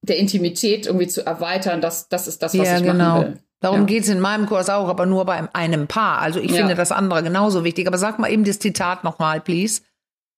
der 0.00 0.16
Intimität 0.16 0.86
irgendwie 0.86 1.06
zu 1.06 1.24
erweitern, 1.26 1.80
das, 1.80 2.08
das 2.08 2.26
ist 2.26 2.42
das, 2.42 2.56
was 2.56 2.66
ja, 2.66 2.76
ich 2.78 2.82
genau. 2.82 3.04
machen 3.04 3.22
will. 3.22 3.38
Darum 3.60 3.80
ja. 3.80 3.86
geht's 3.86 4.08
in 4.08 4.20
meinem 4.20 4.46
Kurs 4.46 4.70
auch, 4.70 4.88
aber 4.88 5.04
nur 5.04 5.24
bei 5.24 5.42
einem 5.52 5.88
Paar. 5.88 6.20
Also 6.20 6.38
ich 6.38 6.52
ja. 6.52 6.58
finde 6.58 6.76
das 6.76 6.92
andere 6.92 7.22
genauso 7.24 7.64
wichtig. 7.64 7.88
Aber 7.88 7.98
sag 7.98 8.18
mal 8.20 8.30
eben 8.30 8.44
das 8.44 8.60
Zitat 8.60 9.02
nochmal, 9.02 9.40
please. 9.40 9.82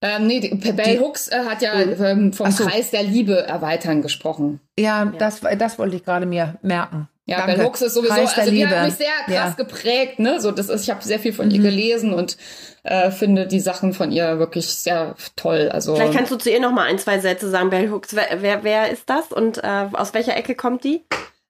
Ähm, 0.02 0.26
nee, 0.26 0.40
Bell 0.40 0.98
Hooks 0.98 1.28
äh, 1.28 1.44
hat 1.44 1.60
ja 1.60 1.74
mhm. 1.74 2.04
ähm, 2.04 2.32
vom 2.32 2.50
so. 2.50 2.64
Kreis 2.64 2.90
der 2.90 3.02
Liebe 3.02 3.46
erweitern 3.46 4.00
gesprochen. 4.00 4.60
Ja, 4.78 5.04
ja. 5.04 5.12
Das, 5.18 5.40
das 5.58 5.78
wollte 5.78 5.96
ich 5.96 6.04
gerade 6.04 6.24
mir 6.24 6.58
merken. 6.62 7.08
Ja, 7.26 7.38
Danke. 7.38 7.56
Bell 7.56 7.66
Hooks 7.66 7.82
ist 7.82 7.94
sowieso, 7.94 8.14
Kreis 8.14 8.36
also 8.36 8.50
die 8.50 8.66
hat 8.66 8.86
mich 8.86 8.94
sehr 8.94 9.12
krass 9.26 9.34
ja. 9.34 9.54
geprägt, 9.56 10.18
ne? 10.18 10.40
So, 10.40 10.50
das 10.52 10.68
ist, 10.68 10.84
ich 10.84 10.90
habe 10.90 11.04
sehr 11.04 11.20
viel 11.20 11.34
von 11.34 11.46
mhm. 11.46 11.54
ihr 11.54 11.60
gelesen 11.60 12.14
und 12.14 12.38
äh, 12.82 13.10
finde 13.10 13.46
die 13.46 13.60
Sachen 13.60 13.92
von 13.92 14.10
ihr 14.10 14.38
wirklich 14.38 14.66
sehr 14.66 15.14
toll. 15.36 15.68
Also 15.70 15.94
vielleicht 15.94 16.14
kannst 16.14 16.32
du 16.32 16.36
zu 16.36 16.50
ihr 16.50 16.60
noch 16.60 16.72
mal 16.72 16.86
ein, 16.86 16.98
zwei 16.98 17.18
Sätze 17.18 17.50
sagen. 17.50 17.68
Bell 17.68 17.90
Hooks, 17.90 18.16
wer, 18.16 18.40
wer, 18.40 18.64
wer 18.64 18.90
ist 18.90 19.08
das 19.10 19.30
und 19.30 19.58
äh, 19.62 19.86
aus 19.92 20.14
welcher 20.14 20.34
Ecke 20.34 20.54
kommt 20.54 20.82
die? 20.82 21.04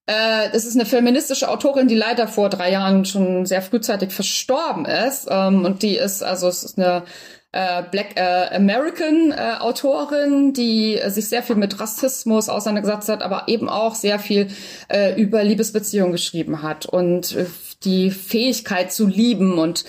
Äh, 0.07 0.51
das 0.53 0.65
ist 0.65 0.75
eine 0.75 0.87
feministische 0.87 1.49
Autorin, 1.49 1.87
die 1.87 1.95
leider 1.95 2.27
vor 2.27 2.49
drei 2.49 2.73
Jahren 2.73 3.05
schon 3.05 3.47
sehr 3.47 3.63
frühzeitig 3.63 4.13
verstorben 4.13 4.85
ist. 4.85 5.29
Ähm, 5.31 5.65
und 5.65 5.83
die 5.83 5.97
ist, 5.97 6.25
also 6.25 6.49
es 6.49 6.65
ist 6.65 6.79
eine 6.79 7.05
äh, 7.53 7.83
Black 7.91 8.17
äh, 8.17 8.55
American 8.55 9.33
äh, 9.33 9.57
Autorin, 9.59 10.53
die 10.53 10.97
äh, 10.97 11.11
sich 11.11 11.29
sehr 11.29 11.43
viel 11.43 11.57
mit 11.57 11.81
Rassismus 11.81 12.49
auseinandergesetzt 12.49 13.09
hat, 13.09 13.23
aber 13.23 13.49
eben 13.49 13.69
auch 13.69 13.95
sehr 13.95 14.19
viel 14.19 14.49
äh, 14.89 15.21
über 15.21 15.43
Liebesbeziehungen 15.43 16.13
geschrieben 16.13 16.63
hat 16.63 16.87
und 16.87 17.35
äh, 17.35 17.47
die 17.85 18.11
Fähigkeit 18.11 18.93
zu 18.93 19.07
lieben 19.07 19.59
und 19.59 19.85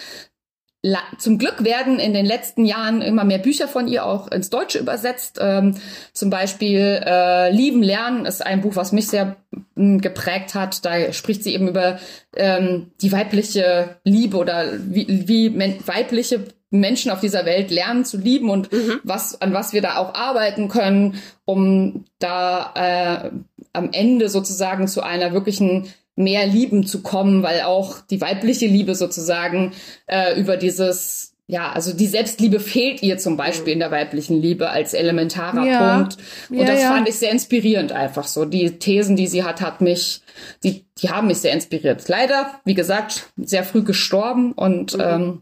zum 1.19 1.37
Glück 1.37 1.63
werden 1.63 1.99
in 1.99 2.13
den 2.13 2.25
letzten 2.25 2.65
Jahren 2.65 3.03
immer 3.03 3.23
mehr 3.23 3.37
Bücher 3.37 3.67
von 3.67 3.87
ihr 3.87 4.03
auch 4.03 4.31
ins 4.31 4.49
Deutsche 4.49 4.79
übersetzt. 4.79 5.37
Ähm, 5.39 5.75
zum 6.11 6.31
Beispiel 6.31 7.03
äh, 7.05 7.51
Lieben 7.51 7.83
lernen 7.83 8.25
ist 8.25 8.43
ein 8.43 8.61
Buch, 8.61 8.75
was 8.75 8.91
mich 8.91 9.07
sehr 9.07 9.35
m, 9.53 9.65
hm, 9.75 10.01
geprägt 10.01 10.55
hat. 10.55 10.83
Da 10.83 11.13
spricht 11.13 11.43
sie 11.43 11.53
eben 11.53 11.67
über 11.67 11.99
ähm, 12.35 12.91
die 12.99 13.11
weibliche 13.11 13.97
Liebe 14.03 14.37
oder 14.37 14.71
wie, 14.79 15.27
wie 15.27 15.55
weibliche 15.85 16.45
Menschen 16.71 17.11
auf 17.11 17.19
dieser 17.19 17.45
Welt 17.45 17.69
lernen 17.69 18.05
zu 18.05 18.17
lieben 18.17 18.49
und 18.49 18.71
mhm. 18.71 18.99
was 19.03 19.39
an 19.41 19.53
was 19.53 19.73
wir 19.73 19.81
da 19.81 19.97
auch 19.97 20.15
arbeiten 20.15 20.69
können, 20.69 21.21
um 21.45 22.05
da 22.19 22.71
äh, 22.75 23.29
am 23.73 23.89
Ende 23.91 24.29
sozusagen 24.29 24.87
zu 24.87 25.03
einer 25.03 25.33
wirklichen 25.33 25.87
mehr 26.15 26.47
Lieben 26.47 26.85
zu 26.85 27.01
kommen, 27.01 27.43
weil 27.43 27.61
auch 27.61 27.99
die 28.01 28.21
weibliche 28.21 28.67
Liebe 28.67 28.95
sozusagen 28.95 29.73
äh, 30.07 30.39
über 30.39 30.57
dieses 30.57 31.31
ja, 31.47 31.69
also 31.73 31.91
die 31.91 32.07
Selbstliebe 32.07 32.61
fehlt 32.61 33.03
ihr 33.03 33.17
zum 33.17 33.35
Beispiel 33.35 33.73
in 33.73 33.79
der 33.79 33.91
weiblichen 33.91 34.41
Liebe 34.41 34.69
als 34.69 34.93
elementarer 34.93 35.65
ja. 35.65 35.95
Punkt. 35.95 36.17
Und 36.49 36.59
ja, 36.59 36.65
das 36.65 36.81
ja. 36.81 36.93
fand 36.93 37.09
ich 37.09 37.15
sehr 37.15 37.31
inspirierend 37.31 37.91
einfach 37.91 38.25
so. 38.25 38.45
Die 38.45 38.79
Thesen, 38.79 39.17
die 39.17 39.27
sie 39.27 39.43
hat, 39.43 39.59
hat 39.59 39.81
mich, 39.81 40.21
die, 40.63 40.85
die 41.01 41.09
haben 41.09 41.27
mich 41.27 41.39
sehr 41.39 41.51
inspiriert. 41.51 42.07
Leider, 42.07 42.61
wie 42.63 42.73
gesagt, 42.73 43.33
sehr 43.35 43.65
früh 43.65 43.83
gestorben 43.83 44.53
und 44.53 44.93
mhm. 44.93 45.03
ähm, 45.03 45.41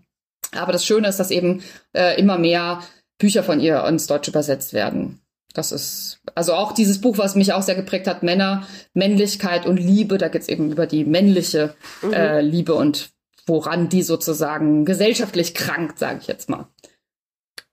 aber 0.56 0.72
das 0.72 0.86
Schöne 0.86 1.08
ist, 1.08 1.20
dass 1.20 1.32
eben 1.32 1.64
äh, 1.94 2.20
immer 2.20 2.38
mehr 2.38 2.82
Bücher 3.18 3.44
von 3.44 3.60
ihr 3.60 3.84
ins 3.86 4.08
Deutsche 4.08 4.32
übersetzt 4.32 4.74
werden. 4.74 5.22
Das 5.54 5.72
ist, 5.72 6.20
also 6.36 6.54
auch 6.54 6.74
dieses 6.74 7.02
Buch, 7.02 7.18
was 7.18 7.36
mich 7.36 7.54
auch 7.54 7.64
sehr 7.64 7.76
geprägt 7.76 8.08
hat, 8.08 8.24
Männer, 8.24 8.68
Männlichkeit 8.94 9.66
und 9.66 9.78
Liebe, 9.78 10.18
da 10.18 10.28
geht's 10.28 10.48
eben 10.48 10.72
über 10.72 10.86
die 10.86 11.06
männliche 11.06 11.76
mhm. 12.02 12.14
äh, 12.14 12.42
Liebe 12.42 12.76
und 12.76 13.10
woran 13.48 13.90
die 13.90 14.04
sozusagen 14.04 14.86
gesellschaftlich 14.86 15.56
krankt, 15.56 15.98
sage 15.98 16.20
ich 16.22 16.28
jetzt 16.28 16.50
mal. 16.50 16.68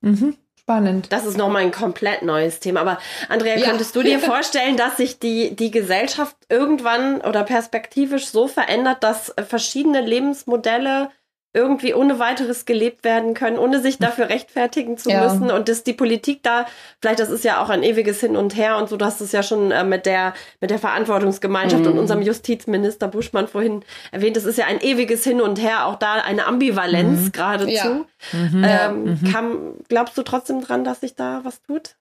Mhm. 0.00 0.36
Spannend. 0.58 1.12
Das 1.12 1.26
ist 1.26 1.36
nochmal 1.36 1.62
ein 1.62 1.70
komplett 1.70 2.22
neues 2.22 2.58
Thema. 2.58 2.80
Aber 2.80 2.98
Andrea, 3.28 3.56
ja. 3.56 3.66
könntest 3.66 3.94
du 3.94 4.02
dir 4.02 4.18
vorstellen, 4.20 4.76
dass 4.76 4.96
sich 4.96 5.20
die, 5.20 5.54
die 5.54 5.70
Gesellschaft 5.70 6.36
irgendwann 6.48 7.20
oder 7.20 7.44
perspektivisch 7.44 8.26
so 8.26 8.48
verändert, 8.48 9.04
dass 9.04 9.32
verschiedene 9.46 10.00
Lebensmodelle 10.00 11.10
irgendwie 11.56 11.94
ohne 11.94 12.18
weiteres 12.18 12.66
gelebt 12.66 13.02
werden 13.02 13.32
können, 13.32 13.58
ohne 13.58 13.80
sich 13.80 13.98
dafür 13.98 14.28
rechtfertigen 14.28 14.98
zu 14.98 15.10
ja. 15.10 15.24
müssen 15.24 15.50
und 15.50 15.68
dass 15.68 15.82
die 15.82 15.94
Politik 15.94 16.42
da, 16.42 16.66
vielleicht 17.00 17.18
das 17.18 17.30
ist 17.30 17.44
ja 17.44 17.62
auch 17.62 17.70
ein 17.70 17.82
ewiges 17.82 18.20
Hin 18.20 18.36
und 18.36 18.54
Her 18.56 18.76
und 18.76 18.88
so, 18.88 18.96
du 18.96 19.04
hast 19.04 19.20
es 19.22 19.32
ja 19.32 19.42
schon 19.42 19.70
äh, 19.70 19.82
mit 19.82 20.04
der, 20.04 20.34
mit 20.60 20.70
der 20.70 20.78
Verantwortungsgemeinschaft 20.78 21.84
mhm. 21.84 21.92
und 21.92 21.98
unserem 21.98 22.22
Justizminister 22.22 23.08
Buschmann 23.08 23.48
vorhin 23.48 23.82
erwähnt, 24.12 24.36
es 24.36 24.44
ist 24.44 24.58
ja 24.58 24.66
ein 24.66 24.80
ewiges 24.80 25.24
Hin 25.24 25.40
und 25.40 25.60
Her, 25.60 25.86
auch 25.86 25.96
da 25.96 26.14
eine 26.14 26.46
Ambivalenz 26.46 27.20
mhm. 27.22 27.32
geradezu. 27.32 27.70
Ja. 27.72 28.06
Mhm. 28.32 28.64
Ähm, 28.64 29.04
mhm. 29.04 29.32
Kam, 29.32 29.58
glaubst 29.88 30.16
du 30.18 30.22
trotzdem 30.22 30.60
dran, 30.60 30.84
dass 30.84 31.00
sich 31.00 31.14
da 31.14 31.40
was 31.42 31.62
tut? 31.62 31.96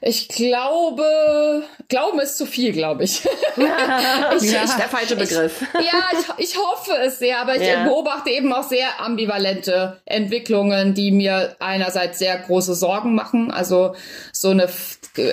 Ich 0.00 0.28
glaube, 0.28 1.62
Glauben 1.88 2.20
ist 2.20 2.36
zu 2.36 2.46
viel, 2.46 2.72
glaube 2.72 3.04
ich. 3.04 3.24
ich 3.56 4.52
ja. 4.52 4.62
ist 4.62 4.78
der 4.78 4.88
falsche 4.88 5.16
Begriff. 5.16 5.62
Ich, 5.78 5.86
ja, 5.86 6.02
ich, 6.12 6.50
ich 6.50 6.56
hoffe 6.58 6.92
es 7.04 7.18
sehr, 7.18 7.40
aber 7.40 7.56
ich 7.56 7.66
ja. 7.66 7.84
beobachte 7.84 8.30
eben 8.30 8.52
auch 8.52 8.64
sehr 8.64 9.00
ambivalente 9.00 10.00
Entwicklungen, 10.04 10.94
die 10.94 11.12
mir 11.12 11.56
einerseits 11.60 12.18
sehr 12.18 12.36
große 12.38 12.74
Sorgen 12.74 13.14
machen. 13.14 13.50
Also 13.50 13.94
so 14.32 14.50
eine 14.50 14.68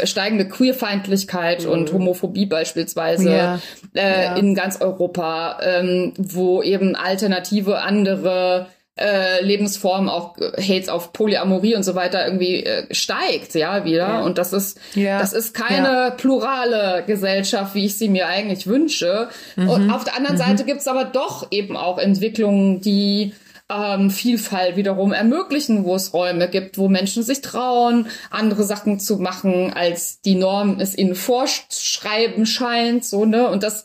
steigende 0.03 0.47
Queerfeindlichkeit 0.47 1.65
mhm. 1.65 1.71
und 1.71 1.93
Homophobie 1.93 2.45
beispielsweise 2.45 3.31
ja. 3.31 3.59
Äh, 3.95 4.39
in 4.39 4.55
ganz 4.55 4.81
Europa, 4.81 5.59
ähm, 5.61 6.13
wo 6.17 6.61
eben 6.61 6.95
alternative 6.95 7.81
andere 7.81 8.67
äh, 8.99 9.43
Lebensform 9.43 10.07
auch 10.07 10.37
Hates 10.37 10.87
auf 10.87 11.13
Polyamorie 11.13 11.75
und 11.75 11.83
so 11.83 11.95
weiter 11.95 12.25
irgendwie 12.25 12.63
äh, 12.63 12.93
steigt 12.93 13.55
ja 13.55 13.85
wieder 13.85 14.07
ja. 14.07 14.21
und 14.21 14.37
das 14.37 14.53
ist 14.53 14.79
ja. 14.93 15.19
das 15.19 15.33
ist 15.33 15.55
keine 15.55 15.87
ja. 15.87 16.09
plurale 16.11 17.03
Gesellschaft 17.07 17.73
wie 17.73 17.85
ich 17.85 17.95
sie 17.95 18.09
mir 18.09 18.27
eigentlich 18.27 18.67
wünsche 18.67 19.29
mhm. 19.55 19.69
und 19.69 19.91
auf 19.91 20.03
der 20.03 20.15
anderen 20.15 20.35
mhm. 20.35 20.41
Seite 20.41 20.63
gibt's 20.63 20.87
aber 20.87 21.05
doch 21.05 21.47
eben 21.49 21.75
auch 21.75 21.97
Entwicklungen 21.97 22.81
die 22.81 23.33
ähm, 23.71 24.09
Vielfalt 24.11 24.75
wiederum 24.75 25.13
ermöglichen, 25.13 25.85
wo 25.85 25.95
es 25.95 26.13
Räume 26.13 26.47
gibt, 26.47 26.77
wo 26.77 26.89
Menschen 26.89 27.23
sich 27.23 27.41
trauen, 27.41 28.07
andere 28.29 28.63
Sachen 28.63 28.99
zu 28.99 29.17
machen, 29.17 29.73
als 29.73 30.21
die 30.21 30.35
Norm 30.35 30.79
es 30.79 30.97
ihnen 30.97 31.15
vorschreiben 31.15 32.45
scheint, 32.45 33.05
so, 33.05 33.25
ne? 33.25 33.47
Und 33.47 33.63
das, 33.63 33.83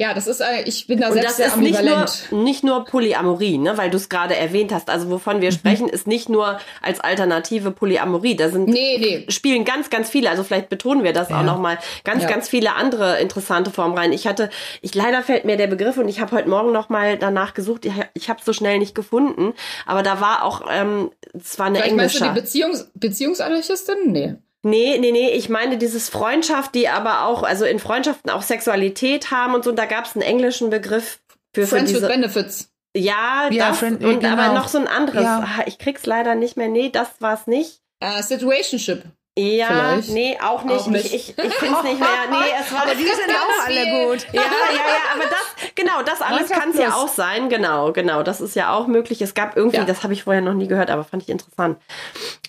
ja. 0.00 0.14
Das 0.14 0.26
ist, 0.26 0.40
äh, 0.40 0.62
ich 0.64 0.86
bin 0.86 1.00
da 1.00 1.08
und 1.08 1.14
selbst 1.14 1.36
sehr 1.36 1.52
ambivalent. 1.52 2.00
Nicht 2.00 2.32
nur, 2.32 2.42
nicht 2.42 2.64
nur 2.64 2.84
Polyamorie, 2.84 3.58
ne, 3.58 3.76
weil 3.76 3.90
du 3.90 3.96
es 3.96 4.08
gerade 4.08 4.34
erwähnt 4.34 4.72
hast. 4.72 4.90
Also 4.90 5.10
wovon 5.10 5.40
wir 5.40 5.50
mhm. 5.50 5.54
sprechen, 5.54 5.88
ist 5.88 6.06
nicht 6.06 6.28
nur 6.28 6.58
als 6.82 7.00
Alternative 7.00 7.70
Polyamorie. 7.70 8.34
Da 8.34 8.48
sind 8.48 8.68
nee, 8.68 8.98
nee. 8.98 9.26
spielen 9.28 9.64
ganz, 9.64 9.90
ganz 9.90 10.08
viele. 10.08 10.30
Also 10.30 10.42
vielleicht 10.42 10.68
betonen 10.68 11.04
wir 11.04 11.12
das 11.12 11.28
ja. 11.28 11.40
auch 11.40 11.44
noch 11.44 11.58
mal. 11.58 11.78
Ganz, 12.04 12.22
ja. 12.22 12.28
ganz 12.28 12.48
viele 12.48 12.74
andere 12.74 13.20
interessante 13.20 13.70
Formen 13.70 13.96
rein. 13.96 14.12
Ich 14.12 14.26
hatte, 14.26 14.50
ich 14.80 14.94
leider 14.94 15.22
fällt 15.22 15.44
mir 15.44 15.56
der 15.56 15.66
Begriff 15.66 15.98
und 15.98 16.08
ich 16.08 16.20
habe 16.20 16.34
heute 16.34 16.48
Morgen 16.48 16.72
noch 16.72 16.88
mal 16.88 17.18
danach 17.18 17.54
gesucht. 17.54 17.84
Ich, 17.84 17.92
ich 18.14 18.28
habe 18.30 18.40
es 18.40 18.46
so 18.46 18.52
schnell 18.52 18.78
nicht 18.78 18.94
gefunden. 18.94 19.52
Aber 19.86 20.02
da 20.02 20.20
war 20.20 20.44
auch, 20.44 20.62
ähm, 20.70 21.10
es 21.34 21.58
war 21.58 21.66
eine 21.66 21.78
vielleicht 21.78 21.92
englische. 21.92 22.24
Meinst 22.24 22.36
du 22.36 22.40
die 22.40 22.40
Beziehungs 22.40 22.90
Beziehungsanarchistin? 22.94 23.96
Nee. 24.06 24.36
Nee, 24.62 24.98
nee, 24.98 25.10
nee, 25.10 25.30
ich 25.30 25.48
meine 25.48 25.78
dieses 25.78 26.10
Freundschaft, 26.10 26.74
die 26.74 26.88
aber 26.88 27.24
auch, 27.24 27.42
also 27.42 27.64
in 27.64 27.78
Freundschaften 27.78 28.30
auch 28.30 28.42
Sexualität 28.42 29.30
haben 29.30 29.54
und 29.54 29.64
so, 29.64 29.70
und 29.70 29.76
da 29.76 29.86
gab 29.86 30.04
es 30.04 30.14
einen 30.14 30.22
englischen 30.22 30.68
Begriff 30.68 31.20
für, 31.54 31.62
für 31.62 31.66
Friends 31.68 31.90
diese, 31.90 32.02
with 32.02 32.08
Benefits. 32.08 32.70
Ja, 32.94 33.48
ja 33.50 33.68
das 33.68 33.78
friend, 33.78 34.04
und 34.04 34.20
genau. 34.20 34.32
aber 34.32 34.52
noch 34.52 34.68
so 34.68 34.78
ein 34.78 34.88
anderes. 34.88 35.22
Ja. 35.22 35.62
Ich 35.66 35.78
krieg's 35.78 36.06
leider 36.06 36.34
nicht 36.34 36.56
mehr. 36.56 36.68
Nee, 36.68 36.90
das 36.90 37.08
war's 37.20 37.46
nicht. 37.46 37.80
Uh, 38.02 38.20
situationship. 38.20 39.04
Ja, 39.38 39.68
Vielleicht. 39.68 40.10
nee, 40.10 40.36
auch 40.42 40.64
nicht. 40.64 40.80
Auch 40.80 40.88
nicht. 40.88 41.06
Ich, 41.06 41.14
ich, 41.14 41.38
ich 41.38 41.54
finde 41.54 41.78
es 41.78 41.84
nicht 41.84 42.00
mehr. 42.00 42.08
Nee, 42.30 42.36
es 42.60 42.72
war 42.72 42.82
aber 42.82 42.96
die 42.96 43.04
sind 43.04 43.30
auch 43.30 43.66
alle 43.66 44.08
gut. 44.08 44.26
Ja, 44.32 44.42
ja, 44.42 44.44
ja, 44.74 44.80
aber 45.14 45.22
das, 45.24 45.54
genau, 45.76 46.02
das 46.04 46.20
alles 46.20 46.50
kann 46.50 46.70
es 46.70 46.78
ja 46.78 46.94
auch 46.94 47.06
sein. 47.06 47.48
Genau, 47.48 47.92
genau, 47.92 48.24
das 48.24 48.40
ist 48.40 48.56
ja 48.56 48.72
auch 48.72 48.88
möglich. 48.88 49.22
Es 49.22 49.34
gab 49.34 49.56
irgendwie, 49.56 49.76
ja. 49.76 49.84
das 49.84 50.02
habe 50.02 50.14
ich 50.14 50.24
vorher 50.24 50.42
noch 50.42 50.54
nie 50.54 50.66
gehört, 50.66 50.90
aber 50.90 51.04
fand 51.04 51.22
ich 51.22 51.28
interessant. 51.28 51.78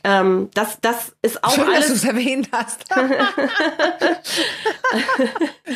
Ähm, 0.04 0.50
das, 0.56 0.80
das 0.82 1.14
ist 1.22 1.44
auch 1.44 1.54
Schön, 1.54 1.66
alles. 1.66 1.78
dass 1.80 1.88
du 1.88 1.94
es 1.94 2.04
erwähnt 2.04 2.50
hast. 2.52 2.86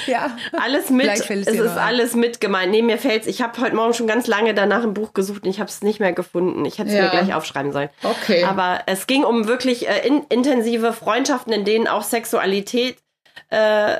ja. 0.08 0.36
Alles 0.54 0.90
mit, 0.90 1.08
es 1.08 1.30
ist 1.30 1.78
alles 1.78 2.16
mit 2.16 2.42
gemeint. 2.42 2.72
Nee, 2.72 2.82
mir 2.82 2.98
fällt's. 2.98 3.28
Ich 3.28 3.44
habe 3.44 3.62
heute 3.62 3.76
Morgen 3.76 3.94
schon 3.94 4.08
ganz 4.08 4.26
lange 4.26 4.56
danach 4.56 4.82
ein 4.82 4.96
Buch 4.96 5.14
gesucht 5.14 5.44
und 5.44 5.50
ich 5.50 5.60
habe 5.60 5.70
es 5.70 5.84
nicht 5.84 6.00
mehr 6.00 6.14
gefunden. 6.14 6.66
Ich 6.66 6.80
hätte 6.80 6.90
es 6.90 6.96
ja. 6.96 7.04
mir 7.04 7.10
gleich 7.10 7.36
aufschreiben 7.36 7.72
sollen. 7.72 7.90
Okay. 8.02 8.44
Aber 8.44 8.80
es 8.88 9.06
ging 9.06 9.24
um 9.24 9.48
wirklich 9.48 9.88
äh, 9.88 10.08
in, 10.08 10.24
intensive 10.30 10.95
Freundschaften, 10.96 11.54
in 11.54 11.66
denen 11.66 11.88
auch 11.88 12.04
Sexualität 12.04 12.98
äh, 13.50 13.98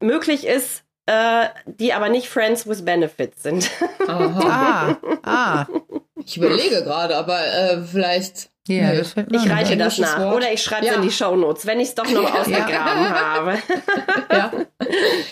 möglich 0.00 0.46
ist, 0.46 0.84
äh, 1.06 1.48
die 1.66 1.92
aber 1.92 2.08
nicht 2.08 2.28
Friends 2.28 2.68
with 2.68 2.84
Benefits 2.84 3.42
sind. 3.42 3.70
Aha. 4.06 4.98
ah, 5.22 5.66
ah. 5.66 5.66
Ich 6.24 6.36
überlege 6.36 6.82
gerade, 6.82 7.16
aber 7.16 7.40
äh, 7.40 7.80
vielleicht 7.82 8.50
Ja, 8.68 8.94
das 8.94 9.14
ich 9.16 9.50
reiche 9.50 9.76
das 9.78 9.98
nach. 9.98 10.20
Wort. 10.20 10.36
Oder 10.36 10.52
ich 10.52 10.62
schreibe 10.62 10.84
es 10.84 10.92
ja. 10.92 10.96
in 10.96 11.02
die 11.02 11.10
Shownotes, 11.10 11.64
wenn 11.64 11.80
ich 11.80 11.88
es 11.88 11.94
doch 11.94 12.08
noch 12.10 12.34
ausgegraben 12.34 13.04
ja. 13.04 13.34
habe. 13.34 13.58
ja. 14.30 14.52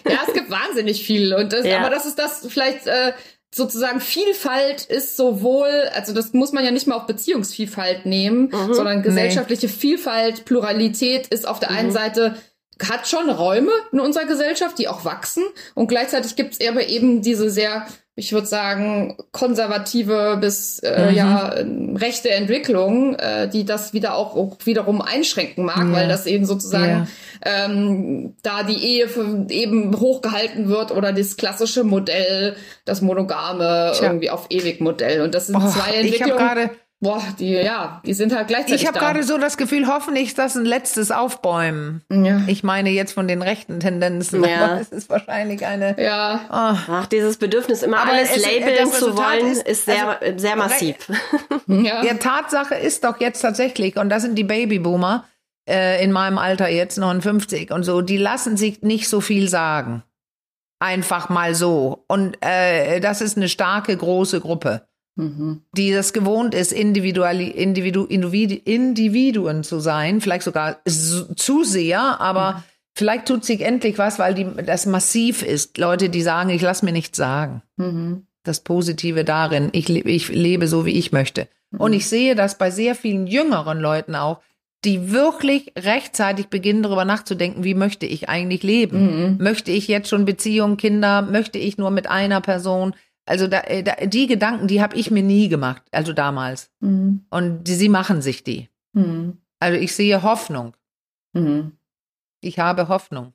ja, 0.09 0.19
es 0.27 0.33
gibt 0.33 0.51
wahnsinnig 0.51 1.05
viel. 1.05 1.35
Und 1.35 1.53
das, 1.53 1.67
ja. 1.67 1.81
Aber 1.81 1.91
das 1.91 2.07
ist 2.07 2.19
das 2.19 2.47
vielleicht 2.49 2.87
äh, 2.87 3.13
sozusagen 3.57 4.01
Vielfalt 4.01 4.85
ist 4.85 5.17
sowohl, 5.17 5.71
also 5.95 6.13
das 6.13 6.33
muss 6.33 6.53
man 6.53 6.65
ja 6.65 6.71
nicht 6.71 6.87
mal 6.87 6.97
auf 6.97 7.07
Beziehungsvielfalt 7.07 8.07
nehmen, 8.07 8.51
mhm. 8.53 8.75
sondern 8.75 9.03
gesellschaftliche 9.03 9.67
nee. 9.67 9.73
Vielfalt, 9.73 10.45
Pluralität 10.45 11.29
ist 11.29 11.49
auf 11.49 11.59
der 11.59 11.71
mhm. 11.71 11.77
einen 11.77 11.93
Seite 11.93 12.37
hat 12.83 13.09
schon 13.09 13.31
Räume 13.31 13.71
in 13.93 14.01
unserer 14.01 14.27
Gesellschaft, 14.27 14.79
die 14.79 14.89
auch 14.89 15.05
wachsen. 15.05 15.43
Und 15.75 15.89
gleichzeitig 15.89 16.37
gibt 16.37 16.55
es 16.55 16.69
aber 16.69 16.87
eben 16.87 17.23
diese 17.23 17.49
sehr, 17.49 17.87
ich 18.17 18.33
würde 18.33 18.47
sagen, 18.47 19.17
konservative 19.33 20.37
bis 20.41 20.81
äh, 20.81 21.11
mhm. 21.11 21.15
ja 21.17 21.55
rechte 21.95 22.31
Entwicklung, 22.31 23.15
äh, 23.15 23.49
die 23.49 23.65
das 23.65 23.95
wieder 23.95 24.15
auch, 24.15 24.37
auch 24.37 24.59
wiederum 24.65 25.01
einschränken 25.01 25.65
mag, 25.65 25.89
ja. 25.89 25.93
weil 25.93 26.09
das 26.09 26.27
eben 26.27 26.45
sozusagen 26.45 27.09
ja. 27.45 27.65
ähm, 27.65 28.35
da 28.43 28.63
die 28.63 28.85
Ehe 28.85 29.09
für, 29.09 29.47
eben 29.49 29.99
hochgehalten 29.99 30.69
wird 30.69 30.93
oder 30.93 31.13
das 31.13 31.37
klassische 31.39 31.83
Modell, 31.83 32.57
das 32.85 33.01
monogame 33.01 33.93
Tja. 33.95 34.09
irgendwie 34.09 34.31
auf 34.31 34.47
ewig 34.51 34.81
Modell. 34.81 35.23
Und 35.23 35.35
das 35.35 35.47
sind 35.47 35.57
oh, 35.57 35.67
zwei 35.67 35.95
Entwicklungen. 35.97 36.71
Boah, 37.01 37.23
die, 37.39 37.51
ja, 37.53 38.01
die 38.07 38.15
sind 38.15 38.35
halt 38.35 38.49
gleichzeitig. 38.49 38.81
Ich 38.81 38.89
habe 38.89 38.99
gerade 38.99 39.23
so 39.23 39.37
das 39.37 39.59
Gefühl, 39.59 39.87
hoffentlich 39.87 40.29
ist 40.29 40.39
das 40.39 40.57
ein 40.57 40.65
letztes 40.65 41.11
Aufbäumen. 41.11 42.03
Ja. 42.11 42.41
Ich 42.47 42.63
meine 42.63 42.89
jetzt 42.89 43.13
von 43.13 43.29
den 43.29 43.43
rechten 43.43 43.81
Tendenzen, 43.81 44.43
ja. 44.43 44.65
aber 44.65 44.81
es 44.81 44.89
ist 44.89 45.11
wahrscheinlich 45.11 45.67
eine. 45.67 45.95
Ja. 46.03 46.41
Oh. 46.49 46.79
Ach, 46.91 47.07
dieses 47.07 47.37
Bedürfnis, 47.37 47.83
immer 47.83 47.99
aber 47.99 48.13
alles 48.13 48.35
es, 48.35 48.43
labeln 48.43 48.91
zu 48.91 49.15
wollen, 49.15 49.47
ist, 49.47 49.69
ist 49.69 49.85
sehr, 49.85 50.23
also, 50.23 50.39
sehr 50.39 50.57
massiv. 50.57 50.97
ja. 51.67 52.03
ja, 52.03 52.15
Tatsache 52.15 52.77
ist 52.77 53.05
doch 53.05 53.21
jetzt 53.21 53.43
tatsächlich, 53.43 53.99
und 53.99 54.09
das 54.09 54.23
sind 54.23 54.35
die 54.37 54.45
Babyboomer 54.45 55.27
äh, 55.69 56.03
in 56.03 56.13
meinem 56.13 56.39
Alter 56.39 56.69
jetzt 56.71 56.97
59 56.97 57.73
und 57.73 57.83
so, 57.83 58.01
die 58.01 58.17
lassen 58.17 58.57
sich 58.57 58.81
nicht 58.81 59.11
so 59.11 59.21
viel 59.21 59.51
sagen. 59.51 60.03
Einfach 60.79 61.29
mal 61.29 61.55
so. 61.55 62.05
Und 62.09 62.39
äh, 62.41 63.01
das 63.01 63.21
ist 63.21 63.37
eine 63.37 63.51
starke, 63.51 63.95
große 63.95 64.41
Gruppe 64.41 64.87
mhm. 65.17 65.63
die 65.77 65.93
das 65.93 66.13
gewohnt 66.13 66.55
ist, 66.55 66.73
individuell, 66.73 67.41
Individu, 67.41 68.05
Individuen 68.05 69.65
zu 69.65 69.81
sein, 69.81 70.21
vielleicht 70.21 70.45
sogar 70.45 70.79
zu 70.85 71.65
sehr, 71.65 72.21
aber 72.21 72.53
mhm. 72.53 72.63
vielleicht 72.95 73.27
tut 73.27 73.45
sich 73.45 73.63
endlich 73.63 73.99
was, 73.99 74.19
weil 74.19 74.35
die, 74.35 74.47
das 74.65 74.87
massiv 74.87 75.43
ist. 75.43 75.79
Leute, 75.79 76.09
die 76.09 76.23
sagen, 76.23 76.51
ich 76.51 76.63
lass 76.63 76.83
mir 76.83 76.93
nichts 76.93 77.17
sagen. 77.17 77.63
Mhm. 77.77 78.27
Das 78.45 78.61
Positive 78.61 79.25
darin, 79.25 79.71
ich, 79.73 79.91
ich 79.91 80.29
lebe 80.29 80.69
so, 80.69 80.87
wie 80.87 80.93
ich 80.93 81.11
möchte. 81.11 81.49
Mhm. 81.73 81.81
Und 81.81 81.93
ich 81.93 82.07
sehe 82.07 82.35
das 82.35 82.59
bei 82.59 82.71
sehr 82.71 82.95
vielen 82.95 83.27
jüngeren 83.27 83.81
Leuten 83.81 84.15
auch, 84.15 84.41
die 84.85 85.11
wirklich 85.11 85.73
rechtzeitig 85.77 86.47
beginnen, 86.47 86.85
darüber 86.85 87.05
nachzudenken, 87.05 87.65
wie 87.65 87.75
möchte 87.75 88.07
ich 88.07 88.29
eigentlich 88.29 88.63
leben? 88.63 89.33
Mhm. 89.33 89.39
Möchte 89.43 89.73
ich 89.73 89.89
jetzt 89.89 90.09
schon 90.09 90.25
Beziehung, 90.27 90.77
Kinder? 90.77 91.23
Möchte 91.23 91.59
ich 91.59 91.77
nur 91.77 91.91
mit 91.91 92.09
einer 92.09 92.41
Person? 92.41 92.95
Also 93.27 93.49
da, 93.49 93.61
äh, 93.63 93.83
da, 93.83 93.95
die 94.07 94.29
Gedanken, 94.29 94.69
die 94.69 94.81
habe 94.81 94.97
ich 94.97 95.11
mir 95.11 95.23
nie 95.23 95.49
gemacht, 95.49 95.83
also 95.91 96.13
damals. 96.13 96.71
Mhm. 96.81 97.27
Und 97.29 97.65
die, 97.65 97.75
sie 97.75 97.89
machen 97.89 98.23
sich 98.23 98.45
die. 98.45 98.69
Mhm. 98.93 99.39
Also 99.59 99.79
ich 99.79 99.95
sehe 99.95 100.23
Hoffnung. 100.23 100.75
Mhm. 101.33 101.73
Ich 102.41 102.59
habe 102.59 102.89
Hoffnung. 102.89 103.35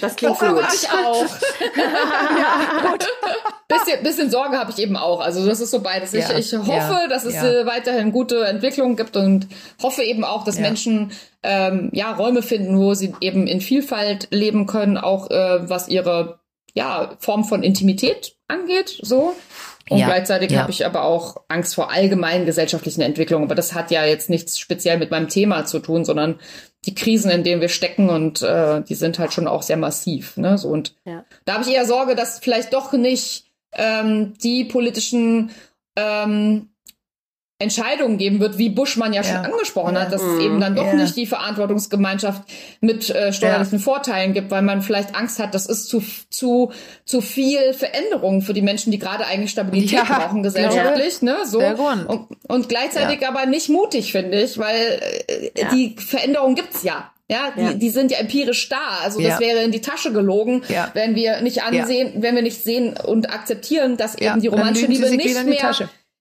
Das 0.00 0.16
klingt 0.16 0.40
das 0.40 0.48
gut. 0.48 0.64
Ich 0.74 0.88
auch. 0.90 1.24
ja, 1.76 2.90
gut. 2.90 3.06
Bisschen, 3.68 4.02
bisschen 4.02 4.30
Sorge 4.30 4.58
habe 4.58 4.70
ich 4.70 4.78
eben 4.78 4.96
auch. 4.96 5.20
Also 5.20 5.44
das 5.44 5.60
ist 5.60 5.72
so 5.72 5.80
beides. 5.80 6.14
Ich, 6.14 6.28
ja, 6.28 6.38
ich 6.38 6.52
hoffe, 6.54 6.70
ja, 6.70 7.08
dass 7.08 7.24
es 7.24 7.34
ja. 7.34 7.44
Äh, 7.44 7.66
weiterhin 7.66 8.12
gute 8.12 8.44
Entwicklungen 8.44 8.96
gibt 8.96 9.16
und 9.16 9.48
hoffe 9.82 10.02
eben 10.02 10.24
auch, 10.24 10.44
dass 10.44 10.58
Menschen 10.58 11.10
ähm, 11.42 11.90
ja 11.92 12.12
Räume 12.12 12.42
finden, 12.42 12.78
wo 12.78 12.94
sie 12.94 13.12
eben 13.20 13.48
in 13.48 13.60
Vielfalt 13.60 14.28
leben 14.30 14.66
können, 14.66 14.96
auch 14.96 15.30
äh, 15.30 15.68
was 15.68 15.88
ihre 15.88 16.38
ja, 16.76 17.16
Form 17.18 17.44
von 17.44 17.62
Intimität 17.62 18.36
angeht, 18.48 18.98
so. 19.02 19.34
Und 19.88 19.98
ja, 19.98 20.06
gleichzeitig 20.06 20.50
ja. 20.50 20.60
habe 20.60 20.70
ich 20.70 20.84
aber 20.84 21.04
auch 21.04 21.44
Angst 21.48 21.74
vor 21.74 21.90
allgemeinen 21.90 22.44
gesellschaftlichen 22.44 23.02
Entwicklungen. 23.02 23.44
Aber 23.44 23.54
das 23.54 23.72
hat 23.72 23.90
ja 23.90 24.04
jetzt 24.04 24.28
nichts 24.28 24.58
speziell 24.58 24.98
mit 24.98 25.10
meinem 25.10 25.28
Thema 25.28 25.64
zu 25.64 25.78
tun, 25.78 26.04
sondern 26.04 26.40
die 26.84 26.94
Krisen, 26.94 27.30
in 27.30 27.44
denen 27.44 27.60
wir 27.60 27.68
stecken 27.68 28.10
und 28.10 28.42
äh, 28.42 28.82
die 28.82 28.94
sind 28.94 29.18
halt 29.18 29.32
schon 29.32 29.46
auch 29.46 29.62
sehr 29.62 29.76
massiv. 29.76 30.36
Ne? 30.36 30.58
So, 30.58 30.68
und 30.68 30.94
ja. 31.04 31.24
da 31.44 31.54
habe 31.54 31.64
ich 31.64 31.72
eher 31.72 31.86
Sorge, 31.86 32.14
dass 32.14 32.40
vielleicht 32.40 32.74
doch 32.74 32.92
nicht 32.92 33.46
ähm, 33.72 34.34
die 34.42 34.64
politischen 34.64 35.50
ähm, 35.96 36.68
Entscheidungen 37.58 38.18
geben 38.18 38.38
wird, 38.40 38.58
wie 38.58 38.68
Buschmann 38.68 39.14
ja, 39.14 39.22
ja. 39.22 39.28
schon 39.28 39.36
angesprochen 39.52 39.94
ja. 39.94 40.02
hat, 40.02 40.12
dass 40.12 40.22
es 40.22 40.40
eben 40.40 40.60
dann 40.60 40.76
doch 40.76 40.86
ja. 40.86 40.92
nicht 40.92 41.16
die 41.16 41.26
Verantwortungsgemeinschaft 41.26 42.42
mit 42.82 43.08
äh, 43.08 43.32
steuerlichen 43.32 43.78
Vorteilen 43.78 44.34
gibt, 44.34 44.50
weil 44.50 44.60
man 44.60 44.82
vielleicht 44.82 45.14
Angst 45.14 45.38
hat, 45.38 45.54
das 45.54 45.64
ist 45.64 45.88
zu 45.88 46.02
zu 46.28 46.70
zu 47.06 47.22
viel 47.22 47.72
Veränderung 47.72 48.42
für 48.42 48.52
die 48.52 48.60
Menschen, 48.60 48.90
die 48.90 48.98
gerade 48.98 49.26
eigentlich 49.26 49.52
Stabilität 49.52 50.04
brauchen 50.04 50.42
gesellschaftlich, 50.42 51.22
ne? 51.22 51.38
So 51.46 51.60
und, 51.60 52.26
und 52.46 52.68
gleichzeitig 52.68 53.26
aber 53.26 53.46
nicht 53.46 53.70
mutig 53.70 54.12
finde 54.12 54.42
ich, 54.42 54.58
weil 54.58 55.00
äh, 55.26 55.64
die 55.72 55.96
Veränderung 55.98 56.56
gibt's 56.56 56.82
ja. 56.82 57.10
Ja, 57.28 57.52
die, 57.56 57.62
ja. 57.62 57.72
die 57.72 57.90
sind 57.90 58.12
ja 58.12 58.18
empirisch 58.18 58.68
da. 58.68 59.00
Also 59.02 59.20
das 59.20 59.40
ja. 59.40 59.40
wäre 59.40 59.62
in 59.64 59.72
die 59.72 59.80
Tasche 59.80 60.12
gelogen, 60.12 60.62
ja. 60.68 60.90
wenn 60.94 61.16
wir 61.16 61.40
nicht 61.40 61.62
ansehen, 61.62 62.22
wenn 62.22 62.36
wir 62.36 62.42
nicht 62.42 62.62
sehen 62.62 62.94
und 63.04 63.30
akzeptieren, 63.30 63.96
dass 63.96 64.14
eben 64.14 64.40
die 64.40 64.46
romantische 64.46 64.86
Liebe 64.86 65.10
nicht 65.10 65.44
mehr 65.44 65.74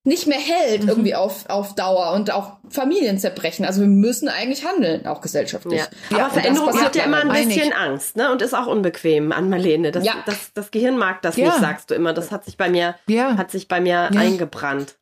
nicht 0.06 0.28
mehr 0.28 0.40
hält 0.40 0.84
mhm. 0.84 0.90
irgendwie 0.90 1.16
auf, 1.16 1.50
auf 1.50 1.74
Dauer 1.74 2.14
und 2.14 2.32
auch 2.32 2.58
Familien 2.70 3.18
zerbrechen. 3.18 3.66
Also 3.66 3.82
wir 3.82 3.88
müssen 3.88 4.30
eigentlich 4.30 4.64
handeln, 4.64 5.08
auch 5.08 5.20
gesellschaftlich. 5.20 5.82
Ja. 6.12 6.26
Aber 6.26 6.30
Veränderung 6.30 6.80
hat 6.80 6.96
ja 6.96 7.06
immer 7.06 7.22
ein 7.22 7.30
bisschen 7.30 7.74
einig. 7.74 7.76
Angst 7.76 8.16
ne? 8.16 8.32
und 8.32 8.42
ist 8.44 8.54
auch 8.54 8.68
unbequem 8.68 9.32
an 9.32 9.50
Marlene. 9.50 9.92
Das, 9.92 10.06
ja. 10.06 10.14
das, 10.28 10.54
das 10.54 10.70
Gehirn 10.70 10.98
mag 10.98 11.24
das 11.24 11.38
ja. 11.38 11.48
nicht, 11.48 11.60
sagst 11.60 11.90
du 11.90 11.96
immer. 11.96 12.14
Das 12.14 12.32
hat 12.32 12.46
sich 12.46 12.56
bei 12.56 12.70
mir, 12.70 12.96
ja. 13.08 13.36
hat 13.36 13.50
sich 13.50 13.68
bei 13.68 13.82
mir 13.82 14.12
eingebrannt. 14.16 14.96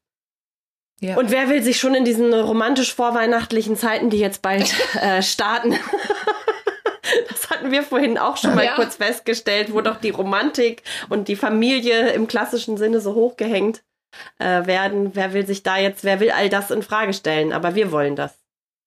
Ja. 1.01 1.17
Und 1.17 1.31
wer 1.31 1.49
will 1.49 1.61
sich 1.61 1.77
schon 1.77 1.95
in 1.95 2.05
diesen 2.05 2.33
romantisch 2.33 2.95
vorweihnachtlichen 2.95 3.75
Zeiten, 3.75 4.09
die 4.09 4.19
jetzt 4.19 4.41
bald 4.41 4.73
äh, 5.01 5.21
starten, 5.21 5.75
das 7.29 7.49
hatten 7.49 7.71
wir 7.71 7.83
vorhin 7.83 8.17
auch 8.17 8.37
schon 8.37 8.55
mal 8.55 8.63
ja. 8.63 8.75
kurz 8.75 8.95
festgestellt, 8.95 9.73
wo 9.73 9.81
doch 9.81 9.97
die 9.97 10.11
Romantik 10.11 10.81
und 11.09 11.27
die 11.27 11.35
Familie 11.35 12.11
im 12.11 12.29
klassischen 12.29 12.77
Sinne 12.77 13.01
so 13.01 13.15
hochgehängt 13.15 13.83
äh, 14.39 14.65
werden. 14.65 15.11
Wer 15.13 15.33
will 15.33 15.45
sich 15.45 15.63
da 15.63 15.77
jetzt, 15.77 16.03
wer 16.03 16.19
will 16.19 16.31
all 16.31 16.49
das 16.49 16.71
in 16.71 16.81
Frage 16.81 17.13
stellen? 17.13 17.53
Aber 17.53 17.75
wir 17.75 17.91
wollen 17.91 18.15
das. 18.15 18.43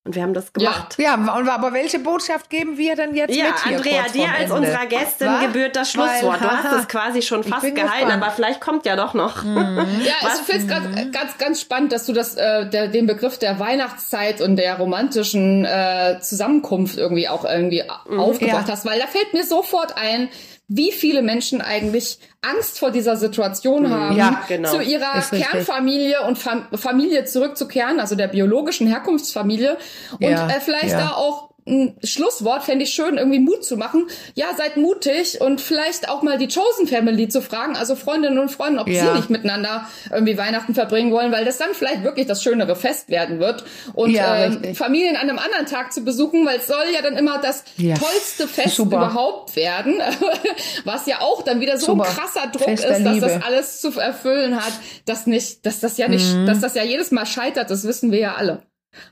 Und 0.07 0.15
wir 0.15 0.23
haben 0.23 0.35
das 0.35 0.53
gemacht. 0.53 0.95
Ja, 0.99 1.17
ja 1.17 1.53
aber 1.53 1.73
welche 1.73 1.99
Botschaft 1.99 2.49
geben 2.49 2.79
wir 2.79 2.95
denn 2.95 3.17
jetzt 3.17 3.35
ja, 3.35 3.47
mit 3.47 3.65
hier 3.65 3.77
Andrea, 3.77 4.03
dir 4.05 4.29
als 4.29 4.43
Ende? 4.43 4.55
unserer 4.55 4.87
Gästin 4.87 5.27
Was? 5.27 5.41
gebührt 5.41 5.75
das 5.75 5.91
Schlusswort. 5.91 6.41
Weil, 6.41 6.49
du 6.49 6.55
hast 6.55 6.73
es 6.79 6.89
quasi 6.89 7.23
schon 7.23 7.43
fast 7.43 7.63
gehalten, 7.63 7.75
gespannt. 7.75 8.23
aber 8.23 8.31
vielleicht 8.31 8.61
kommt 8.61 8.87
ja 8.87 8.95
doch 8.95 9.15
noch. 9.15 9.43
Mhm. 9.43 9.79
ja, 10.05 10.13
Was? 10.23 10.41
ich 10.41 10.47
finde 10.47 10.63
es 10.63 10.69
gerade 10.69 11.11
ganz, 11.11 11.39
ganz 11.39 11.61
spannend, 11.61 11.91
dass 11.91 12.07
du 12.07 12.13
das, 12.13 12.37
äh, 12.37 12.71
der, 12.71 12.87
den 12.87 13.09
Begriff 13.09 13.39
der 13.39 13.59
Weihnachtszeit 13.59 14.41
und 14.41 14.55
der 14.55 14.77
romantischen 14.77 15.65
äh, 15.65 16.21
Zusammenkunft 16.21 16.99
irgendwie 16.99 17.29
auch 17.29 17.45
irgendwie 17.45 17.83
mhm. 18.09 18.21
aufgebracht 18.21 18.69
ja. 18.69 18.75
hast, 18.75 18.87
weil 18.87 19.01
da 19.01 19.09
fällt 19.09 19.33
mir 19.33 19.45
sofort 19.45 19.97
ein, 19.97 20.29
wie 20.69 20.91
viele 20.91 21.23
Menschen 21.23 21.61
eigentlich 21.61 22.19
Angst 22.43 22.79
vor 22.79 22.91
dieser 22.91 23.17
Situation 23.17 23.85
mhm. 23.85 23.91
haben, 23.91 24.17
ja, 24.17 24.45
genau. 24.49 24.71
zu 24.71 24.83
ihrer 24.83 25.21
Kernfamilie 25.21 26.23
und 26.27 26.39
Fam 26.39 26.67
Familie 26.75 27.25
zurückzukehren, 27.25 28.01
also 28.01 28.17
der 28.17 28.29
biologischen 28.29 28.87
Herkunftsfamilie 28.87 29.79
und 30.13 30.23
ja, 30.23 30.49
äh, 30.49 30.61
vielleicht 30.61 30.91
ja. 30.91 30.99
da 30.99 31.11
auch 31.11 31.51
ein 31.67 31.97
Schlusswort 32.05 32.63
fände 32.63 32.85
ich 32.85 32.93
schön, 32.93 33.17
irgendwie 33.17 33.41
Mut 33.41 33.65
zu 33.65 33.77
machen. 33.77 34.07
Ja, 34.35 34.47
seid 34.57 34.77
mutig 34.77 35.41
und 35.41 35.61
vielleicht 35.61 36.09
auch 36.09 36.23
mal 36.23 36.39
die 36.39 36.47
Chosen 36.47 36.87
Family 36.87 37.29
zu 37.29 37.43
fragen, 37.43 37.77
also 37.77 37.97
Freundinnen 37.97 38.39
und 38.39 38.51
Freunde, 38.51 38.81
ob 38.81 38.89
ja. 38.89 39.07
sie 39.07 39.17
nicht 39.19 39.31
miteinander 39.31 39.89
irgendwie 40.11 40.39
Weihnachten 40.39 40.75
verbringen 40.75 41.13
wollen, 41.13 41.33
weil 41.33 41.45
das 41.45 41.59
dann 41.59 41.71
vielleicht 41.75 42.05
wirklich 42.05 42.27
das 42.27 42.43
schönere 42.43 42.77
Fest 42.77 43.09
werden 43.09 43.41
wird. 43.41 43.65
Und 43.95 44.11
ja, 44.11 44.45
äh, 44.45 44.75
Familien 44.75 45.17
an 45.17 45.29
einem 45.29 45.39
anderen 45.39 45.67
Tag 45.67 45.93
zu 45.93 46.03
besuchen, 46.03 46.47
weil 46.47 46.59
es 46.59 46.69
soll 46.69 46.85
ja 46.95 47.03
dann 47.03 47.17
immer 47.17 47.41
das 47.41 47.65
ja. 47.77 47.97
tollste 47.97 48.47
Fest 48.47 48.77
Super. 48.77 48.97
überhaupt 48.97 49.57
werden, 49.57 50.01
was 50.85 51.07
ja 51.07 51.21
auch 51.21 51.43
dann 51.43 51.61
wieder 51.61 51.79
so 51.79 51.87
Super. 51.87 52.05
ein 52.05 52.15
krasser 52.15 52.47
Druck 52.49 52.65
Fest 52.65 52.85
ist, 52.85 53.05
dass 53.05 53.21
das 53.21 53.43
alles 53.43 53.81
zu 53.81 53.99
erfüllen 53.99 54.57
hat, 54.57 54.73
dass 55.05 55.27
nicht, 55.27 55.67
dass 55.67 55.81
das 55.81 55.99
ja 55.99 56.07
nicht, 56.07 56.33
mhm. 56.33 56.47
dass 56.47 56.61
das 56.61 56.75
ja 56.75 56.85
jedes 56.85 57.11
Mal 57.11 57.27
scheitert, 57.27 57.71
das 57.71 57.85
wissen 57.85 58.13
wir 58.13 58.21
ja 58.21 58.35
alle. 58.35 58.63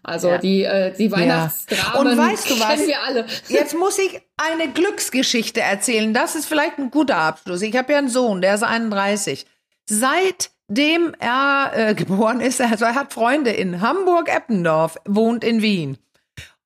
Also 0.03 0.29
ja. 0.29 0.39
die, 0.39 0.65
äh, 0.65 0.93
die 0.97 1.11
Weihnachtsdramen 1.11 2.13
Und 2.13 2.19
weißt 2.19 2.51
du 2.51 2.61
was? 2.61 2.87
wir 2.87 3.03
alle. 3.03 3.27
Jetzt 3.49 3.75
muss 3.77 3.99
ich 3.99 4.21
eine 4.37 4.73
Glücksgeschichte 4.73 5.61
erzählen. 5.61 6.13
Das 6.13 6.35
ist 6.35 6.47
vielleicht 6.47 6.79
ein 6.79 6.91
guter 6.91 7.17
Abschluss. 7.17 7.63
Ich 7.63 7.77
habe 7.77 7.93
ja 7.93 7.99
einen 7.99 8.09
Sohn, 8.09 8.41
der 8.41 8.55
ist 8.55 8.63
31. 8.63 9.47
Seitdem 9.89 11.15
er 11.19 11.73
äh, 11.75 11.95
geboren 11.97 12.41
ist, 12.41 12.61
also 12.61 12.85
er 12.85 12.95
hat 12.95 13.13
Freunde 13.13 13.51
in 13.51 13.81
Hamburg-Eppendorf, 13.81 14.97
wohnt 15.07 15.45
in 15.45 15.63
Wien. 15.63 15.99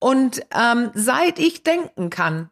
Und 0.01 0.43
ähm, 0.55 0.91
seit 0.95 1.39
ich 1.39 1.65
denken 1.65 2.11
kann, 2.11 2.51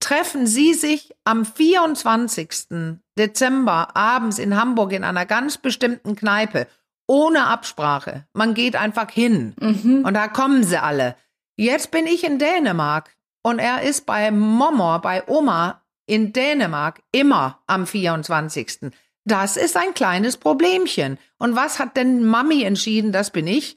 treffen 0.00 0.46
sie 0.46 0.74
sich 0.74 1.14
am 1.24 1.44
24. 1.44 3.00
Dezember 3.18 3.96
abends 3.96 4.38
in 4.38 4.56
Hamburg 4.56 4.92
in 4.92 5.04
einer 5.04 5.26
ganz 5.26 5.58
bestimmten 5.58 6.14
Kneipe 6.14 6.66
ohne 7.08 7.48
Absprache. 7.48 8.26
Man 8.32 8.54
geht 8.54 8.76
einfach 8.76 9.10
hin 9.10 9.54
mhm. 9.60 10.04
und 10.06 10.14
da 10.14 10.28
kommen 10.28 10.62
sie 10.62 10.80
alle. 10.80 11.16
Jetzt 11.56 11.90
bin 11.90 12.06
ich 12.06 12.22
in 12.22 12.38
Dänemark 12.38 13.16
und 13.42 13.58
er 13.58 13.82
ist 13.82 14.06
bei 14.06 14.30
Momor, 14.30 15.00
bei 15.00 15.26
Oma 15.26 15.82
in 16.06 16.32
Dänemark 16.32 17.02
immer 17.10 17.60
am 17.66 17.86
24. 17.86 18.92
Das 19.24 19.56
ist 19.56 19.76
ein 19.76 19.92
kleines 19.94 20.36
Problemchen. 20.36 21.18
Und 21.38 21.56
was 21.56 21.78
hat 21.78 21.96
denn 21.96 22.24
Mami 22.24 22.62
entschieden? 22.62 23.12
Das 23.12 23.30
bin 23.30 23.46
ich. 23.46 23.76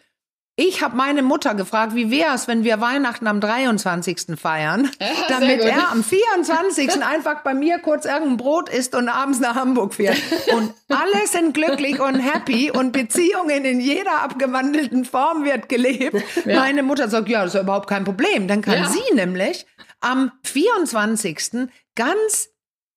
Ich 0.64 0.84
habe 0.84 0.96
meine 0.96 1.24
Mutter 1.24 1.56
gefragt, 1.56 1.96
wie 1.96 2.12
wäre 2.12 2.36
es, 2.36 2.48
wenn 2.48 2.64
wir 2.64 2.80
Weihnachten 2.80 3.26
am 3.26 3.42
23. 3.42 4.40
feiern, 4.40 4.92
ja, 5.00 5.08
damit 5.28 5.60
er 5.62 5.90
am 5.92 6.04
24. 6.04 7.04
einfach 7.04 7.42
bei 7.42 7.56
mir 7.56 7.80
kurz 7.80 8.06
irgendein 8.06 8.38
Brot 8.38 8.70
isst 8.70 8.94
und 8.94 9.10
abends 9.10 9.40
nach 9.40 9.56
Hamburg 9.56 9.96
fährt. 9.96 10.18
Und 10.54 10.72
alle 10.88 11.26
sind 11.26 11.56
glücklich 11.56 12.00
und 12.00 12.20
happy 12.20 12.70
und 12.70 12.92
Beziehungen 12.92 13.66
in 13.66 13.80
jeder 13.80 14.22
abgewandelten 14.22 15.04
Form 15.04 15.46
wird 15.46 15.68
gelebt. 15.68 16.22
Ja. 16.46 16.60
Meine 16.60 16.84
Mutter 16.84 17.10
sagt, 17.10 17.28
ja, 17.28 17.44
das 17.44 17.56
ist 17.56 17.62
überhaupt 17.62 17.90
kein 17.90 18.04
Problem. 18.04 18.48
Dann 18.48 18.62
kann 18.62 18.84
ja. 18.84 18.90
sie 18.90 19.16
nämlich 19.16 19.66
am 20.00 20.32
24. 20.44 21.70
ganz 21.96 22.50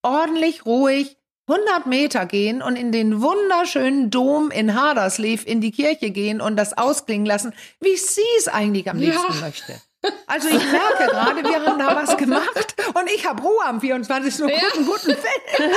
ordentlich, 0.03 0.67
ruhig 0.67 1.17
100 1.47 1.87
Meter 1.87 2.25
gehen 2.25 2.63
und 2.63 2.77
in 2.77 2.91
den 2.91 3.21
wunderschönen 3.21 4.11
Dom 4.11 4.51
in 4.51 4.75
Haderslev 4.75 5.45
in 5.45 5.61
die 5.61 5.73
Kirche 5.73 6.11
gehen 6.11 6.41
und 6.41 6.57
das 6.57 6.77
ausklingen 6.77 7.27
lassen, 7.27 7.53
wie 7.81 7.97
sie 7.97 8.23
es 8.39 8.49
eigentlich 8.49 8.89
am 8.89 8.99
liebsten 8.99 9.35
ja. 9.35 9.41
möchte. 9.41 9.81
Also 10.27 10.49
ich 10.49 10.65
merke 10.71 11.07
gerade, 11.11 11.45
wir 11.45 11.65
haben 11.65 11.79
da 11.79 11.95
was 11.95 12.17
gemacht 12.17 12.75
und 12.95 13.11
ich 13.15 13.27
habe 13.27 13.43
Ruhe 13.43 13.65
am 13.65 13.81
24. 13.81 14.43
und 14.43 14.49
ja. 14.49 14.57
guten, 14.73 14.87
guten 14.87 15.17
Film. 15.17 15.73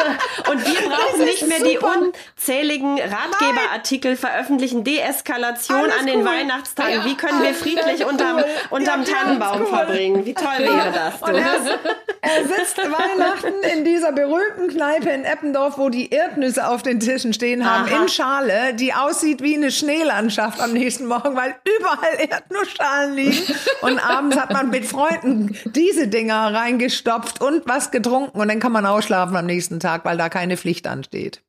Und 0.51 0.65
wir 0.65 0.89
brauchen 0.89 1.25
nicht 1.25 1.47
mehr 1.47 1.59
super. 1.59 1.69
die 1.69 2.07
unzähligen 2.37 2.99
Ratgeberartikel 2.99 4.15
veröffentlichen. 4.15 4.83
Deeskalation 4.83 5.77
Alles 5.77 5.99
an 5.99 6.05
den 6.05 6.19
cool. 6.19 6.25
Weihnachtstagen. 6.25 6.93
Ja. 6.93 7.05
Wie 7.05 7.15
können 7.15 7.41
wir 7.41 7.53
friedlich 7.53 8.05
unterm, 8.05 8.43
unterm 8.69 9.03
ja, 9.03 9.13
Tannenbaum 9.13 9.61
cool. 9.61 9.67
verbringen? 9.67 10.25
Wie 10.25 10.33
toll 10.33 10.59
wäre 10.59 10.91
das? 10.93 11.19
Du? 11.19 11.35
Er, 11.35 12.37
er, 12.37 12.47
sitzt 12.47 12.77
Weihnachten 12.77 13.63
in 13.73 13.85
dieser 13.85 14.11
berühmten 14.11 14.69
Kneipe 14.69 15.09
in 15.09 15.23
Eppendorf, 15.23 15.77
wo 15.77 15.89
die 15.89 16.09
Erdnüsse 16.09 16.67
auf 16.67 16.83
den 16.83 16.99
Tischen 16.99 17.33
stehen 17.33 17.69
haben, 17.69 17.91
Aha. 17.91 18.01
in 18.01 18.09
Schale, 18.09 18.73
die 18.73 18.93
aussieht 18.93 19.41
wie 19.41 19.55
eine 19.55 19.71
Schneelandschaft 19.71 20.59
am 20.59 20.73
nächsten 20.73 21.05
Morgen, 21.05 21.35
weil 21.35 21.55
überall 21.77 22.29
Erdnussschalen 22.29 23.15
liegen 23.15 23.55
und 23.81 23.99
abends 24.17 24.37
hat 24.37 24.51
man 24.51 24.69
mit 24.69 24.85
Freunden 24.85 25.55
diese 25.65 26.07
Dinger 26.07 26.53
reingestopft 26.53 27.41
und 27.41 27.67
was 27.67 27.91
getrunken 27.91 28.39
und 28.39 28.47
dann 28.47 28.59
kann 28.59 28.71
man 28.71 28.85
ausschlafen 28.85 29.35
am 29.35 29.45
nächsten 29.45 29.79
Tag, 29.79 30.05
weil 30.05 30.17
da 30.17 30.29
keine 30.29 30.57
Pflicht 30.57 30.87
ansteht. 30.87 31.41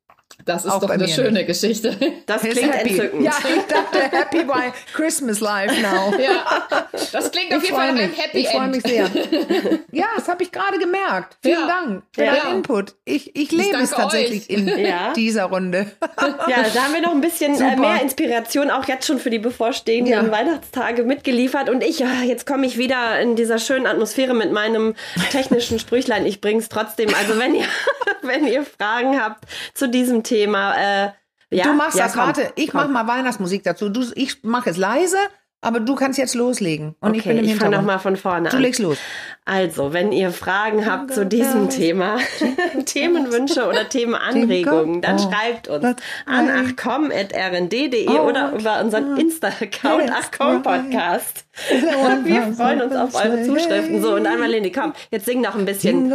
Das 0.45 0.65
ist 0.65 0.71
Auch 0.71 0.79
doch 0.79 0.89
eine 0.89 1.07
schöne 1.07 1.31
nicht. 1.31 1.47
Geschichte. 1.47 1.95
Das 2.25 2.41
His 2.41 2.55
klingt 2.55 2.73
happy. 2.73 2.89
entzückend. 2.89 3.23
Ja, 3.23 3.31
ich 3.55 3.63
dachte 3.65 3.99
Happy 3.99 4.43
by 4.43 4.71
Christmas 4.93 5.39
Life 5.39 5.75
now. 5.81 6.13
Ja, 6.19 6.77
das 7.11 7.31
klingt 7.31 7.53
auf 7.53 7.63
jeden 7.63 7.75
Fall 7.75 7.93
nach 7.93 8.01
einem 8.01 8.13
Happy 8.13 8.39
Ich 8.39 8.49
freue 8.49 8.67
mich 8.67 8.83
sehr. 8.83 9.09
Ja, 9.91 10.05
das 10.15 10.27
habe 10.27 10.43
ich 10.43 10.51
gerade 10.51 10.77
gemerkt. 10.79 11.37
Vielen 11.41 11.59
ja. 11.61 11.67
Dank 11.67 12.03
für 12.11 12.23
ja. 12.23 12.35
deinen 12.35 12.57
Input. 12.57 12.95
Ich, 13.05 13.35
ich 13.35 13.51
lebe 13.51 13.77
ich 13.77 13.83
es 13.83 13.91
tatsächlich 13.91 14.49
euch. 14.49 14.57
in 14.57 14.67
ja. 14.67 15.13
dieser 15.13 15.45
Runde. 15.45 15.91
Ja, 16.47 16.65
da 16.73 16.83
haben 16.83 16.93
wir 16.93 17.01
noch 17.01 17.11
ein 17.11 17.21
bisschen 17.21 17.59
äh, 17.59 17.75
mehr 17.75 18.01
Inspiration 18.01 18.69
auch 18.69 18.87
jetzt 18.87 19.07
schon 19.07 19.19
für 19.19 19.29
die 19.29 19.39
bevorstehenden 19.39 20.31
Weihnachtstage 20.31 21.03
mitgeliefert. 21.03 21.69
Und 21.69 21.83
ich, 21.83 22.03
jetzt 22.25 22.45
komme 22.45 22.65
ich 22.65 22.77
wieder 22.77 23.19
in 23.19 23.35
dieser 23.35 23.59
schönen 23.59 23.87
Atmosphäre 23.87 24.33
mit 24.33 24.51
meinem 24.51 24.95
technischen 25.31 25.79
Sprüchlein. 25.79 26.25
Ich 26.25 26.41
bringe 26.41 26.59
es 26.59 26.69
trotzdem. 26.69 27.09
Also 27.19 27.39
wenn 27.39 27.55
ihr, 27.55 27.65
wenn 28.21 28.45
ihr 28.47 28.63
Fragen 28.63 29.19
habt 29.21 29.45
zu 29.73 29.87
diesem 29.87 30.23
Thema. 30.23 30.28
Äh, 30.31 31.11
ja, 31.51 31.63
du 31.63 31.73
machst 31.73 31.97
ja, 31.97 32.05
das, 32.05 32.13
komm, 32.13 32.27
warte, 32.27 32.53
ich 32.55 32.69
komm. 32.71 32.91
mach 32.91 33.05
mal 33.05 33.07
Weihnachtsmusik 33.07 33.63
dazu. 33.63 33.89
Du, 33.89 34.03
ich 34.15 34.43
mache 34.43 34.69
es 34.69 34.77
leise, 34.77 35.17
aber 35.61 35.79
du 35.79 35.95
kannst 35.95 36.19
jetzt 36.19 36.35
loslegen. 36.35 36.95
Und 36.99 37.09
okay, 37.09 37.17
ich 37.17 37.23
bin 37.25 37.37
im 37.39 37.45
ich 37.45 37.55
fange 37.55 37.75
nochmal 37.75 37.99
von 37.99 38.15
vorne 38.15 38.49
an. 38.49 38.55
Du 38.55 38.61
legst 38.61 38.79
los. 38.79 38.97
Also, 39.45 39.93
wenn 39.93 40.11
ihr 40.11 40.31
Fragen 40.31 40.85
habt 40.85 41.13
zu 41.13 41.25
diesem 41.25 41.69
Thema, 41.69 42.17
Themenwünsche 42.85 43.67
oder 43.67 43.89
Themenanregungen, 43.89 45.01
dann 45.01 45.17
schreibt 45.17 45.67
uns 45.67 45.83
an 46.27 46.49
achcom.rnd.de 46.49 48.07
oder 48.07 48.53
über 48.53 48.79
unseren 48.79 49.17
Insta-Account 49.17 50.11
achcom-podcast. 50.11 51.45
Wir 52.23 52.53
freuen 52.53 52.81
uns 52.83 52.95
auf 52.95 53.15
eure 53.15 53.43
Zuschriften. 53.43 54.01
So, 54.03 54.13
und 54.13 54.27
einmal, 54.27 54.49
Leni, 54.49 54.71
komm, 54.71 54.93
jetzt 55.09 55.25
sing 55.25 55.41
noch 55.41 55.55
ein 55.55 55.65
bisschen. 55.65 56.11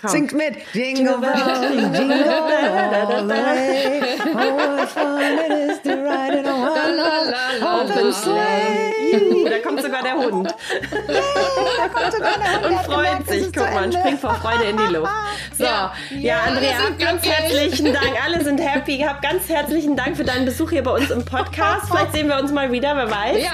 Komm. 0.00 0.10
Singt 0.10 0.32
mit. 0.32 0.54
Jingle 0.72 1.18
bell, 1.18 1.92
jingle 1.92 2.30
all 2.30 3.06
the 3.06 3.28
way. 3.28 4.18
Oh, 4.20 4.56
what 4.56 4.88
fun 4.88 5.20
it 5.20 5.70
is 5.70 5.82
to 5.82 5.96
ride 5.96 6.34
in 6.38 6.46
a 6.46 6.54
one 6.54 6.88
open 7.62 8.12
sleigh. 8.12 9.48
Da 9.50 9.58
kommt 9.58 9.82
sogar 9.82 10.02
der 10.02 10.14
Hund. 10.14 10.54
da 11.78 11.88
kommt 11.88 12.12
sogar 12.12 12.38
der 12.38 12.60
Hund. 12.62 12.70
Und 12.70 12.94
freut 12.94 13.28
sich. 13.28 13.52
Guck 13.52 13.74
mal, 13.74 13.92
springt 13.92 14.20
vor 14.20 14.34
Freude 14.36 14.64
in 14.64 14.76
die 14.76 14.94
Luft. 14.94 15.10
So, 15.56 15.64
ja, 15.64 15.92
ja 16.10 16.40
Andrea, 16.46 16.90
ganz 16.98 17.26
herzlichen 17.26 17.86
Dank. 17.92 18.24
Alle 18.24 18.44
sind 18.44 18.60
happy. 18.60 18.98
Hab 18.98 19.22
ganz 19.22 19.48
herzlichen 19.48 19.96
Dank 19.96 20.16
für 20.16 20.24
deinen 20.24 20.44
Besuch 20.44 20.70
hier 20.70 20.82
bei 20.82 20.92
uns 20.92 21.10
im 21.10 21.24
Podcast. 21.24 21.86
Vielleicht 21.90 22.12
sehen 22.12 22.28
wir 22.28 22.38
uns 22.38 22.52
mal 22.52 22.70
wieder, 22.70 22.94
wer 22.94 23.10
weiß. 23.10 23.42
Ja, 23.42 23.52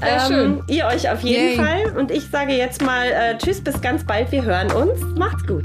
sehr 0.00 0.12
ähm, 0.12 0.20
schön. 0.28 0.62
Ihr 0.68 0.86
euch 0.86 1.10
auf 1.10 1.20
jeden 1.22 1.48
Yay. 1.48 1.56
Fall. 1.56 1.98
Und 1.98 2.10
ich 2.10 2.28
sage 2.30 2.52
jetzt 2.52 2.82
mal 2.82 3.06
äh, 3.06 3.38
Tschüss, 3.38 3.60
bis 3.62 3.80
ganz 3.80 4.04
bald. 4.04 4.30
Wir 4.30 4.44
hören 4.44 4.70
uns. 4.70 5.00
Macht's 5.16 5.46
gut. 5.46 5.64